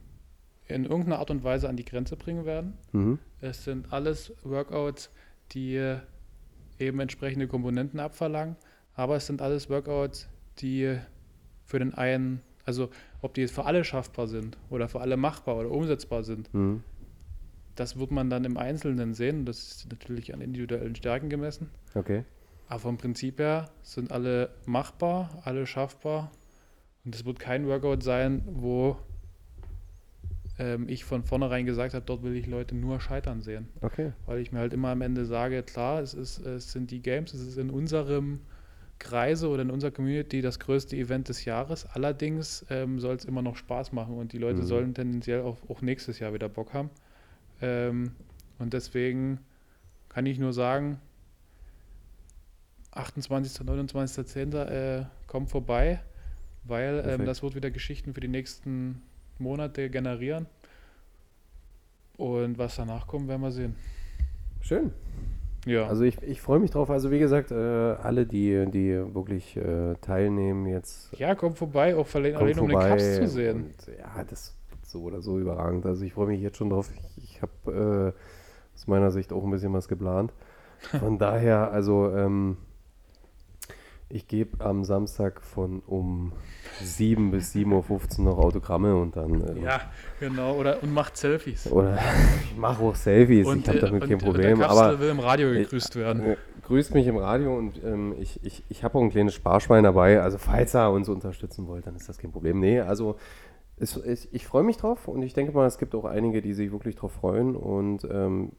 in 0.69 0.85
irgendeiner 0.85 1.19
Art 1.19 1.31
und 1.31 1.43
Weise 1.45 1.69
an 1.69 1.77
die 1.77 1.85
Grenze 1.85 2.17
bringen 2.17 2.45
werden. 2.45 2.75
mhm. 2.93 3.19
Es 3.41 3.65
sind 3.65 3.93
alles 3.93 4.33
Workouts, 4.45 5.11
die 5.53 5.97
eben 6.79 7.01
entsprechende 7.01 7.49
Komponenten 7.49 7.99
abverlangen, 7.99 8.57
aber 8.95 9.17
es 9.17 9.27
sind 9.27 9.43
alles 9.43 9.69
Workouts, 9.69 10.29
die 10.59 10.97
für 11.65 11.79
den 11.79 11.95
einen, 11.95 12.41
also 12.65 12.91
ob 13.21 13.35
die 13.35 13.41
jetzt 13.41 13.55
für 13.55 13.65
alle 13.65 13.85
schaffbar 13.85 14.27
sind 14.29 14.59
oder 14.71 14.89
für 14.89 15.01
alle 15.01 15.17
machbar 15.17 15.57
oder 15.57 15.71
umsetzbar 15.71 16.23
sind, 16.25 16.53
Mhm. 16.55 16.83
das 17.75 17.99
wird 17.99 18.11
man 18.11 18.31
dann 18.31 18.45
im 18.45 18.57
Einzelnen 18.59 19.15
sehen. 19.15 19.45
Das 19.47 19.59
ist 19.63 19.91
natürlich 19.91 20.35
an 20.35 20.41
individuellen 20.41 20.95
Stärken 20.95 21.31
gemessen. 21.31 21.71
okay. 21.95 22.25
Aber 22.69 22.81
vom 22.81 22.99
Prinzip 22.99 23.39
her 23.39 23.71
sind 23.83 24.13
alle 24.13 24.51
machbar, 24.67 25.43
alle 25.45 25.67
schaffbar 25.67 26.31
Und 27.05 27.15
es 27.15 27.25
wird 27.25 27.39
kein 27.39 27.67
Workout 27.67 28.03
sein, 28.03 28.43
wo 28.47 28.97
ähm, 30.59 30.89
ich 30.89 31.05
von 31.05 31.25
vornherein 31.25 31.67
gesagt 31.67 31.95
habe, 31.95 32.05
dort 32.05 32.23
will 32.23 32.37
ich 32.37 32.47
Leute 32.47 32.75
nur 32.75 33.01
scheitern 33.01 33.43
sehen. 33.43 33.69
Okay. 33.81 34.13
Weil 34.27 34.39
ich 34.41 34.53
mir 34.53 34.61
halt 34.61 34.73
immer 34.73 34.89
am 34.89 35.01
Ende 35.03 35.25
sage, 35.25 35.63
klar, 35.63 36.01
es, 36.01 36.15
ist, 36.15 36.39
es 36.39 36.73
sind 36.73 36.91
die 36.91 37.01
Games, 37.03 37.35
es 37.35 37.41
ist 37.47 37.59
in 37.59 37.71
unserem 37.71 38.41
Kreise 38.99 39.49
oder 39.49 39.63
in 39.63 39.71
unserer 39.71 39.91
Community 39.91 40.43
das 40.43 40.61
größte 40.61 40.97
Event 40.97 41.29
des 41.29 41.45
Jahres. 41.45 41.87
Allerdings 41.87 42.65
ähm, 42.71 43.01
soll 43.01 43.17
es 43.17 43.25
immer 43.25 43.43
noch 43.43 43.57
Spaß 43.57 43.93
machen 43.93 44.17
und 44.17 44.33
die 44.33 44.39
Leute 44.39 44.61
Mhm. 44.61 44.67
sollen 44.67 44.95
tendenziell 44.95 45.43
auch, 45.43 45.57
auch 45.69 45.83
nächstes 45.83 46.21
Jahr 46.21 46.33
wieder 46.35 46.49
Bock 46.49 46.73
haben. 46.73 46.91
Ähm, 47.61 48.13
und 48.59 48.73
deswegen 48.75 49.41
kann 50.09 50.27
ich 50.27 50.39
nur 50.39 50.53
sagen, 50.53 51.01
28., 52.93 53.65
29., 53.65 54.27
10. 54.27 54.53
Äh, 54.53 55.05
kommt 55.27 55.51
vorbei, 55.51 56.01
weil 56.65 57.03
ähm, 57.07 57.25
das 57.27 57.43
wird 57.43 57.55
wieder 57.55 57.71
Geschichten 57.71 58.15
für 58.15 58.21
die 58.21 58.29
nächsten 58.29 59.03
Monate 59.39 59.91
generieren. 59.91 60.47
Und 62.17 62.59
was 62.59 62.77
danach 62.77 63.07
kommt, 63.07 63.29
werden 63.29 63.43
wir 63.43 63.51
sehen. 63.51 63.75
Schön. 64.61 64.93
Ja. 65.65 65.87
Also 65.87 66.03
ich, 66.05 66.21
ich 66.23 66.41
freue 66.41 66.59
mich 66.59 66.71
drauf. 66.71 66.91
Also 66.91 67.11
wie 67.11 67.19
gesagt, 67.19 67.51
äh, 67.51 67.55
alle, 67.55 68.27
die, 68.27 68.67
die 68.71 69.15
wirklich 69.15 69.57
äh, 69.57 69.95
teilnehmen 70.01 70.67
jetzt, 70.67 71.13
ja, 71.19 71.35
kommt 71.35 71.57
vorbei, 71.59 71.97
auch 71.97 72.07
verle- 72.07 72.33
kommt 72.33 72.43
allein 72.45 72.59
um 72.59 72.69
den. 72.69 72.79
Cups 72.79 73.17
zu 73.17 73.29
sehen. 73.29 73.65
Und, 73.67 73.97
ja, 73.99 74.25
das 74.29 74.55
wird 74.71 74.87
so 74.87 75.03
oder 75.03 75.23
so 75.23 75.39
überragend. 75.39 75.87
Also 75.87 76.05
ich 76.05 76.13
freue 76.13 76.27
mich 76.29 76.41
jetzt 76.41 76.57
schon 76.59 76.71
drauf. 76.71 76.91
Ich, 77.17 77.25
ich 77.25 77.43
habe 77.43 78.13
äh, 78.15 78.77
aus 78.77 78.87
meiner 78.87 79.11
Sicht 79.11 79.33
auch 79.33 79.43
ein 79.45 79.51
bisschen 79.51 79.73
was 79.73 79.89
geplant. 79.89 80.33
Von 80.99 81.19
daher, 81.19 81.71
also 81.71 82.11
ähm, 82.15 82.57
ich 84.13 84.29
gebe 84.29 84.63
am 84.63 84.85
Samstag 84.85 85.43
von 85.43 85.81
um 85.87 86.33
7 86.81 87.31
bis 87.31 87.55
7.15 87.55 88.19
Uhr 88.19 88.25
noch 88.25 88.39
Autogramme 88.39 88.95
und 88.95 89.17
dann 89.17 89.41
äh, 89.41 89.63
Ja, 89.63 89.81
genau. 90.21 90.57
Oder, 90.57 90.83
und 90.83 90.93
macht 90.93 91.17
Selfies. 91.17 91.71
oder 91.73 91.99
ich 92.45 92.57
mache 92.57 92.83
auch 92.83 92.95
Selfies. 92.95 93.49
ich 93.49 93.69
habe 93.69 93.79
äh, 93.79 93.81
damit 93.81 94.03
und, 94.03 94.09
kein 94.09 94.19
äh, 94.19 94.23
Problem. 94.23 94.59
Der 94.59 94.71
Aber 94.71 95.01
will 95.01 95.09
im 95.09 95.21
Radio 95.21 95.51
Äh, 95.51 95.63
gegrüßt 95.63 95.97
werden. 95.97 96.23
Äh, 96.23 96.37
grüßt 96.63 96.93
mich 96.95 97.07
im 97.07 97.17
Radio 97.17 97.57
und 97.57 97.83
ähm, 97.83 98.15
ich, 98.19 98.45
ich, 98.45 98.63
ich 98.69 98.85
habe 98.85 98.99
auch 98.99 99.03
ein 99.03 99.11
kleines 99.11 99.35
Sparschwein 99.35 99.85
dabei. 99.85 100.21
Also 100.21 100.37
falls 100.37 100.75
ihr 100.77 100.91
uns 100.91 101.09
unterstützen 101.09 101.67
wollt, 101.67 101.87
dann 101.87 101.97
ist 101.97 102.09
das 102.09 102.19
kein 102.19 102.33
Problem. 102.33 102.61
Nee, 102.61 102.81
also 102.81 103.17
es, 103.79 103.97
es, 103.97 104.29
ich 104.31 104.47
freue 104.47 104.63
mich 104.63 104.77
drauf 104.77 105.09
und 105.09 105.23
ich 105.23 105.33
denke 105.33 105.53
mal, 105.53 105.67
es 105.67 105.79
gibt 105.79 105.95
auch 105.95 106.05
einige, 106.05 106.43
die 106.43 106.53
sich 106.53 106.71
wirklich 106.71 106.97
drauf 106.97 107.13
freuen. 107.13 107.57
Und 107.57 108.05
ähm, 108.05 108.53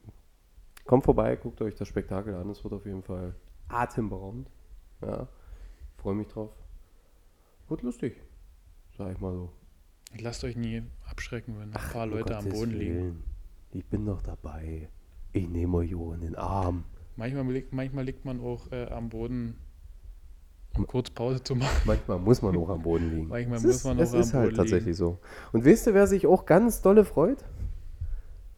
kommt 0.84 1.04
vorbei, 1.04 1.36
guckt 1.36 1.62
euch 1.62 1.76
das 1.76 1.86
Spektakel 1.86 2.34
an. 2.34 2.50
Es 2.50 2.64
wird 2.64 2.74
auf 2.74 2.84
jeden 2.86 3.02
Fall 3.02 3.34
atemberaubend. 3.68 4.50
Ja, 5.00 5.28
freue 6.04 6.16
mich 6.16 6.28
drauf. 6.28 6.50
Wird 7.70 7.80
lustig, 7.80 8.20
sag 8.98 9.10
ich 9.10 9.20
mal 9.20 9.32
so. 9.32 9.50
Lasst 10.20 10.44
euch 10.44 10.54
nie 10.54 10.82
abschrecken, 11.08 11.54
wenn 11.58 11.72
ein 11.72 11.92
paar 11.92 12.06
Leute 12.06 12.36
am 12.36 12.44
Boden 12.44 12.72
liegen. 12.72 12.94
Willen. 12.94 13.22
Ich 13.72 13.86
bin 13.86 14.04
doch 14.04 14.20
dabei. 14.20 14.90
Ich 15.32 15.48
nehme 15.48 15.78
euch 15.78 15.92
in 15.92 16.20
den 16.20 16.34
Arm. 16.34 16.84
Manchmal 17.16 17.50
liegt, 17.50 17.72
manchmal 17.72 18.04
liegt 18.04 18.26
man 18.26 18.42
auch 18.42 18.70
äh, 18.70 18.84
am 18.90 19.08
Boden, 19.08 19.56
um 20.76 20.86
kurz 20.86 21.08
Pause 21.08 21.42
zu 21.42 21.56
machen. 21.56 21.74
Manchmal 21.86 22.18
muss 22.18 22.42
man 22.42 22.54
auch 22.58 22.68
am 22.68 22.82
Boden 22.82 23.10
liegen. 23.10 23.28
Manchmal 23.28 23.56
es 23.56 23.64
muss 23.64 23.76
ist, 23.76 23.84
man 23.84 23.98
es 23.98 24.10
auch 24.10 24.14
am 24.16 24.20
ist 24.20 24.34
halt 24.34 24.44
Boden 24.50 24.56
tatsächlich 24.56 24.96
so. 24.98 25.20
Und 25.52 25.64
wisst 25.64 25.86
ihr, 25.86 25.94
wer 25.94 26.06
sich 26.06 26.26
auch 26.26 26.44
ganz 26.44 26.82
dolle 26.82 27.06
freut? 27.06 27.42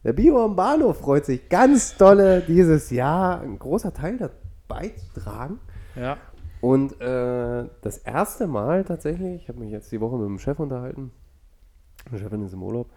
Der 0.03 0.11
Bio 0.11 0.43
am 0.43 0.57
Bahnhof 0.57 0.97
freut 0.97 1.25
sich 1.25 1.47
ganz 1.47 1.95
dolle 1.95 2.41
dieses 2.41 2.89
Jahr 2.89 3.39
ein 3.39 3.57
großer 3.57 3.93
Teil 3.93 4.17
dabei 4.17 4.89
zu 4.89 5.21
tragen. 5.21 5.61
Ja, 5.95 6.17
Und 6.61 6.99
äh, 7.01 7.65
das 7.81 7.97
erste 7.99 8.47
Mal 8.47 8.83
tatsächlich, 8.83 9.43
ich 9.43 9.49
habe 9.49 9.59
mich 9.59 9.71
jetzt 9.71 9.91
die 9.91 10.01
Woche 10.01 10.17
mit 10.17 10.25
dem 10.27 10.39
Chef 10.39 10.59
unterhalten. 10.59 11.11
Die 12.11 12.17
Chefin 12.17 12.43
ist 12.45 12.53
im 12.53 12.63
Urlaub. 12.63 12.87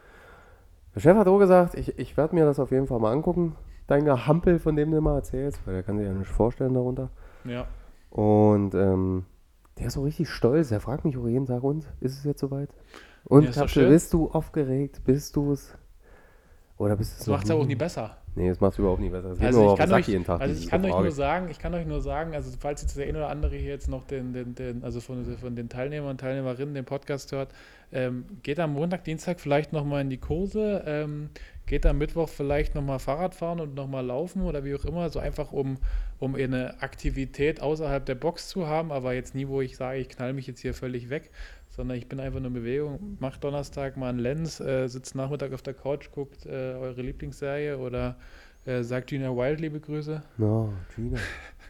Der 0.94 1.01
Chef 1.01 1.16
hat 1.16 1.29
auch 1.29 1.38
gesagt, 1.38 1.75
ich, 1.75 1.99
ich 1.99 2.16
werde 2.16 2.35
mir 2.35 2.44
das 2.44 2.59
auf 2.59 2.70
jeden 2.70 2.87
Fall 2.87 2.99
mal 2.99 3.12
angucken. 3.12 3.57
Dein 3.87 4.05
Gehampel, 4.05 4.59
von 4.59 4.77
dem 4.77 4.90
du 4.90 5.01
mal 5.01 5.16
erzählst, 5.16 5.61
weil 5.66 5.75
der 5.75 5.83
kann 5.83 5.99
sich 5.99 6.07
ja 6.07 6.12
nicht 6.12 6.31
vorstellen 6.31 6.75
darunter. 6.75 7.11
ja. 7.44 7.66
Und 8.11 8.75
ähm, 8.75 9.25
der 9.79 9.87
ist 9.87 9.94
so 9.94 10.03
richtig 10.03 10.29
stolz. 10.29 10.73
Er 10.73 10.81
fragt 10.81 11.05
mich 11.05 11.16
auch 11.16 11.29
jeden 11.29 11.46
Tag, 11.46 11.62
und 11.62 11.87
ist 12.01 12.18
es 12.18 12.25
jetzt 12.25 12.40
soweit? 12.40 12.68
Und 13.25 13.55
Ja, 13.55 13.68
schön. 13.68 13.88
bist 13.88 14.12
du 14.12 14.29
aufgeregt? 14.31 15.03
Bist 15.05 15.37
du 15.37 15.53
es? 15.53 15.77
Oder 16.77 16.96
bist 16.96 17.12
du 17.12 17.14
es 17.14 17.18
Das 17.20 17.29
macht 17.29 17.44
es 17.44 17.51
ja 17.51 17.55
auch 17.55 17.66
nie 17.66 17.77
besser. 17.77 18.16
Nee, 18.36 18.48
das 18.48 18.60
macht 18.60 18.72
es 18.74 18.78
überhaupt 18.78 19.00
nicht 19.00 19.10
besser. 19.12 19.30
Es 19.32 19.38
geht 19.38 19.46
Also 19.48 19.62
nur 19.62 19.72
ich 19.72 19.78
kann, 19.78 19.92
euch, 19.92 20.08
jeden 20.08 20.24
Tag. 20.24 20.40
also 20.40 20.54
ich 20.54 20.68
kann 20.68 20.84
euch 20.84 20.96
nur 20.96 21.10
sagen, 21.10 21.48
ich 21.50 21.58
kann 21.58 21.74
euch 21.74 21.86
nur 21.86 22.00
sagen, 22.00 22.34
also 22.34 22.50
falls 22.58 22.82
jetzt 22.82 22.96
der 22.96 23.06
eine 23.06 23.18
oder 23.18 23.28
andere 23.28 23.56
hier 23.56 23.70
jetzt 23.70 23.88
noch 23.88 24.04
den, 24.04 24.32
den, 24.32 24.54
den 24.54 24.84
also 24.84 25.00
von, 25.00 25.24
von 25.36 25.56
den 25.56 25.68
Teilnehmern 25.68 26.10
und 26.10 26.20
Teilnehmerinnen 26.20 26.74
den 26.74 26.84
Podcast 26.84 27.32
hört, 27.32 27.52
ähm, 27.92 28.24
geht 28.42 28.60
am 28.60 28.74
Montag, 28.74 29.04
Dienstag 29.04 29.40
vielleicht 29.40 29.72
nochmal 29.72 30.02
in 30.02 30.10
die 30.10 30.18
Kurse, 30.18 30.82
ähm, 30.86 31.30
geht 31.70 31.87
am 31.87 31.98
Mittwoch 31.98 32.28
vielleicht 32.28 32.74
nochmal 32.74 32.98
Fahrrad 32.98 33.33
fahren 33.33 33.61
und 33.61 33.76
nochmal 33.76 34.04
laufen 34.04 34.42
oder 34.42 34.64
wie 34.64 34.74
auch 34.74 34.85
immer, 34.85 35.09
so 35.09 35.20
einfach 35.20 35.52
um, 35.52 35.78
um 36.18 36.35
eine 36.35 36.83
Aktivität 36.83 37.62
außerhalb 37.62 38.04
der 38.04 38.16
Box 38.16 38.48
zu 38.48 38.66
haben, 38.66 38.90
aber 38.90 39.12
jetzt 39.12 39.37
nie, 39.37 39.46
wo 39.46 39.61
ich 39.61 39.76
sage, 39.76 40.00
ich 40.00 40.09
knall 40.09 40.33
mich 40.33 40.48
jetzt 40.48 40.59
hier 40.59 40.74
völlig 40.74 41.11
weg, 41.11 41.30
sondern 41.68 41.96
ich 41.96 42.09
bin 42.09 42.18
einfach 42.18 42.40
nur 42.40 42.48
in 42.48 42.54
Bewegung, 42.54 43.16
macht 43.20 43.44
Donnerstag 43.44 43.96
mal 43.96 44.09
einen 44.09 44.18
Lens, 44.18 44.59
äh, 44.59 44.88
sitzt 44.88 45.14
Nachmittag 45.14 45.52
auf 45.52 45.62
der 45.62 45.74
Couch, 45.74 46.11
guckt 46.11 46.44
äh, 46.44 46.48
eure 46.48 47.02
Lieblingsserie 47.02 47.78
oder 47.78 48.16
äh, 48.66 48.83
sagt 48.83 49.11
Gina 49.11 49.28
Wild 49.28 49.61
liebe 49.61 49.78
Grüße. 49.78 50.24
No, 50.38 50.72
Gina. 50.96 51.18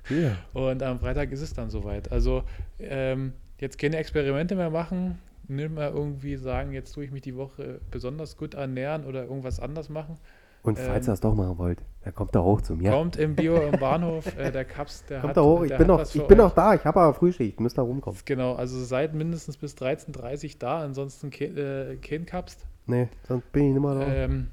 Gina. 0.09 0.35
Und 0.55 0.83
am 0.83 0.99
Freitag 0.99 1.31
ist 1.31 1.43
es 1.43 1.53
dann 1.53 1.69
soweit. 1.69 2.11
Also 2.11 2.45
ähm, 2.79 3.35
jetzt 3.59 3.79
keine 3.79 3.99
Experimente 3.99 4.57
mehr 4.57 4.71
machen, 4.71 5.19
nicht 5.51 5.71
mehr 5.71 5.91
irgendwie 5.91 6.37
sagen, 6.37 6.73
jetzt 6.73 6.93
tue 6.93 7.05
ich 7.05 7.11
mich 7.11 7.23
die 7.23 7.37
Woche 7.37 7.81
besonders 7.91 8.37
gut 8.37 8.55
ernähren 8.55 9.05
oder 9.05 9.25
irgendwas 9.25 9.61
anders 9.61 9.89
machen. 9.89 10.19
Und 10.63 10.79
falls 10.79 11.07
Ähm, 11.07 11.11
ihr 11.11 11.15
es 11.15 11.21
doch 11.21 11.35
machen 11.35 11.57
wollt, 11.59 11.79
dann 12.05 12.15
kommt 12.15 12.35
da 12.35 12.43
hoch 12.43 12.61
zu 12.61 12.77
mir. 12.77 12.91
Kommt 12.91 13.17
im 13.17 13.35
Bio 13.35 13.57
im 13.57 13.73
Bahnhof, 13.81 14.37
äh, 14.37 14.51
der 14.53 14.65
Kaps, 14.67 15.05
der 15.07 15.21
kommt 15.21 15.31
hat, 15.31 15.37
da 15.39 15.43
hoch. 15.43 15.63
Ich 15.63 15.75
bin, 15.77 15.87
noch, 15.87 16.03
ich 16.03 16.13
bin 16.13 16.39
euch. 16.39 16.47
noch 16.47 16.55
da. 16.55 16.75
Ich 16.75 16.85
habe 16.85 17.01
aber 17.01 17.15
Frühschicht. 17.15 17.61
Müsst 17.61 17.79
da 17.79 17.83
rumkommen. 17.83 18.21
Genau, 18.27 18.55
also 18.55 18.83
seid 18.85 19.15
mindestens 19.15 19.57
bis 19.57 19.75
13.30 19.77 20.45
Uhr 20.45 20.51
da, 20.59 20.81
ansonsten 20.83 21.31
ke 21.31 21.45
äh, 21.47 21.97
kein 21.97 22.27
Kapst. 22.27 22.67
Nee, 22.87 23.09
sonst 23.27 23.51
bin 23.53 23.69
ich 23.69 23.73
nicht 23.75 23.83
mehr 23.83 23.95
da. 23.95 24.07
Ähm, 24.07 24.49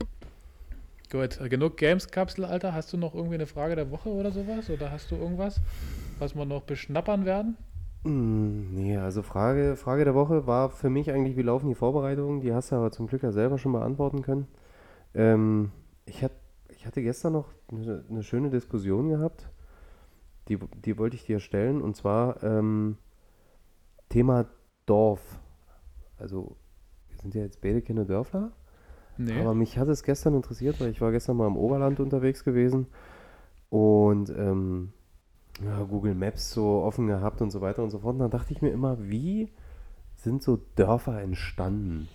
gut, 1.12 1.40
genug 1.50 1.76
Games-Kapsel, 1.76 2.46
Alter. 2.46 2.74
Hast 2.74 2.94
du 2.94 2.98
noch 2.98 3.14
irgendwie 3.14 3.36
eine 3.36 3.48
Frage 3.48 3.76
der 3.76 3.92
Woche 3.92 4.10
oder 4.10 4.32
sowas? 4.32 4.70
Oder 4.70 4.92
hast 4.92 5.12
du 5.12 5.16
irgendwas, 5.16 5.60
was 6.20 6.36
wir 6.36 6.46
noch 6.46 6.62
beschnappern 6.62 7.26
werden? 7.26 7.58
Mm, 8.08 8.74
Nee, 8.74 8.98
also 8.98 9.22
Frage, 9.22 9.76
Frage 9.76 10.06
der 10.06 10.16
Woche 10.16 10.48
war 10.48 10.70
für 10.70 10.90
mich 10.90 11.12
eigentlich, 11.12 11.36
wie 11.38 11.42
laufen 11.42 11.68
die 11.68 11.76
Vorbereitungen? 11.76 12.42
Die 12.42 12.54
hast 12.54 12.72
du 12.72 12.76
aber 12.76 12.92
zum 12.92 13.08
Glück 13.08 13.24
ja 13.24 13.32
selber 13.32 13.58
schon 13.58 13.74
beantworten 13.74 14.22
können. 14.22 14.48
Ähm, 15.14 15.72
ich, 16.06 16.24
hat, 16.24 16.32
ich 16.70 16.86
hatte 16.86 17.02
gestern 17.02 17.34
noch 17.34 17.50
eine, 17.72 18.04
eine 18.10 18.24
schöne 18.24 18.50
Diskussion 18.50 19.10
gehabt, 19.10 19.50
die, 20.48 20.58
die 20.86 20.98
wollte 20.98 21.16
ich 21.16 21.26
dir 21.26 21.40
stellen, 21.40 21.82
und 21.82 21.96
zwar 21.96 22.42
ähm, 22.44 22.98
Thema 24.10 24.46
Dorf. 24.86 25.22
Also, 26.18 26.56
wir 27.10 27.20
sind 27.20 27.36
ja 27.36 27.42
jetzt 27.42 27.62
beide 27.62 27.82
keine 27.82 28.06
Dörfler, 28.06 28.52
Nee. 29.18 29.40
aber 29.42 29.54
mich 29.56 29.78
hat 29.78 29.88
es 29.90 30.04
gestern 30.04 30.36
interessiert, 30.36 30.80
weil 30.80 30.90
ich 30.92 31.02
war 31.02 31.12
gestern 31.12 31.38
mal 31.38 31.48
im 31.48 31.58
Oberland 31.58 32.00
unterwegs 32.00 32.44
gewesen 32.44 32.88
und 33.70 34.30
ähm, 34.30 34.94
ja, 35.64 35.84
Google 35.84 36.16
Maps 36.16 36.52
so 36.52 36.82
offen 36.84 37.08
gehabt 37.08 37.42
und 37.42 37.52
so 37.52 37.62
weiter 37.62 37.84
und 37.84 37.90
so 37.90 38.00
fort. 38.00 38.14
Und 38.14 38.20
dann 38.20 38.32
dachte 38.32 38.54
ich 38.54 38.62
mir 38.62 38.70
immer, 38.70 38.98
wie 39.00 39.50
sind 40.16 40.42
so 40.44 40.60
Dörfer 40.76 41.22
entstanden? 41.22 42.08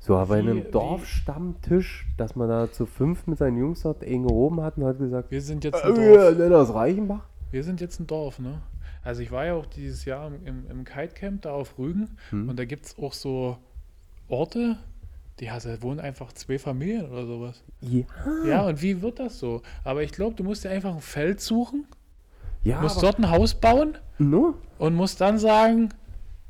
So, 0.00 0.16
aber 0.16 0.38
in 0.38 0.46
Wie- 0.46 0.50
einem 0.50 0.64
wie- 0.66 0.70
Dorfstammtisch, 0.70 2.06
dass 2.16 2.36
man 2.36 2.48
da 2.48 2.70
zu 2.72 2.86
fünf 2.86 3.26
mit 3.26 3.38
seinen 3.38 3.58
Jungs 3.58 3.82
dort 3.82 4.02
eng 4.02 4.24
oben 4.26 4.60
hat 4.60 4.76
und 4.78 4.84
hat 4.84 4.98
gesagt, 4.98 5.30
wir 5.30 5.42
sind 5.42 5.64
jetzt 5.64 5.82
ein 5.84 5.96
äh, 5.96 6.34
Dorf. 6.34 6.48
das 6.50 6.74
Reichenbach? 6.74 7.24
Wir 7.50 7.64
sind 7.64 7.80
jetzt 7.80 8.00
ein 8.00 8.06
Dorf, 8.06 8.38
ne? 8.38 8.60
Also 9.02 9.22
ich 9.22 9.30
war 9.30 9.44
ja 9.46 9.54
auch 9.54 9.66
dieses 9.66 10.04
Jahr 10.04 10.30
im, 10.44 10.66
im, 10.68 10.84
Kitecamp 10.84 11.42
da 11.42 11.52
auf 11.52 11.78
Rügen 11.78 12.16
Hm. 12.30 12.48
und 12.48 12.58
da 12.58 12.64
gibt 12.64 12.86
es 12.86 12.98
auch 12.98 13.12
so 13.12 13.56
Orte, 14.28 14.76
die 15.40 15.48
also, 15.50 15.70
wohnen 15.82 16.00
einfach 16.00 16.32
zwei 16.32 16.58
Familien 16.58 17.10
oder 17.10 17.26
sowas. 17.26 17.62
Ja, 17.80 18.02
Ja, 18.46 18.66
und 18.66 18.82
wie 18.82 19.00
wird 19.02 19.18
das 19.20 19.38
so? 19.38 19.62
Aber 19.84 20.02
ich 20.02 20.12
glaube, 20.12 20.34
du 20.34 20.44
musst 20.44 20.64
dir 20.64 20.70
einfach 20.70 20.94
ein 20.94 21.00
Feld 21.00 21.40
suchen, 21.40 21.86
ja 22.62 22.80
musst 22.80 23.02
dort 23.02 23.18
ein 23.18 23.30
Haus 23.30 23.54
bauen 23.54 23.98
no, 24.18 24.54
und 24.78 24.94
musst 24.94 25.20
dann 25.20 25.38
sagen, 25.38 25.90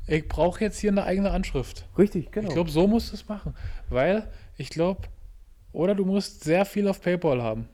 ich 0.07 0.27
brauche 0.27 0.61
jetzt 0.61 0.79
hier 0.79 0.91
eine 0.91 1.03
eigene 1.03 1.31
Anschrift. 1.31 1.87
richtig, 1.97 2.31
genau. 2.31 2.47
Ich 2.47 2.53
glaube, 2.53 2.69
so 2.69 2.87
musst 2.87 3.11
du 3.11 3.15
es 3.15 3.27
machen. 3.27 3.53
Weil 3.89 4.27
ich 4.57 4.69
glaube, 4.69 5.01
oder 5.71 5.95
du 5.95 6.05
musst 6.05 6.43
sehr 6.43 6.65
viel 6.65 6.87
auf 6.87 7.01
PayPal 7.01 7.43
haben. 7.43 7.67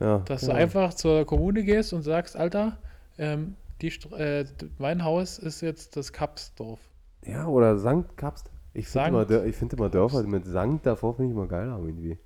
ja, 0.00 0.18
Dass 0.20 0.40
genau. 0.42 0.54
du 0.54 0.58
einfach 0.58 0.94
zur 0.94 1.24
Kommune 1.24 1.62
gehst 1.62 1.92
und 1.92 2.02
sagst, 2.02 2.36
Alter, 2.36 2.78
ähm, 3.16 3.54
die, 3.80 3.88
äh, 4.16 4.44
mein 4.78 5.04
Haus 5.04 5.38
ist 5.38 5.60
jetzt 5.60 5.96
das 5.96 6.12
Kapsdorf. 6.12 6.80
Ja, 7.24 7.46
oder 7.46 7.78
Sankt 7.78 8.16
Kapst. 8.16 8.50
Ich 8.74 8.88
finde 8.88 9.08
immer, 9.08 9.44
ich 9.44 9.56
find 9.56 9.72
immer 9.72 9.88
Dörfer 9.88 10.22
mit 10.22 10.46
Sankt 10.46 10.86
davor 10.86 11.14
finde 11.14 11.30
ich 11.30 11.36
immer 11.36 11.46
geiler 11.46 11.78
irgendwie. 11.78 12.18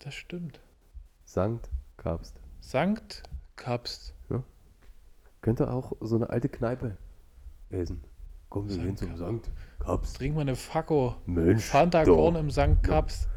Das 0.00 0.14
stimmt. 0.14 0.60
Sankt 1.24 1.70
Kapst. 1.96 2.40
Sankt 2.60 3.22
Kapst. 3.56 4.14
Könnte 5.44 5.70
auch 5.70 5.92
so 6.00 6.16
eine 6.16 6.30
alte 6.30 6.48
Kneipe 6.48 6.96
lesen. 7.68 8.02
Komm, 8.48 8.66
wir 8.66 8.76
Sankt 8.76 8.86
gehen 8.86 8.96
zum. 8.96 9.16
Sankt 9.18 9.50
Kaps. 9.78 10.14
Trink 10.14 10.34
mal 10.36 10.40
eine 10.40 10.56
Fakko. 10.56 11.16
Mensch, 11.26 11.64
Fanta 11.66 12.02
doch. 12.02 12.16
Korn 12.16 12.36
im 12.36 12.50
St. 12.50 12.82
Kaps. 12.82 13.28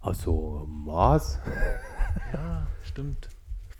Achso, 0.00 0.66
Maß. 0.68 1.38
Ja, 2.32 2.66
stimmt. 2.82 3.28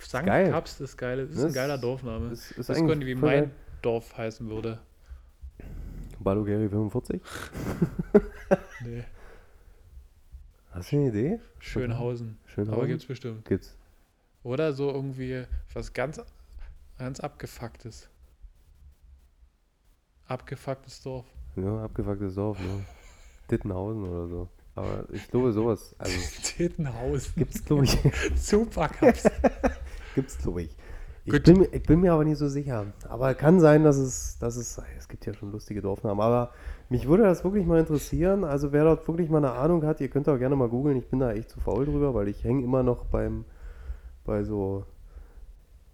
St. 0.00 0.24
geil. 0.24 0.52
Kaps 0.52 0.78
ist 0.80 0.96
geil. 0.96 1.22
Das 1.22 1.30
ist 1.30 1.38
Das 1.38 1.44
ein 1.46 1.52
geiler 1.54 1.76
Dorfname. 1.76 2.30
ist- 2.30 2.52
ist 2.52 2.68
das 2.68 2.78
könnte 2.78 3.04
wie 3.04 3.16
mein 3.16 3.22
geil. 3.46 3.50
Dorf 3.82 4.16
heißen 4.16 4.48
würde. 4.48 4.78
Balogeri 6.20 6.68
45. 6.68 7.20
Nee, 8.84 9.02
Hast 10.70 10.92
du 10.92 10.96
eine 10.98 11.08
Idee? 11.08 11.40
Schönhausen. 11.58 12.38
Schönhausen? 12.46 12.78
Aber 12.78 12.86
gibt's 12.86 13.06
bestimmt. 13.06 13.44
Gibt's. 13.44 13.76
Oder 14.44 14.72
so 14.72 14.88
irgendwie 14.88 15.44
was 15.74 15.92
ganz, 15.92 16.20
ganz 17.02 17.18
abgefucktes. 17.20 18.08
Abgefucktes 20.28 21.02
Dorf. 21.02 21.26
Ja, 21.56 21.84
abgefucktes 21.84 22.34
Dorf, 22.36 22.58
ne? 22.60 22.84
Dittenhausen 23.50 24.04
oder 24.08 24.28
so. 24.28 24.48
Aber 24.74 25.04
ich 25.12 25.28
glaube, 25.28 25.52
sowas, 25.52 25.94
also 25.98 26.16
Tittenhaus. 26.44 27.34
gibt's, 27.34 27.64
glaube 27.64 27.84
ich, 27.84 27.98
Super 28.36 28.88
Kaps. 28.88 29.24
gibt's, 30.14 30.38
glaube 30.38 30.62
ich. 30.62 30.76
Ich 31.24 31.42
bin, 31.42 31.58
mir- 31.58 31.72
ich 31.72 31.82
bin 31.82 32.00
mir 32.00 32.12
aber 32.12 32.24
nicht 32.24 32.38
so 32.38 32.48
sicher. 32.48 32.86
Aber 33.08 33.34
kann 33.34 33.60
sein, 33.60 33.84
dass 33.84 33.96
es, 33.96 34.38
dass 34.38 34.56
es, 34.56 34.80
es 34.96 35.08
gibt 35.08 35.26
ja 35.26 35.34
schon 35.34 35.52
lustige 35.52 35.82
Dorfnamen, 35.82 36.20
aber 36.20 36.52
mich 36.88 37.06
würde 37.06 37.24
das 37.24 37.44
wirklich 37.44 37.66
mal 37.66 37.78
interessieren. 37.80 38.44
Also 38.44 38.72
wer 38.72 38.84
dort 38.84 39.06
wirklich 39.06 39.28
mal 39.28 39.38
eine 39.38 39.52
Ahnung 39.52 39.84
hat, 39.84 40.00
ihr 40.00 40.08
könnt 40.08 40.28
auch 40.28 40.38
gerne 40.38 40.56
mal 40.56 40.68
googeln. 40.68 40.96
Ich 40.98 41.08
bin 41.08 41.18
da 41.18 41.32
echt 41.32 41.50
zu 41.50 41.60
faul 41.60 41.84
drüber, 41.84 42.14
weil 42.14 42.28
ich 42.28 42.42
hänge 42.44 42.62
immer 42.64 42.82
noch 42.82 43.04
beim, 43.06 43.44
bei 44.24 44.42
so, 44.44 44.84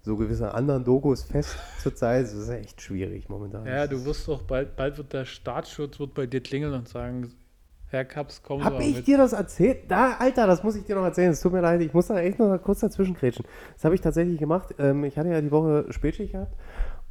so 0.02 0.16
gewissen 0.16 0.46
anderen 0.46 0.84
Dokus 0.84 1.24
fest 1.24 1.56
zurzeit. 1.82 2.24
Das 2.24 2.32
ist 2.32 2.48
echt 2.48 2.80
schwierig 2.80 3.28
momentan. 3.28 3.66
Ja, 3.66 3.86
du 3.86 4.04
wirst 4.04 4.26
doch 4.28 4.42
bald, 4.42 4.76
bald 4.76 4.96
wird 4.98 5.12
der 5.12 5.24
Staatsschutz 5.24 5.98
wird 5.98 6.14
bei 6.14 6.26
dir 6.26 6.40
klingeln 6.40 6.72
und 6.72 6.88
sagen, 6.88 7.32
Herr 7.90 8.04
Kaps, 8.04 8.42
Sie 8.46 8.62
Hab 8.62 8.80
ich 8.80 8.96
mit. 8.96 9.06
dir 9.06 9.16
das 9.16 9.32
erzählt? 9.32 9.90
Da, 9.90 10.16
Alter, 10.18 10.46
das 10.46 10.62
muss 10.62 10.76
ich 10.76 10.84
dir 10.84 10.94
noch 10.94 11.04
erzählen. 11.04 11.30
Es 11.32 11.40
tut 11.40 11.52
mir 11.52 11.62
leid, 11.62 11.80
ich 11.80 11.94
muss 11.94 12.08
da 12.08 12.20
echt 12.20 12.38
noch 12.38 12.56
kurz 12.62 12.80
dazwischen 12.80 13.14
kretschen. 13.14 13.46
Das 13.74 13.84
habe 13.84 13.94
ich 13.94 14.02
tatsächlich 14.02 14.38
gemacht. 14.38 14.74
Ähm, 14.78 15.04
ich 15.04 15.16
hatte 15.16 15.30
ja 15.30 15.40
die 15.40 15.50
Woche 15.50 15.86
Spätschicht 15.90 16.32
gehabt 16.32 16.54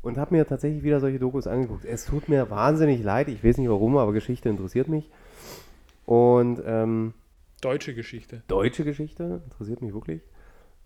und 0.04 0.18
habe 0.18 0.36
mir 0.36 0.46
tatsächlich 0.46 0.84
wieder 0.84 1.00
solche 1.00 1.18
Dokus 1.18 1.48
angeguckt. 1.48 1.84
Es 1.84 2.06
tut 2.06 2.30
mir 2.30 2.50
wahnsinnig 2.52 3.04
leid. 3.04 3.28
Ich 3.28 3.44
weiß 3.44 3.58
nicht 3.58 3.70
warum, 3.70 3.98
aber 3.98 4.14
Geschichte 4.14 4.50
interessiert 4.50 4.88
mich. 4.88 5.10
Und 6.06 6.62
ähm, 6.66 7.14
Deutsche 7.62 7.96
Geschichte. 7.96 8.44
deutsche 8.48 8.84
Geschichte 8.84 9.42
interessiert 9.46 9.82
mich 9.82 9.94
wirklich. 9.94 10.22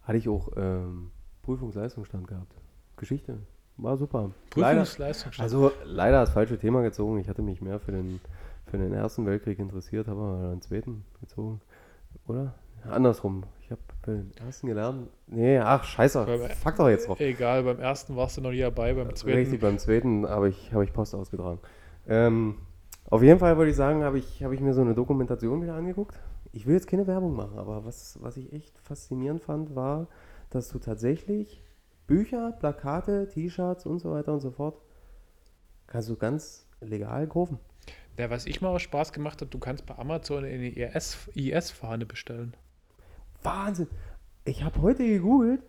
Hatte 0.03 0.17
ich 0.17 0.29
auch 0.29 0.51
ähm, 0.55 1.11
Prüfungsleistungsstand 1.43 2.27
gehabt. 2.27 2.53
Geschichte 2.97 3.37
war 3.77 3.97
super. 3.97 4.31
Leider, 4.55 4.81
Prüfungsleistungsstand. 4.81 5.43
also 5.43 5.71
leider 5.85 6.19
das 6.21 6.31
falsche 6.31 6.57
Thema 6.57 6.81
gezogen. 6.81 7.17
Ich 7.19 7.27
hatte 7.29 7.41
mich 7.41 7.61
mehr 7.61 7.79
für 7.79 7.91
den, 7.91 8.19
für 8.67 8.77
den 8.77 8.93
Ersten 8.93 9.25
Weltkrieg 9.25 9.59
interessiert, 9.59 10.07
habe 10.07 10.21
aber 10.21 10.49
den 10.51 10.61
Zweiten 10.61 11.03
gezogen. 11.19 11.61
Oder? 12.27 12.53
Andersrum. 12.89 13.43
Ich 13.63 13.71
habe 13.71 13.81
den 14.07 14.31
Ersten 14.45 14.67
gelernt. 14.67 15.07
Nee, 15.27 15.59
ach, 15.59 15.83
scheiße. 15.83 16.25
Beim- 16.25 16.49
Fuck 16.49 16.75
doch 16.77 16.89
jetzt 16.89 17.07
drauf. 17.07 17.19
Egal, 17.19 17.63
beim 17.63 17.79
ersten 17.79 18.15
warst 18.15 18.37
du 18.37 18.41
noch 18.41 18.51
nie 18.51 18.59
dabei, 18.59 18.93
beim 18.93 19.13
zweiten. 19.15 19.37
Richtig, 19.37 19.61
beim 19.61 19.77
Zweiten 19.77 20.27
habe 20.27 20.49
ich, 20.49 20.73
habe 20.73 20.83
ich 20.83 20.91
Post 20.93 21.13
ausgetragen. 21.15 21.59
Ähm, 22.07 22.55
auf 23.09 23.21
jeden 23.21 23.39
Fall 23.39 23.57
würde 23.57 23.69
ich 23.71 23.77
sagen, 23.77 24.03
habe 24.03 24.17
ich, 24.17 24.43
habe 24.43 24.55
ich 24.55 24.61
mir 24.61 24.73
so 24.73 24.81
eine 24.81 24.95
Dokumentation 24.95 25.61
wieder 25.61 25.75
angeguckt. 25.75 26.19
Ich 26.53 26.65
will 26.65 26.73
jetzt 26.73 26.87
keine 26.87 27.05
Werbung 27.07 27.35
machen, 27.35 27.57
aber 27.57 27.85
was, 27.85 28.17
was 28.21 28.35
ich 28.37 28.51
echt 28.51 28.77
faszinierend 28.79 29.41
fand, 29.41 29.75
war, 29.75 30.07
dass 30.51 30.69
du 30.69 30.79
tatsächlich 30.79 31.63
Bücher, 32.05 32.51
Plakate, 32.51 33.27
T-Shirts 33.29 33.85
und 33.85 33.99
so 33.99 34.11
weiter 34.11 34.33
und 34.33 34.41
so 34.41 34.51
fort 34.51 34.81
kannst 35.87 36.09
du 36.09 36.15
ganz 36.15 36.67
legal 36.79 37.27
kaufen. 37.27 37.59
Ja, 38.17 38.29
was 38.29 38.45
ich 38.45 38.61
mal 38.61 38.69
aus 38.69 38.81
Spaß 38.81 39.13
gemacht 39.13 39.41
habe, 39.41 39.49
du 39.49 39.59
kannst 39.59 39.85
bei 39.85 39.97
Amazon 39.97 40.45
eine 40.45 40.69
IS 40.69 41.29
IS-Fahne 41.33 42.05
bestellen. 42.05 42.55
Wahnsinn! 43.43 43.87
Ich 44.43 44.63
habe 44.63 44.81
heute 44.81 45.05
gegoogelt, 45.05 45.63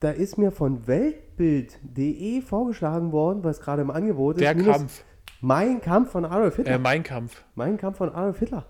da 0.00 0.10
ist 0.10 0.38
mir 0.38 0.52
von 0.52 0.86
Weltbild.de 0.86 2.42
vorgeschlagen 2.42 3.12
worden, 3.12 3.42
was 3.44 3.60
gerade 3.60 3.82
im 3.82 3.90
Angebot 3.90 4.36
ist. 4.36 4.42
Der 4.42 4.54
Kampf. 4.54 5.04
Mein 5.40 5.80
Kampf 5.80 6.10
von 6.12 6.24
Adolf 6.24 6.56
Hitler. 6.56 6.74
Äh, 6.74 6.78
mein 6.78 7.02
Kampf. 7.02 7.44
mein 7.54 7.76
Kampf 7.76 7.98
von 7.98 8.10
Adolf 8.10 8.38
Hitler. 8.38 8.66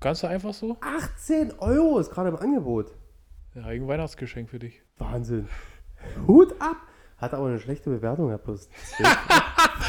Kannst 0.00 0.22
du 0.22 0.26
einfach 0.26 0.54
so? 0.54 0.76
18 0.80 1.58
Euro 1.58 1.98
ist 1.98 2.10
gerade 2.10 2.30
im 2.30 2.36
Angebot. 2.36 2.94
Ja, 3.54 3.64
ein 3.64 3.86
Weihnachtsgeschenk 3.88 4.48
für 4.50 4.58
dich. 4.58 4.80
Wahnsinn. 4.98 5.48
Hut 6.26 6.52
ab. 6.60 6.76
Hat 7.18 7.34
aber 7.34 7.48
eine 7.48 7.60
schlechte 7.60 7.90
Bewertung, 7.90 8.30
Herr 8.30 8.38
Plus. 8.38 8.70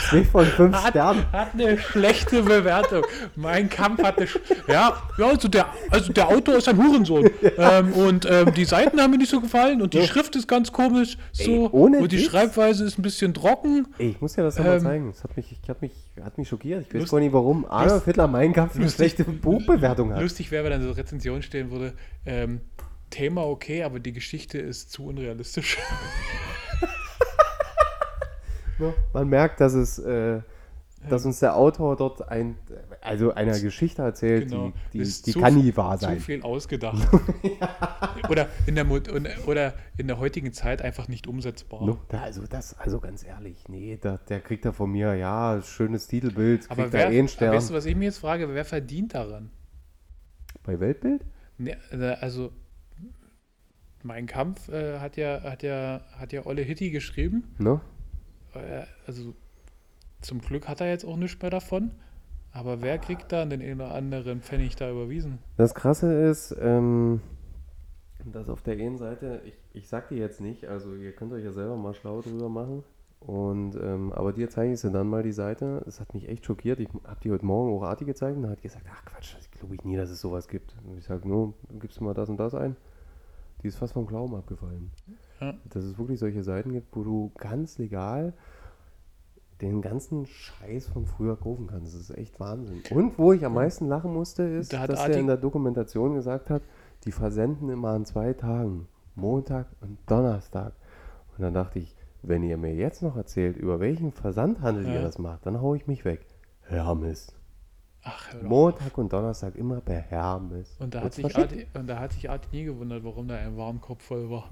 2 0.09 0.23
von 0.25 0.45
5 0.45 0.87
Sternen. 0.87 1.31
Hat 1.31 1.53
eine 1.53 1.77
schlechte 1.77 2.43
Bewertung. 2.43 3.03
Mein 3.37 3.69
Kampf 3.69 4.03
hat 4.03 4.17
eine. 4.17 4.27
Sch 4.27 4.37
ja, 4.67 5.01
ja 5.17 5.25
also, 5.27 5.47
der, 5.47 5.67
also 5.89 6.11
der 6.11 6.27
Autor 6.27 6.55
ist 6.57 6.67
ein 6.67 6.77
Hurensohn. 6.77 7.29
Ähm, 7.57 7.93
und 7.93 8.27
ähm, 8.29 8.53
die 8.53 8.65
Seiten 8.65 8.99
haben 8.99 9.11
mir 9.11 9.17
nicht 9.17 9.31
so 9.31 9.39
gefallen 9.39 9.81
und 9.81 9.93
die 9.93 9.99
Ja. 9.99 10.05
Schrift 10.07 10.35
ist 10.35 10.49
ganz 10.49 10.73
komisch. 10.73 11.17
So. 11.31 11.43
Ey, 11.51 11.69
ohne 11.71 11.99
und 11.99 12.11
die 12.11 12.17
Witz? 12.17 12.25
Schreibweise 12.25 12.83
ist 12.83 12.99
ein 12.99 13.01
bisschen 13.01 13.33
trocken. 13.33 13.87
Ey, 13.97 14.09
ich 14.09 14.19
muss 14.19 14.33
dir 14.33 14.43
das 14.43 14.57
nochmal 14.57 14.77
Ähm, 14.77 14.83
zeigen. 14.83 15.07
Das 15.11 15.23
hat 15.23 15.37
mich, 15.37 15.57
ich 15.63 15.69
hab 15.69 15.81
mich, 15.81 15.93
hat 16.21 16.37
mich 16.37 16.49
schockiert. 16.49 16.85
Ich 16.93 17.01
weiß 17.01 17.09
gar 17.11 17.19
nicht, 17.21 17.31
warum 17.31 17.65
Adolf 17.69 18.03
Hitler 18.03 18.27
mein 18.27 18.51
Kampf 18.51 18.75
eine 18.75 18.89
schlechte 18.89 19.23
Buchbewertung 19.23 20.13
hat. 20.13 20.21
Lustig 20.21 20.51
wäre, 20.51 20.65
wenn 20.65 20.71
dann 20.71 20.83
so 20.83 20.91
Rezension 20.91 21.41
stehen 21.41 21.71
würde. 21.71 21.93
Ähm, 22.25 22.59
Thema 23.11 23.45
okay, 23.45 23.83
aber 23.83 23.99
die 23.99 24.11
Geschichte 24.13 24.57
ist 24.57 24.91
zu 24.91 25.05
unrealistisch. 25.05 25.77
Man 29.13 29.27
merkt, 29.29 29.61
dass 29.61 29.73
es, 29.73 29.99
äh, 29.99 30.41
dass 31.07 31.23
uns 31.25 31.39
der 31.39 31.55
Autor 31.55 31.95
dort 31.95 32.27
ein, 32.29 32.57
also 33.01 33.31
einer 33.33 33.59
Geschichte 33.59 34.01
erzählt, 34.01 34.49
Genau. 34.49 34.73
die, 34.91 34.99
die, 34.99 35.03
die 35.03 35.31
zu- 35.33 35.39
kann 35.39 35.53
nie 35.55 35.75
wahr 35.77 35.99
Zu 35.99 36.05
sein. 36.05 36.19
viel 36.19 36.41
ausgedacht. 36.41 37.07
oder, 38.29 38.49
in 38.65 38.73
der, 38.75 38.87
oder 39.45 39.73
in 39.97 40.07
der 40.07 40.17
heutigen 40.17 40.51
Zeit 40.51 40.81
einfach 40.81 41.07
nicht 41.07 41.27
umsetzbar. 41.27 41.85
Ne? 41.85 41.97
Da, 42.09 42.21
also 42.21 42.43
das, 42.47 42.73
also 42.79 42.99
ganz 42.99 43.23
ehrlich, 43.23 43.67
nee, 43.67 43.99
da, 44.01 44.17
der 44.29 44.39
kriegt 44.39 44.65
da 44.65 44.71
von 44.71 44.91
mir, 44.91 45.13
ja, 45.13 45.61
schönes 45.61 46.07
Titelbild, 46.07 46.61
kriegt 46.61 46.71
Aber 46.71 46.85
da 46.85 46.93
wer, 46.93 47.11
eh 47.11 47.19
einen 47.19 47.27
Stern. 47.27 47.53
weißt 47.53 47.69
du, 47.69 47.73
was 47.75 47.85
ich 47.85 47.95
mir 47.95 48.05
jetzt 48.05 48.17
frage? 48.17 48.51
Wer 48.51 48.65
verdient 48.65 49.13
daran? 49.13 49.51
Bei 50.63 50.79
Weltbild? 50.79 51.23
Ne, 51.59 51.77
also, 52.19 52.51
mein 54.03 54.27
Kampf 54.27 54.69
äh, 54.69 54.99
hat 54.99 55.17
ja, 55.17 55.41
hat 55.43 55.63
ja, 55.63 56.01
hat 56.17 56.33
ja 56.33 56.45
Olle 56.45 56.61
Hitti 56.61 56.91
geschrieben. 56.91 57.43
Ne? 57.59 57.81
Äh, 58.53 58.83
also, 59.07 59.33
zum 60.21 60.41
Glück 60.41 60.67
hat 60.67 60.81
er 60.81 60.89
jetzt 60.89 61.05
auch 61.05 61.17
nichts 61.17 61.41
mehr 61.41 61.51
davon. 61.51 61.91
Aber 62.53 62.81
wer 62.81 62.97
kriegt 62.97 63.31
da 63.31 63.45
den 63.45 63.61
einen 63.61 63.79
oder 63.79 63.93
anderen 63.93 64.41
Pfennig 64.41 64.75
da 64.75 64.91
überwiesen? 64.91 65.39
Das 65.55 65.73
Krasse 65.73 66.13
ist, 66.13 66.53
ähm, 66.59 67.21
dass 68.25 68.49
auf 68.49 68.61
der 68.61 68.73
einen 68.73 68.97
Seite, 68.97 69.41
ich, 69.45 69.57
ich 69.73 69.87
sag 69.87 70.09
dir 70.09 70.17
jetzt 70.17 70.41
nicht, 70.41 70.65
also 70.65 70.93
ihr 70.93 71.13
könnt 71.13 71.31
euch 71.31 71.45
ja 71.45 71.53
selber 71.53 71.77
mal 71.77 71.93
schlau 71.93 72.21
drüber 72.21 72.49
machen. 72.49 72.83
Und, 73.21 73.75
ähm, 73.75 74.11
aber 74.13 74.33
dir 74.33 74.49
zeige 74.49 74.73
ich 74.73 74.79
sie 74.79 74.91
dann 74.91 75.07
mal 75.07 75.21
die 75.21 75.31
Seite. 75.31 75.83
Das 75.85 75.99
hat 75.99 76.13
mich 76.15 76.27
echt 76.27 76.45
schockiert. 76.45 76.79
Ich 76.79 76.89
habe 77.03 77.19
die 77.23 77.31
heute 77.31 77.45
Morgen 77.45 77.71
auch 77.71 77.83
Arti 77.83 78.03
gezeigt 78.03 78.35
und 78.35 78.45
er 78.45 78.49
hat 78.49 78.63
gesagt, 78.63 78.85
ach 78.91 79.05
Quatsch, 79.05 79.35
das 79.37 79.49
glaube 79.51 79.75
ich 79.75 79.83
nie, 79.85 79.95
dass 79.95 80.09
es 80.09 80.19
sowas 80.19 80.47
gibt. 80.47 80.75
Und 80.83 80.97
ich 80.97 81.05
sage, 81.05 81.27
nur, 81.27 81.53
gibst 81.79 81.99
du 81.99 82.03
mal 82.03 82.15
das 82.15 82.29
und 82.29 82.37
das 82.37 82.55
ein? 82.55 82.75
Die 83.63 83.67
ist 83.67 83.77
fast 83.77 83.93
vom 83.93 84.05
Glauben 84.07 84.35
abgefallen. 84.35 84.91
Ja. 85.39 85.53
Dass 85.69 85.83
es 85.83 85.97
wirklich 85.97 86.19
solche 86.19 86.43
Seiten 86.43 86.71
gibt, 86.71 86.95
wo 86.95 87.03
du 87.03 87.31
ganz 87.37 87.77
legal 87.77 88.33
den 89.61 89.81
ganzen 89.81 90.25
Scheiß 90.25 90.87
von 90.87 91.05
früher 91.05 91.35
kaufen 91.37 91.67
kannst. 91.67 91.93
Das 91.93 92.01
ist 92.01 92.17
echt 92.17 92.39
Wahnsinn. 92.39 92.81
Und 92.89 93.19
wo 93.19 93.31
ich 93.33 93.45
am 93.45 93.53
meisten 93.53 93.87
lachen 93.87 94.11
musste, 94.13 94.43
ist, 94.43 94.73
Da 94.73 94.87
dass 94.87 94.99
Adi- 95.01 95.11
der 95.11 95.21
in 95.21 95.27
der 95.27 95.37
Dokumentation 95.37 96.15
gesagt 96.15 96.49
hat, 96.49 96.63
die 97.05 97.11
versenden 97.11 97.69
immer 97.69 97.89
an 97.89 98.05
zwei 98.05 98.33
Tagen. 98.33 98.87
Montag 99.15 99.67
und 99.81 99.99
Donnerstag. 100.07 100.73
Und 101.37 101.43
dann 101.43 101.53
dachte 101.53 101.77
ich, 101.79 101.95
wenn 102.23 102.41
ihr 102.43 102.57
mir 102.57 102.73
jetzt 102.73 103.03
noch 103.03 103.15
erzählt, 103.17 103.57
über 103.57 103.79
welchen 103.79 104.11
Versandhandel 104.11 104.85
ihr 104.87 104.95
Ja. 104.95 105.01
das 105.01 105.19
macht, 105.19 105.45
dann 105.45 105.61
hau 105.61 105.75
ich 105.75 105.85
mich 105.85 106.05
weg. 106.05 106.25
Hermes. 106.63 107.35
Ach. 108.03 108.33
Montag 108.41 108.97
und 108.97 109.11
Donnerstag 109.13 109.55
immer 109.55 109.79
per 109.81 109.99
Hermes. 109.99 110.75
Und 110.79 110.95
da, 110.95 111.01
hat 111.01 111.13
sich. 111.13 111.35
Adi, 111.37 111.67
und 111.73 111.87
da 111.87 111.99
hat 111.99 112.13
sich 112.13 112.29
Adi 112.29 112.47
nie 112.51 112.63
gewundert, 112.65 113.03
warum 113.03 113.27
da 113.27 113.35
ein 113.35 113.55
Warenkorb 113.57 114.01
voll 114.01 114.29
war. 114.29 114.49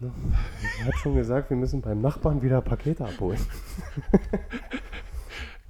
Er 0.00 0.86
hat 0.86 0.94
schon 0.94 1.14
gesagt, 1.14 1.50
wir 1.50 1.56
müssen 1.56 1.82
beim 1.82 2.00
Nachbarn 2.00 2.40
wieder 2.42 2.60
Pakete 2.62 3.04
abholen. 3.04 3.40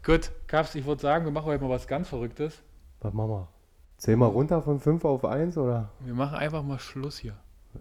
Gut, 0.05 0.31
Kaps, 0.47 0.75
ich 0.75 0.85
würde 0.87 1.01
sagen, 1.03 1.25
wir 1.25 1.33
machen 1.33 1.47
heute 1.47 1.63
mal 1.63 1.71
was 1.71 1.87
ganz 1.87 2.09
Verrücktes. 2.09 2.63
Was 3.01 3.13
machen 3.13 3.31
wir? 3.31 3.49
Zähl 3.97 4.17
mal 4.17 4.27
runter 4.27 4.63
von 4.63 4.81
5 4.81 5.05
auf 5.05 5.25
1 5.25 5.59
oder? 5.59 5.91
Wir 6.01 6.15
machen 6.15 6.37
einfach 6.37 6.63
mal 6.63 6.79
Schluss 6.79 7.19
hier. 7.19 7.35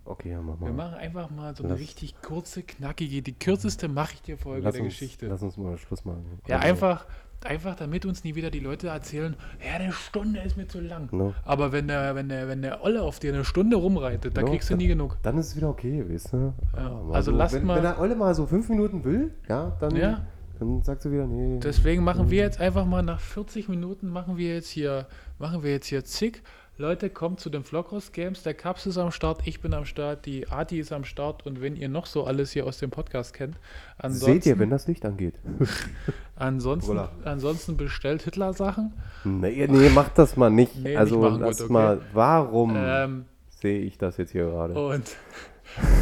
Okay, 0.05 0.32
ja, 0.32 0.41
mach 0.41 0.59
Wir 0.59 0.67
mal. 0.72 0.89
machen 0.89 0.95
einfach 0.95 1.30
mal 1.30 1.55
so 1.55 1.63
eine 1.63 1.74
Lass- 1.74 1.82
richtig 1.82 2.22
kurze, 2.22 2.61
knackige, 2.63 3.22
die 3.22 3.34
kürzeste 3.34 3.88
mache 3.88 4.13
ich 4.15 4.22
dir 4.22 4.38
Folge 4.38 4.63
Lass 4.63 4.76
der 4.76 4.84
uns, 4.84 4.93
Geschichte. 4.93 5.28
lass 5.28 5.41
uns 5.41 5.57
mal 5.57 5.78
Schluss 5.78 6.03
machen. 6.05 6.39
Ja, 6.47 6.57
Also, 6.57 6.67
einfach, 6.67 7.05
einfach 7.46 7.76
damit 7.76 8.06
uns 8.06 8.24
nie 8.24 8.36
wieder 8.36 8.50
die 8.52 8.60
Leute 8.60 8.88
erzählen, 8.90 9.36
ja, 9.66 9.74
eine 9.80 9.92
Stunde 9.92 10.40
ist 10.42 10.58
mir 10.58 10.68
zu 10.68 10.80
lang. 10.80 11.08
No. 11.12 11.34
Aber 11.46 11.72
wenn 11.72 11.88
der, 11.88 12.16
wenn 12.16 12.30
der, 12.30 12.48
wenn 12.48 12.62
der 12.62 12.84
Olle 12.84 13.02
auf 13.02 13.20
dir 13.20 13.34
eine 13.34 13.46
Stunde 13.46 13.78
rumreitet, 13.78 14.36
dann 14.36 14.46
No, 14.46 14.52
kriegst 14.52 14.70
du 14.70 14.76
nie 14.76 14.88
genug. 14.88 15.18
Dann 15.24 15.38
ist 15.38 15.48
es 15.48 15.56
wieder 15.56 15.70
okay, 15.70 16.04
weißt 16.10 16.34
du? 16.34 16.54
Ja, 16.76 17.02
also 17.12 17.32
so, 17.32 17.38
lasst 17.38 17.56
wenn, 17.56 17.66
mal- 17.66 17.76
Wenn 17.78 17.84
der 17.84 18.00
Olle 18.00 18.16
mal 18.16 18.34
so 18.36 18.46
5 18.46 18.70
Minuten 18.70 19.04
will, 19.04 19.32
ja, 19.48 19.76
dann, 19.80 19.96
Ja. 19.96 20.22
Dann 20.60 20.82
sagst 20.84 21.06
du 21.06 21.12
wieder, 21.14 21.26
nee. 21.26 21.58
Deswegen 21.64 22.04
machen 22.04 22.30
wir 22.30 22.40
jetzt 22.44 22.60
einfach 22.60 22.86
mal 22.86 23.02
nach 23.02 23.22
40 23.22 23.70
Minuten 23.70 24.10
machen 24.10 24.36
wir 24.36 24.56
jetzt 24.56 24.68
hier, 24.68 25.08
machen 25.38 25.64
wir 25.64 25.72
jetzt 25.72 25.88
hier 25.88 26.04
zick. 26.04 26.44
Leute, 26.80 27.10
kommt 27.10 27.42
zu 27.42 27.50
den 27.50 27.66
Vlogros 27.66 28.14
Games. 28.14 28.44
Der 28.44 28.54
Kaps 28.54 28.86
ist 28.86 28.98
am 28.98 29.12
Start, 29.12 29.42
ich 29.44 29.60
bin 29.60 29.74
am 29.74 29.84
Start, 29.84 30.26
die 30.26 30.48
Ati 30.48 30.80
ist 30.80 30.94
am 30.94 31.04
Start 31.04 31.46
und 31.46 31.62
wenn 31.62 31.76
ihr 31.76 31.90
noch 31.90 32.06
so 32.06 32.24
alles 32.24 32.54
hier 32.54 32.66
aus 32.66 32.78
dem 32.78 32.90
Podcast 32.90 33.34
kennt, 33.34 33.58
ansonsten, 33.98 34.32
Seht 34.32 34.46
ihr, 34.46 34.60
wenn 34.60 34.70
das 34.70 34.88
Licht 34.88 35.04
angeht? 35.04 35.34
ansonsten, 36.38 36.92
Brüller. 36.92 37.12
ansonsten 37.26 37.76
bestellt 37.76 38.22
Hitler 38.22 38.54
Sachen. 38.54 38.94
Nee, 39.26 39.68
nee, 39.70 39.90
mach 39.90 40.08
das 40.08 40.38
mal 40.38 40.50
nicht. 40.50 40.74
Nee, 40.78 40.92
nicht 40.92 40.98
also, 40.98 41.20
gut, 41.20 41.42
okay. 41.42 41.66
mal, 41.68 42.00
warum 42.14 42.74
Ähm, 42.78 43.26
sehe 43.50 43.82
ich 43.82 43.98
das 43.98 44.16
jetzt 44.16 44.32
hier 44.32 44.46
gerade? 44.46 44.74
Und, 44.74 45.18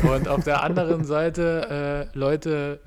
und 0.03 0.27
auf 0.27 0.43
der 0.43 0.61
anderen 0.61 1.05
Seite, 1.05 2.09
äh, 2.13 2.15
Leute, 2.15 2.81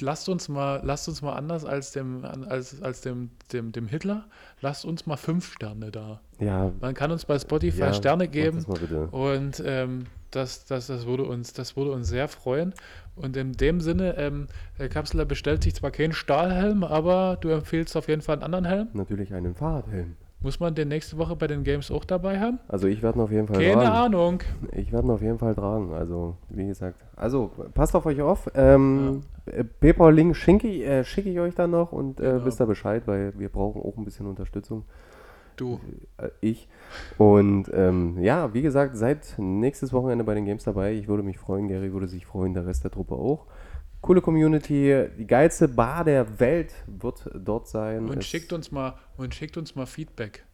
lasst 0.00 0.28
uns 0.28 0.48
mal, 0.48 0.80
lasst 0.84 1.08
uns 1.08 1.22
mal 1.22 1.34
anders 1.34 1.64
als 1.64 1.92
dem, 1.92 2.24
als, 2.24 2.82
als 2.82 3.00
dem, 3.00 3.30
dem, 3.52 3.72
dem 3.72 3.88
Hitler, 3.88 4.26
lasst 4.60 4.84
uns 4.84 5.06
mal 5.06 5.16
fünf 5.16 5.52
Sterne 5.52 5.90
da. 5.90 6.20
Ja, 6.38 6.72
Man 6.80 6.94
kann 6.94 7.10
uns 7.10 7.24
bei 7.24 7.38
Spotify 7.38 7.80
ja, 7.80 7.94
Sterne 7.94 8.28
geben 8.28 8.64
Das 8.66 9.12
und 9.12 9.62
ähm, 9.64 10.06
das, 10.30 10.64
das, 10.64 10.86
das, 10.86 11.06
würde 11.06 11.24
uns, 11.24 11.52
das 11.52 11.76
würde 11.76 11.92
uns 11.92 12.08
sehr 12.08 12.28
freuen. 12.28 12.74
Und 13.16 13.36
in 13.36 13.52
dem 13.52 13.80
Sinne, 13.80 14.16
ähm, 14.16 14.46
der 14.78 14.88
Kapseler 14.88 15.24
bestellt 15.24 15.62
sich 15.62 15.74
zwar 15.74 15.90
keinen 15.90 16.12
Stahlhelm, 16.12 16.84
aber 16.84 17.36
du 17.40 17.48
empfiehlst 17.48 17.96
auf 17.96 18.08
jeden 18.08 18.22
Fall 18.22 18.36
einen 18.36 18.44
anderen 18.44 18.64
Helm. 18.64 18.88
Natürlich 18.92 19.34
einen 19.34 19.54
Fahrradhelm. 19.54 20.16
Muss 20.42 20.58
man 20.58 20.74
den 20.74 20.88
nächste 20.88 21.18
Woche 21.18 21.36
bei 21.36 21.46
den 21.46 21.64
Games 21.64 21.90
auch 21.90 22.04
dabei 22.04 22.40
haben? 22.40 22.58
Also 22.66 22.86
ich 22.86 23.02
werde 23.02 23.18
ihn 23.18 23.22
auf 23.22 23.30
jeden 23.30 23.46
Fall 23.46 23.58
Keine 23.58 23.74
tragen. 23.74 23.88
Ahnung. 24.14 24.42
Ich 24.72 24.90
werde 24.90 25.06
ihn 25.06 25.10
auf 25.10 25.20
jeden 25.20 25.38
Fall 25.38 25.54
tragen. 25.54 25.92
Also, 25.92 26.36
wie 26.48 26.66
gesagt. 26.66 27.04
Also, 27.14 27.50
passt 27.74 27.94
auf 27.94 28.06
euch 28.06 28.22
auf. 28.22 28.50
Ähm, 28.54 29.20
äh, 29.44 29.64
PayPal-Link 29.64 30.34
schicke 30.34 30.66
ich, 30.66 30.80
äh, 30.82 31.04
schicke 31.04 31.28
ich 31.28 31.38
euch 31.40 31.54
dann 31.54 31.72
noch 31.72 31.92
und 31.92 32.20
äh, 32.20 32.22
Genau. 32.22 32.44
wisst 32.46 32.58
ihr 32.60 32.66
Bescheid, 32.66 33.02
weil 33.06 33.38
wir 33.38 33.50
brauchen 33.50 33.82
auch 33.82 33.98
ein 33.98 34.04
bisschen 34.06 34.26
Unterstützung. 34.26 34.84
Du. 35.56 35.78
Äh, 36.16 36.28
ich. 36.40 36.68
Und 37.18 37.66
ähm, 37.74 38.16
ja, 38.22 38.54
wie 38.54 38.62
gesagt, 38.62 38.96
seid 38.96 39.34
nächstes 39.36 39.92
Wochenende 39.92 40.24
bei 40.24 40.34
den 40.34 40.46
Games 40.46 40.64
dabei. 40.64 40.94
Ich 40.94 41.06
würde 41.06 41.22
mich 41.22 41.36
freuen, 41.38 41.68
Gary 41.68 41.92
würde 41.92 42.08
sich 42.08 42.24
freuen, 42.24 42.54
der 42.54 42.66
Rest 42.66 42.82
der 42.82 42.90
Truppe 42.90 43.14
auch. 43.14 43.44
Coole 44.00 44.20
Community, 44.22 45.08
die 45.18 45.26
geilste 45.26 45.68
Bar 45.68 46.04
der 46.04 46.40
Welt 46.40 46.72
wird 46.86 47.28
dort 47.34 47.68
sein. 47.68 48.08
Und 48.08 48.18
Es- 48.18 48.26
schickt 48.26 48.52
uns 48.52 48.70
mal 48.72 48.94
und 49.16 49.34
schickt 49.34 49.56
uns 49.56 49.74
mal 49.74 49.86
Feedback 49.86 50.44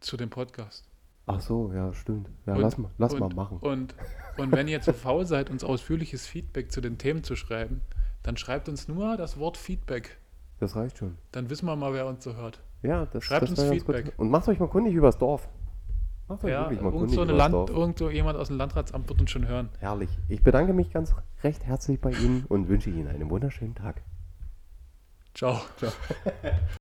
zu 0.00 0.16
dem 0.16 0.30
Podcast. 0.30 0.88
Ach 1.26 1.40
so, 1.40 1.72
ja, 1.72 1.92
stimmt. 1.92 2.30
Ja, 2.46 2.54
und, 2.54 2.60
lass 2.60 2.78
mal, 2.78 2.90
lass 2.98 3.14
und, 3.14 3.20
mal 3.20 3.34
machen. 3.34 3.58
Und, 3.58 3.96
und 4.36 4.52
wenn 4.52 4.68
ihr 4.68 4.80
zu 4.80 4.92
faul 4.92 5.26
seid, 5.26 5.50
uns 5.50 5.64
ausführliches 5.64 6.24
Feedback 6.26 6.70
zu 6.70 6.80
den 6.80 6.98
Themen 6.98 7.24
zu 7.24 7.34
schreiben, 7.34 7.80
dann 8.22 8.36
schreibt 8.36 8.68
uns 8.68 8.86
nur 8.86 9.16
das 9.16 9.36
Wort 9.38 9.56
Feedback. 9.56 10.18
Das 10.60 10.76
reicht 10.76 10.98
schon. 10.98 11.18
Dann 11.32 11.50
wissen 11.50 11.66
wir 11.66 11.74
mal, 11.74 11.92
wer 11.92 12.06
uns 12.06 12.22
so 12.22 12.36
hört. 12.36 12.62
Ja, 12.82 13.06
das, 13.06 13.24
Schreibt 13.24 13.42
das 13.42 13.50
uns 13.50 13.62
Feedback. 13.64 14.12
Und 14.16 14.30
macht 14.30 14.46
euch 14.48 14.60
mal 14.60 14.68
kundig 14.68 14.94
übers 14.94 15.18
Dorf. 15.18 15.48
Macht 16.28 16.44
euch 16.44 16.50
Ja, 16.50 16.62
wirklich 16.62 16.80
mal 16.80 16.92
irgend 16.92 17.10
so, 17.12 17.20
eine 17.20 17.32
Land, 17.32 17.70
irgend 17.70 17.98
so 17.98 18.10
jemand 18.10 18.38
aus 18.38 18.48
dem 18.48 18.56
Landratsamt 18.56 19.08
wird 19.08 19.20
uns 19.20 19.30
schon 19.30 19.46
hören. 19.46 19.68
Herrlich. 19.78 20.10
Ich 20.28 20.42
bedanke 20.42 20.72
mich 20.72 20.92
ganz 20.92 21.14
recht 21.44 21.64
herzlich 21.64 22.00
bei 22.00 22.10
Ihnen 22.10 22.44
und 22.48 22.68
wünsche 22.68 22.90
Ihnen 22.90 23.08
einen 23.08 23.30
wunderschönen 23.30 23.74
Tag. 23.74 24.02
Ciao. 25.34 25.60